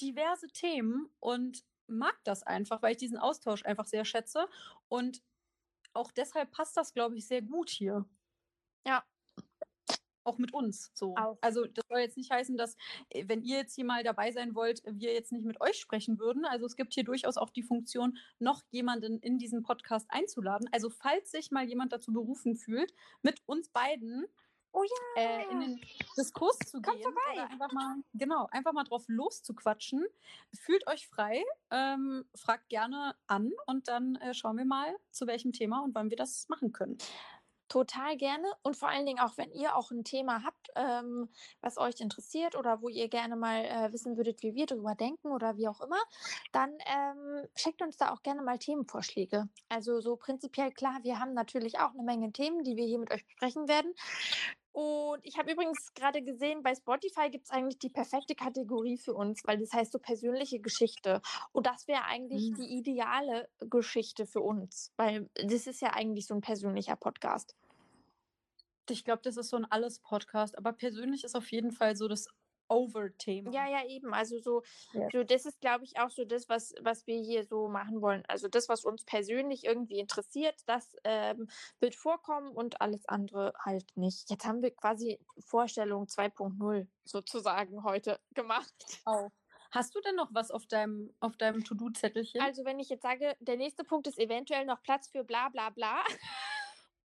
diverse 0.00 0.48
Themen 0.48 1.08
und 1.20 1.64
mag 1.86 2.16
das 2.24 2.42
einfach, 2.42 2.82
weil 2.82 2.92
ich 2.92 2.98
diesen 2.98 3.18
Austausch 3.18 3.64
einfach 3.64 3.86
sehr 3.86 4.04
schätze. 4.04 4.48
Und 4.88 5.22
auch 5.92 6.12
deshalb 6.12 6.50
passt 6.50 6.76
das, 6.76 6.92
glaube 6.92 7.16
ich, 7.16 7.26
sehr 7.26 7.42
gut 7.42 7.70
hier. 7.70 8.04
Ja, 8.86 9.04
auch 10.24 10.38
mit 10.38 10.52
uns 10.52 10.90
so. 10.94 11.14
Auch. 11.16 11.38
Also 11.40 11.66
das 11.66 11.84
soll 11.88 12.00
jetzt 12.00 12.16
nicht 12.16 12.30
heißen, 12.30 12.56
dass, 12.56 12.76
äh, 13.10 13.24
wenn 13.28 13.42
ihr 13.42 13.58
jetzt 13.58 13.74
hier 13.74 13.84
mal 13.84 14.02
dabei 14.02 14.32
sein 14.32 14.54
wollt, 14.54 14.82
wir 14.84 15.12
jetzt 15.12 15.32
nicht 15.32 15.44
mit 15.44 15.60
euch 15.60 15.76
sprechen 15.76 16.18
würden. 16.18 16.44
Also 16.44 16.66
es 16.66 16.76
gibt 16.76 16.94
hier 16.94 17.04
durchaus 17.04 17.36
auch 17.36 17.50
die 17.50 17.62
Funktion, 17.62 18.16
noch 18.38 18.62
jemanden 18.70 19.18
in 19.20 19.38
diesen 19.38 19.62
Podcast 19.62 20.06
einzuladen. 20.10 20.68
Also 20.72 20.90
falls 20.90 21.30
sich 21.30 21.50
mal 21.50 21.64
jemand 21.64 21.92
dazu 21.92 22.12
berufen 22.12 22.56
fühlt, 22.56 22.92
mit 23.22 23.42
uns 23.46 23.68
beiden 23.68 24.26
Oh 24.76 24.82
ja. 24.82 25.22
äh, 25.22 25.52
in 25.52 25.60
den 25.60 25.80
Diskurs 26.18 26.58
zu 26.58 26.82
Kommt 26.82 26.96
gehen 26.96 27.04
vorbei. 27.04 27.20
oder 27.34 27.48
einfach 27.48 27.72
mal, 27.72 27.96
genau, 28.12 28.48
einfach 28.50 28.72
mal 28.72 28.82
drauf 28.82 29.04
loszuquatschen. 29.06 30.04
Fühlt 30.52 30.88
euch 30.88 31.06
frei, 31.06 31.44
ähm, 31.70 32.24
fragt 32.34 32.70
gerne 32.70 33.14
an 33.28 33.52
und 33.66 33.86
dann 33.86 34.16
äh, 34.16 34.34
schauen 34.34 34.58
wir 34.58 34.64
mal, 34.64 34.96
zu 35.12 35.28
welchem 35.28 35.52
Thema 35.52 35.84
und 35.84 35.94
wann 35.94 36.10
wir 36.10 36.16
das 36.16 36.48
machen 36.48 36.72
können. 36.72 36.98
Total 37.68 38.16
gerne 38.16 38.46
und 38.62 38.76
vor 38.76 38.88
allen 38.88 39.06
Dingen 39.06 39.20
auch, 39.20 39.36
wenn 39.36 39.50
ihr 39.52 39.74
auch 39.74 39.90
ein 39.90 40.04
Thema 40.04 40.44
habt, 40.44 40.68
ähm, 40.76 41.28
was 41.60 41.78
euch 41.78 42.00
interessiert 42.00 42.56
oder 42.56 42.82
wo 42.82 42.88
ihr 42.88 43.08
gerne 43.08 43.36
mal 43.36 43.64
äh, 43.64 43.92
wissen 43.92 44.16
würdet, 44.16 44.42
wie 44.42 44.54
wir 44.54 44.66
darüber 44.66 44.94
denken 44.94 45.28
oder 45.28 45.56
wie 45.56 45.68
auch 45.68 45.80
immer, 45.80 46.00
dann 46.52 46.70
ähm, 46.86 47.48
schickt 47.56 47.82
uns 47.82 47.96
da 47.96 48.12
auch 48.12 48.22
gerne 48.22 48.42
mal 48.42 48.58
Themenvorschläge. 48.58 49.48
Also 49.68 50.00
so 50.00 50.16
prinzipiell 50.16 50.72
klar, 50.72 51.00
wir 51.02 51.18
haben 51.18 51.32
natürlich 51.34 51.78
auch 51.78 51.92
eine 51.94 52.02
Menge 52.02 52.32
Themen, 52.32 52.64
die 52.64 52.76
wir 52.76 52.84
hier 52.84 52.98
mit 52.98 53.10
euch 53.10 53.24
besprechen 53.24 53.66
werden. 53.66 53.94
Und 54.74 55.20
ich 55.24 55.38
habe 55.38 55.52
übrigens 55.52 55.94
gerade 55.94 56.20
gesehen, 56.20 56.64
bei 56.64 56.74
Spotify 56.74 57.30
gibt 57.30 57.44
es 57.44 57.50
eigentlich 57.52 57.78
die 57.78 57.90
perfekte 57.90 58.34
Kategorie 58.34 58.98
für 58.98 59.14
uns, 59.14 59.40
weil 59.44 59.56
das 59.56 59.72
heißt 59.72 59.92
so 59.92 60.00
persönliche 60.00 60.58
Geschichte. 60.58 61.22
Und 61.52 61.66
das 61.68 61.86
wäre 61.86 62.02
eigentlich 62.06 62.50
Mhm. 62.50 62.54
die 62.56 62.76
ideale 62.78 63.48
Geschichte 63.60 64.26
für 64.26 64.40
uns, 64.40 64.92
weil 64.96 65.30
das 65.34 65.68
ist 65.68 65.80
ja 65.80 65.92
eigentlich 65.92 66.26
so 66.26 66.34
ein 66.34 66.40
persönlicher 66.40 66.96
Podcast. 66.96 67.54
Ich 68.90 69.04
glaube, 69.04 69.22
das 69.22 69.36
ist 69.36 69.48
so 69.50 69.56
ein 69.56 69.64
Alles-Podcast, 69.64 70.58
aber 70.58 70.72
persönlich 70.72 71.22
ist 71.22 71.36
auf 71.36 71.52
jeden 71.52 71.70
Fall 71.70 71.94
so 71.94 72.08
das 72.08 72.26
Over-Thema. 72.68 73.50
Ja, 73.52 73.68
ja, 73.68 73.84
eben. 73.86 74.14
Also 74.14 74.38
so, 74.38 74.62
Ja. 74.92 75.08
so 75.12 75.24
das 75.24 75.46
ist, 75.46 75.60
glaube 75.60 75.84
ich, 75.84 75.98
auch 75.98 76.10
so 76.10 76.24
das, 76.24 76.48
was, 76.48 76.74
was 76.80 77.06
wir 77.06 77.20
hier 77.20 77.44
so 77.44 77.68
machen 77.68 78.00
wollen. 78.00 78.24
Also 78.28 78.48
das, 78.48 78.68
was 78.68 78.84
uns 78.84 79.04
persönlich 79.04 79.64
irgendwie 79.64 79.98
interessiert, 79.98 80.60
das 80.66 80.96
ähm, 81.04 81.48
wird 81.80 81.94
vorkommen 81.94 82.52
und 82.52 82.80
alles 82.80 83.06
andere 83.08 83.52
halt 83.58 83.96
nicht. 83.96 84.30
Jetzt 84.30 84.44
haben 84.46 84.62
wir 84.62 84.70
quasi 84.74 85.18
Vorstellung 85.38 86.04
2.0 86.04 86.86
sozusagen 87.04 87.84
heute 87.84 88.20
gemacht. 88.34 88.74
Auch. 89.04 89.30
Hast 89.70 89.94
du 89.96 90.00
denn 90.00 90.14
noch 90.14 90.28
was 90.32 90.52
auf 90.52 90.66
deinem, 90.66 91.12
auf 91.18 91.36
deinem 91.36 91.64
To-Do-Zettelchen? 91.64 92.40
Also 92.40 92.64
wenn 92.64 92.78
ich 92.78 92.88
jetzt 92.90 93.02
sage, 93.02 93.36
der 93.40 93.56
nächste 93.56 93.82
Punkt 93.82 94.06
ist 94.06 94.20
eventuell 94.20 94.64
noch 94.66 94.80
Platz 94.84 95.08
für 95.08 95.24
bla 95.24 95.48
bla 95.48 95.70
bla. 95.70 96.04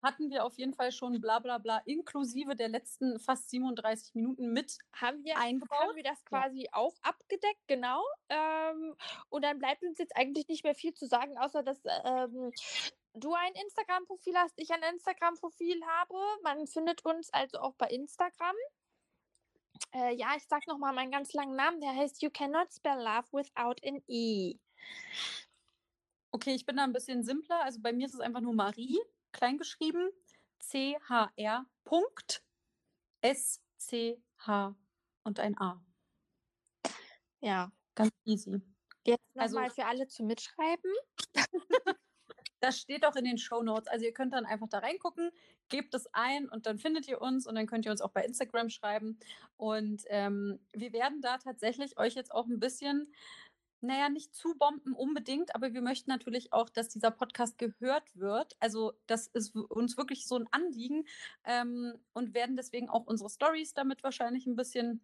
Hatten 0.03 0.30
wir 0.30 0.44
auf 0.44 0.59
jeden 0.59 0.74
Fall 0.74 0.90
schon 0.90 1.20
bla 1.20 1.38
bla 1.38 1.59
bla 1.59 1.78
inklusive 1.84 2.57
der 2.57 2.68
letzten 2.68 3.18
fast 3.20 3.50
37 3.50 4.14
Minuten 4.14 4.53
mit 4.53 4.78
haben 4.92 5.22
wir, 5.24 5.38
eingebaut. 5.38 5.78
haben 5.78 5.96
wir 5.96 6.03
das 6.03 6.24
quasi 6.24 6.68
auch 6.72 6.94
abgedeckt, 7.03 7.61
genau. 7.68 8.03
Ähm, 8.28 8.96
und 9.28 9.42
dann 9.44 9.59
bleibt 9.59 9.82
uns 9.82 9.98
jetzt 9.98 10.16
eigentlich 10.16 10.48
nicht 10.48 10.64
mehr 10.64 10.74
viel 10.74 10.92
zu 10.94 11.07
sagen, 11.07 11.38
außer 11.38 11.62
dass 11.62 11.80
ähm, 12.05 12.53
du 13.14 13.34
ein 13.34 13.53
Instagram-Profil 13.55 14.36
hast, 14.36 14.55
ich 14.57 14.70
ein 14.70 14.82
Instagram-Profil 14.82 15.82
habe. 15.86 16.14
Man 16.42 16.66
findet 16.66 17.05
uns 17.05 17.30
also 17.32 17.59
auch 17.61 17.74
bei 17.74 17.86
Instagram. 17.88 18.57
Äh, 19.94 20.14
ja, 20.14 20.34
ich 20.36 20.44
sag 20.48 20.66
nochmal 20.66 20.94
meinen 20.94 21.11
ganz 21.11 21.32
langen 21.32 21.57
Namen. 21.57 21.80
Der 21.80 21.94
heißt 21.94 22.22
You 22.22 22.30
Cannot 22.30 22.72
Spell 22.72 22.98
Love 22.98 23.28
Without 23.32 23.76
an 23.86 24.03
E. 24.09 24.57
Okay, 26.30 26.55
ich 26.55 26.64
bin 26.64 26.76
da 26.76 26.84
ein 26.84 26.92
bisschen 26.92 27.22
simpler. 27.22 27.62
Also 27.62 27.80
bei 27.80 27.92
mir 27.92 28.07
ist 28.07 28.14
es 28.14 28.20
einfach 28.20 28.40
nur 28.40 28.55
Marie, 28.55 28.98
klein 29.32 29.58
geschrieben, 29.58 30.10
C-H-R, 30.60 31.66
Punkt, 31.84 32.42
S-C-H 33.22 34.74
und 35.24 35.40
ein 35.40 35.58
A. 35.58 35.82
Ja. 37.40 37.72
Ganz 37.94 38.10
easy. 38.24 38.62
Jetzt 39.04 39.20
Also- 39.36 39.56
nochmal 39.56 39.70
für 39.70 39.84
alle 39.84 40.06
zum 40.08 40.26
Mitschreiben. 40.26 40.90
Das 42.60 42.78
steht 42.78 43.04
auch 43.04 43.16
in 43.16 43.24
den 43.24 43.38
Show 43.38 43.62
Notes. 43.62 43.88
Also 43.88 44.04
ihr 44.04 44.12
könnt 44.14 44.32
dann 44.32 44.46
einfach 44.46 44.68
da 44.68 44.78
reingucken, 44.78 45.32
gebt 45.68 45.92
es 45.94 46.06
ein 46.14 46.48
und 46.48 46.64
dann 46.66 46.78
findet 46.78 47.08
ihr 47.08 47.20
uns 47.20 47.46
und 47.46 47.56
dann 47.56 47.66
könnt 47.66 47.84
ihr 47.84 47.90
uns 47.90 48.00
auch 48.00 48.12
bei 48.12 48.24
Instagram 48.24 48.70
schreiben. 48.70 49.18
Und 49.56 50.04
ähm, 50.06 50.60
wir 50.72 50.92
werden 50.92 51.20
da 51.20 51.38
tatsächlich 51.38 51.98
euch 51.98 52.14
jetzt 52.14 52.30
auch 52.30 52.46
ein 52.46 52.60
bisschen, 52.60 53.12
naja, 53.82 54.08
nicht 54.08 54.34
zu 54.34 54.56
bomben 54.56 54.94
unbedingt, 54.94 55.54
aber 55.54 55.74
wir 55.74 55.82
möchten 55.82 56.10
natürlich 56.10 56.52
auch, 56.52 56.70
dass 56.70 56.88
dieser 56.88 57.10
Podcast 57.10 57.58
gehört 57.58 58.04
wird. 58.14 58.56
Also 58.60 58.92
das 59.06 59.26
ist 59.28 59.54
uns 59.54 59.96
wirklich 59.96 60.26
so 60.26 60.36
ein 60.36 60.48
Anliegen 60.50 61.04
ähm, 61.44 61.94
und 62.12 62.34
werden 62.34 62.56
deswegen 62.56 62.88
auch 62.88 63.06
unsere 63.06 63.28
Stories 63.28 63.74
damit 63.74 64.02
wahrscheinlich 64.02 64.46
ein 64.46 64.56
bisschen 64.56 65.02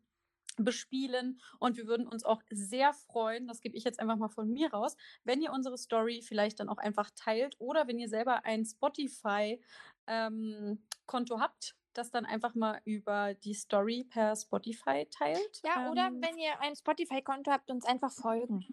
bespielen 0.56 1.40
und 1.58 1.76
wir 1.76 1.86
würden 1.86 2.08
uns 2.08 2.24
auch 2.24 2.42
sehr 2.50 2.92
freuen, 2.92 3.46
das 3.46 3.60
gebe 3.60 3.76
ich 3.76 3.84
jetzt 3.84 4.00
einfach 4.00 4.16
mal 4.16 4.28
von 4.28 4.50
mir 4.50 4.72
raus, 4.72 4.96
wenn 5.24 5.40
ihr 5.40 5.52
unsere 5.52 5.78
Story 5.78 6.20
vielleicht 6.22 6.60
dann 6.60 6.68
auch 6.68 6.78
einfach 6.78 7.10
teilt 7.14 7.54
oder 7.58 7.86
wenn 7.86 7.98
ihr 7.98 8.08
selber 8.08 8.44
ein 8.44 8.64
Spotify-Konto 8.64 11.40
habt, 11.40 11.76
das 11.99 12.11
dann 12.11 12.24
einfach 12.24 12.55
mal 12.55 12.80
über 12.84 13.34
die 13.34 13.55
Story 13.55 14.05
per 14.09 14.36
Spotify 14.36 15.07
teilt. 15.11 15.61
Ja, 15.64 15.90
oder 15.90 16.07
Ähm, 16.07 16.22
wenn 16.22 16.38
ihr 16.38 16.59
ein 16.61 16.74
Spotify-Konto 16.76 17.51
habt, 17.51 17.70
uns 17.70 17.84
einfach 17.84 18.12
folgen. 18.12 18.64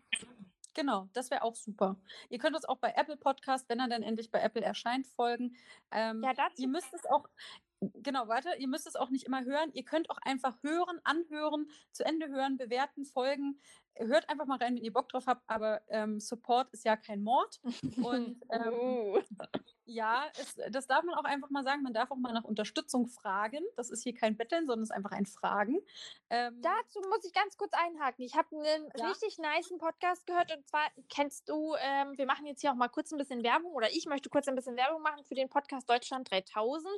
Genau, 0.75 1.07
das 1.13 1.31
wäre 1.31 1.41
auch 1.43 1.55
super. 1.55 1.97
Ihr 2.29 2.37
könnt 2.37 2.55
uns 2.55 2.65
auch 2.65 2.77
bei 2.77 2.93
Apple 2.95 3.15
Podcast, 3.17 3.67
wenn 3.69 3.79
er 3.79 3.87
dann 3.87 4.03
endlich 4.03 4.29
bei 4.29 4.41
Apple 4.41 4.61
erscheint, 4.61 5.07
folgen. 5.07 5.55
Ähm, 5.91 6.21
Ja, 6.21 6.33
dazu 6.33 6.61
Ihr 6.61 6.67
müsst 6.67 6.93
es 6.93 7.05
auch, 7.05 7.25
genau, 7.79 8.27
warte, 8.27 8.49
ihr 8.59 8.67
müsst 8.67 8.85
es 8.85 8.97
auch 8.97 9.09
nicht 9.09 9.25
immer 9.25 9.43
hören. 9.45 9.71
Ihr 9.73 9.85
könnt 9.85 10.09
auch 10.09 10.17
einfach 10.21 10.61
hören, 10.63 10.99
anhören, 11.05 11.67
zu 11.93 12.03
Ende 12.05 12.27
hören, 12.27 12.57
bewerten, 12.57 13.05
folgen. 13.05 13.61
Hört 13.95 14.27
einfach 14.29 14.45
mal 14.47 14.57
rein, 14.57 14.75
wenn 14.75 14.83
ihr 14.83 14.91
Bock 14.91 15.07
drauf 15.07 15.27
habt, 15.27 15.43
aber 15.49 15.81
ähm, 15.87 16.19
Support 16.19 16.69
ist 16.73 16.83
ja 16.83 16.97
kein 16.97 17.23
Mord. 17.23 17.61
Und 18.03 18.43
ähm, 18.49 18.73
Uh. 18.73 19.21
Ja, 19.85 20.25
es, 20.39 20.55
das 20.71 20.87
darf 20.87 21.03
man 21.03 21.15
auch 21.15 21.23
einfach 21.23 21.49
mal 21.49 21.63
sagen. 21.63 21.83
Man 21.83 21.93
darf 21.93 22.11
auch 22.11 22.15
mal 22.17 22.33
nach 22.33 22.43
Unterstützung 22.43 23.07
fragen. 23.07 23.59
Das 23.75 23.89
ist 23.89 24.03
hier 24.03 24.13
kein 24.13 24.35
Betteln, 24.35 24.65
sondern 24.65 24.83
es 24.83 24.89
ist 24.89 24.95
einfach 24.95 25.11
ein 25.11 25.25
Fragen. 25.25 25.79
Ähm, 26.29 26.59
Dazu 26.61 27.01
muss 27.09 27.23
ich 27.23 27.33
ganz 27.33 27.57
kurz 27.57 27.73
einhaken. 27.73 28.25
Ich 28.25 28.35
habe 28.35 28.47
einen 28.55 28.89
Ja. 28.95 29.07
richtig 29.07 29.37
nicen 29.37 29.77
Podcast 29.77 30.25
gehört 30.25 30.55
und 30.55 30.67
zwar 30.67 30.87
kennst 31.09 31.47
du, 31.49 31.75
ähm, 31.79 32.17
wir 32.17 32.25
machen 32.25 32.45
jetzt 32.45 32.61
hier 32.61 32.71
auch 32.71 32.75
mal 32.75 32.89
kurz 32.89 33.11
ein 33.11 33.17
bisschen 33.17 33.43
Werbung 33.43 33.71
oder 33.73 33.91
ich 33.91 34.05
möchte 34.07 34.29
kurz 34.29 34.47
ein 34.47 34.55
bisschen 34.55 34.75
Werbung 34.75 35.01
machen 35.01 35.23
für 35.23 35.35
den 35.35 35.49
Podcast 35.49 35.89
Deutschland 35.89 36.29
3000. 36.31 36.89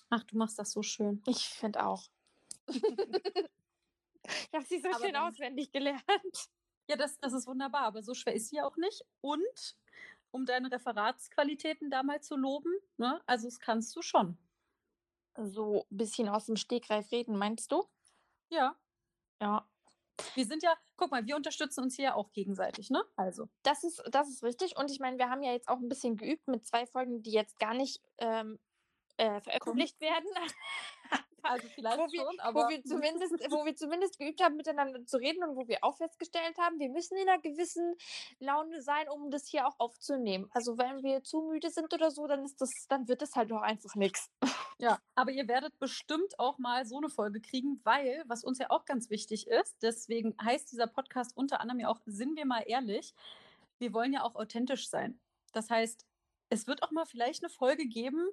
Ach, 0.10 0.24
du 0.24 0.38
machst 0.38 0.58
das 0.60 0.72
so 0.72 0.82
schön. 0.82 1.22
Ich 1.28 1.50
finde 1.50 1.86
auch. 1.86 2.06
ich 2.68 2.82
habe 4.54 4.64
sie 4.66 4.80
so 4.80 4.88
Aber 4.90 5.06
schön 5.06 5.18
auswendig 5.18 5.72
gelernt. 5.72 6.50
Ja, 6.88 6.96
das, 6.96 7.20
das 7.20 7.34
ist 7.34 7.48
wunderbar, 7.48 7.84
aber 7.84 8.02
so 8.02 8.14
schwer 8.14 8.34
ist 8.34 8.48
sie 8.50 8.62
auch 8.62 8.78
nicht. 8.78 9.04
Und 9.20 9.76
um 10.32 10.46
deine 10.46 10.72
Referatsqualitäten 10.72 11.90
da 11.90 12.04
mal 12.04 12.22
zu 12.22 12.36
loben, 12.36 12.74
ne? 12.98 13.22
Also 13.26 13.48
das 13.48 13.60
kannst 13.60 13.96
du 13.96 14.02
schon. 14.02 14.38
So 15.38 15.86
ein 15.92 15.98
bisschen 15.98 16.30
aus 16.30 16.46
dem 16.46 16.56
Stegreif 16.56 17.12
reden, 17.12 17.38
meinst 17.38 17.72
du? 17.72 17.86
Ja. 18.50 18.76
Ja. 19.42 19.68
Wir 20.36 20.46
sind 20.46 20.62
ja, 20.62 20.74
guck 20.98 21.12
mal, 21.12 21.26
wir 21.26 21.36
unterstützen 21.36 21.84
uns 21.84 21.96
hier 21.96 22.06
ja 22.06 22.16
auch 22.16 22.32
gegenseitig, 22.32 22.90
ne? 22.90 23.04
Also. 23.16 23.50
Das 23.64 23.84
ist, 23.84 24.04
das 24.12 24.30
ist 24.30 24.44
richtig. 24.44 24.78
Und 24.78 24.92
ich 24.92 25.00
meine, 25.00 25.18
wir 25.18 25.30
haben 25.30 25.42
ja 25.42 25.52
jetzt 25.52 25.68
auch 25.68 25.78
ein 25.78 25.90
bisschen 25.90 26.18
geübt 26.18 26.48
mit 26.48 26.66
zwei 26.66 26.86
Folgen, 26.86 27.24
die 27.24 27.32
jetzt 27.32 27.60
gar 27.60 27.74
nicht 27.74 28.02
ähm, 28.18 28.60
äh, 29.18 29.42
veröffentlicht 29.42 30.00
werden. 30.00 30.28
Also 31.44 31.68
vielleicht 31.76 31.98
wo 31.98 32.12
wir, 32.12 32.22
schon, 32.22 32.40
aber 32.40 32.66
wo, 32.66 32.70
wir 32.70 32.84
zumindest, 32.84 33.34
wo 33.52 33.66
wir 33.66 33.76
zumindest 33.76 34.18
geübt 34.18 34.42
haben, 34.44 34.56
miteinander 34.56 35.06
zu 35.06 35.18
reden 35.18 35.44
und 35.44 35.56
wo 35.56 35.68
wir 35.68 35.80
auch 35.84 35.98
festgestellt 35.98 36.58
haben, 36.58 36.80
wir 36.80 36.90
müssen 36.90 37.18
in 37.18 37.28
einer 37.28 37.42
gewissen 37.42 37.96
Laune 38.40 38.82
sein, 38.82 39.10
um 39.10 39.32
das 39.32 39.48
hier 39.48 39.68
auch 39.68 39.76
aufzunehmen. 39.80 40.50
Also 40.54 40.78
wenn 40.78 41.04
wir 41.04 41.24
zu 41.24 41.42
müde 41.42 41.70
sind 41.70 41.94
oder 41.94 42.12
so, 42.12 42.28
dann 42.28 42.44
ist 42.44 42.60
das, 42.62 42.70
dann 42.90 43.08
wird 43.08 43.22
das 43.22 43.36
halt 43.36 43.52
auch 43.52 43.62
einfach 43.62 43.96
nichts. 43.96 44.30
Ja, 44.78 45.00
aber 45.14 45.32
ihr 45.32 45.48
werdet 45.48 45.78
bestimmt 45.78 46.40
auch 46.40 46.58
mal 46.58 46.86
so 46.86 46.98
eine 46.98 47.10
Folge 47.10 47.40
kriegen, 47.40 47.80
weil, 47.84 48.24
was 48.26 48.44
uns 48.44 48.58
ja 48.58 48.72
auch 48.72 48.86
ganz 48.86 49.12
wichtig 49.12 49.48
ist, 49.48 49.78
deswegen 49.82 50.36
heißt 50.42 50.72
dieser 50.72 50.88
Podcast 50.88 51.38
unter 51.38 51.62
anderem 51.62 51.82
ja 51.82 51.88
auch, 51.88 52.00
sind 52.06 52.36
wir 52.36 52.48
mal 52.48 52.64
ehrlich, 52.66 53.14
wir 53.78 53.94
wollen 53.94 54.14
ja 54.14 54.24
auch 54.24 54.36
authentisch 54.36 54.90
sein. 54.90 55.20
Das 55.54 55.70
heißt, 55.70 56.06
es 56.52 56.68
wird 56.68 56.84
auch 56.84 56.92
mal 56.92 57.06
vielleicht 57.06 57.44
eine 57.44 57.50
Folge 57.50 57.88
geben, 57.88 58.28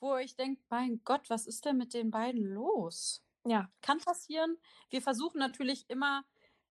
wo 0.00 0.08
ihr 0.08 0.24
euch 0.24 0.34
denkt, 0.34 0.62
mein 0.70 1.02
Gott, 1.04 1.28
was 1.28 1.46
ist 1.46 1.66
denn 1.66 1.76
mit 1.76 1.94
den 1.94 2.10
beiden 2.10 2.42
los? 2.42 3.22
Ja. 3.46 3.70
Kann 3.82 3.98
passieren. 3.98 4.56
Wir 4.90 5.02
versuchen 5.02 5.38
natürlich 5.38 5.88
immer 5.88 6.24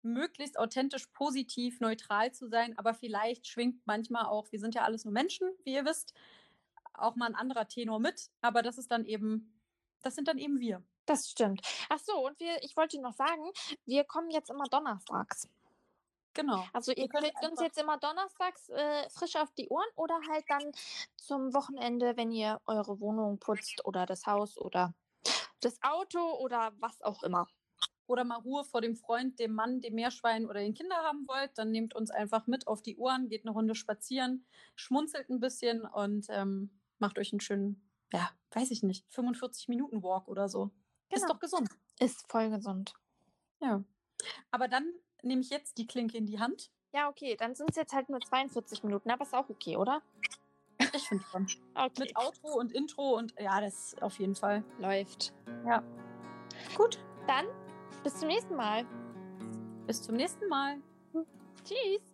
möglichst 0.03 0.59
authentisch, 0.59 1.07
positiv, 1.07 1.79
neutral 1.79 2.31
zu 2.31 2.47
sein, 2.47 2.77
aber 2.77 2.93
vielleicht 2.93 3.47
schwingt 3.47 3.81
manchmal 3.85 4.25
auch, 4.25 4.51
wir 4.51 4.59
sind 4.59 4.75
ja 4.75 4.83
alles 4.83 5.05
nur 5.05 5.13
Menschen, 5.13 5.49
wie 5.63 5.73
ihr 5.73 5.85
wisst, 5.85 6.13
auch 6.93 7.15
mal 7.15 7.27
ein 7.27 7.35
anderer 7.35 7.67
Tenor 7.67 7.99
mit, 7.99 8.29
aber 8.41 8.61
das 8.61 8.77
ist 8.77 8.91
dann 8.91 9.05
eben, 9.05 9.59
das 10.01 10.15
sind 10.15 10.27
dann 10.27 10.37
eben 10.37 10.59
wir. 10.59 10.83
Das 11.05 11.29
stimmt. 11.29 11.61
Ach 11.89 11.99
so, 11.99 12.25
und 12.25 12.39
wir, 12.39 12.63
ich 12.63 12.77
wollte 12.77 13.01
noch 13.01 13.13
sagen, 13.13 13.43
wir 13.85 14.03
kommen 14.03 14.29
jetzt 14.29 14.49
immer 14.49 14.65
donnerstags. 14.65 15.49
Genau. 16.33 16.65
Also 16.73 16.91
ihr 16.91 17.07
könnt 17.07 17.31
uns 17.43 17.59
jetzt 17.61 17.77
immer 17.77 17.97
donnerstags 17.97 18.69
äh, 18.69 19.09
frisch 19.09 19.35
auf 19.35 19.51
die 19.53 19.69
Ohren 19.69 19.87
oder 19.95 20.19
halt 20.29 20.45
dann 20.49 20.71
zum 21.17 21.53
Wochenende, 21.53 22.17
wenn 22.17 22.31
ihr 22.31 22.59
eure 22.65 22.99
Wohnung 22.99 23.39
putzt 23.39 23.85
oder 23.85 24.05
das 24.05 24.25
Haus 24.25 24.57
oder 24.57 24.93
das 25.61 25.77
Auto 25.83 26.19
oder 26.39 26.73
was 26.79 27.01
auch 27.01 27.23
immer. 27.23 27.47
Oder 28.05 28.25
mal 28.25 28.39
Ruhe 28.39 28.65
vor 28.65 28.81
dem 28.81 28.95
Freund, 28.97 29.39
dem 29.39 29.53
Mann, 29.53 29.79
dem 29.79 29.93
Meerschwein 29.95 30.45
oder 30.45 30.59
den 30.59 30.73
Kinder 30.73 30.97
haben 30.97 31.25
wollt, 31.27 31.57
dann 31.57 31.71
nehmt 31.71 31.95
uns 31.95 32.11
einfach 32.11 32.47
mit 32.47 32.67
auf 32.67 32.81
die 32.81 32.97
Ohren, 32.97 33.29
geht 33.29 33.45
eine 33.45 33.51
Runde 33.51 33.75
spazieren, 33.75 34.45
schmunzelt 34.75 35.29
ein 35.29 35.39
bisschen 35.39 35.85
und 35.85 36.25
ähm, 36.29 36.81
macht 36.99 37.17
euch 37.17 37.31
einen 37.31 37.39
schönen, 37.39 37.89
ja, 38.11 38.29
weiß 38.51 38.71
ich 38.71 38.83
nicht, 38.83 39.05
45 39.13 39.69
Minuten 39.69 40.03
Walk 40.03 40.27
oder 40.27 40.49
so. 40.49 40.71
Ist 41.09 41.21
Genau. 41.21 41.33
doch 41.33 41.39
gesund. 41.39 41.69
Ist 41.99 42.29
voll 42.29 42.49
gesund. 42.49 42.93
Ja. 43.61 43.83
Aber 44.51 44.67
dann 44.67 44.91
nehme 45.23 45.41
ich 45.41 45.49
jetzt 45.49 45.77
die 45.77 45.87
Klinke 45.87 46.17
in 46.17 46.25
die 46.25 46.39
Hand. 46.39 46.71
Ja, 46.93 47.09
okay, 47.09 47.35
dann 47.35 47.55
sind 47.55 47.71
es 47.71 47.75
jetzt 47.75 47.93
halt 47.93 48.09
nur 48.09 48.19
42 48.19 48.83
Minuten, 48.83 49.09
aber 49.09 49.23
ist 49.23 49.33
auch 49.33 49.49
okay, 49.49 49.77
oder? 49.77 50.01
Ich 50.93 51.07
finde 51.07 51.23
schon. 51.31 51.47
Okay. 51.75 52.01
Mit 52.01 52.15
Outro 52.15 52.59
und 52.59 52.71
Intro 52.71 53.17
und 53.17 53.33
ja, 53.39 53.59
das 53.59 53.95
auf 54.01 54.19
jeden 54.19 54.35
Fall. 54.35 54.63
Läuft. 54.77 55.33
Ja. 55.65 55.83
Gut. 56.77 56.99
Dann 57.25 57.47
bis 58.03 58.19
zum 58.19 58.27
nächsten 58.27 58.55
Mal. 58.55 58.85
Bis 59.87 60.03
zum 60.03 60.15
nächsten 60.15 60.47
Mal. 60.47 60.77
Tschüss. 61.63 62.12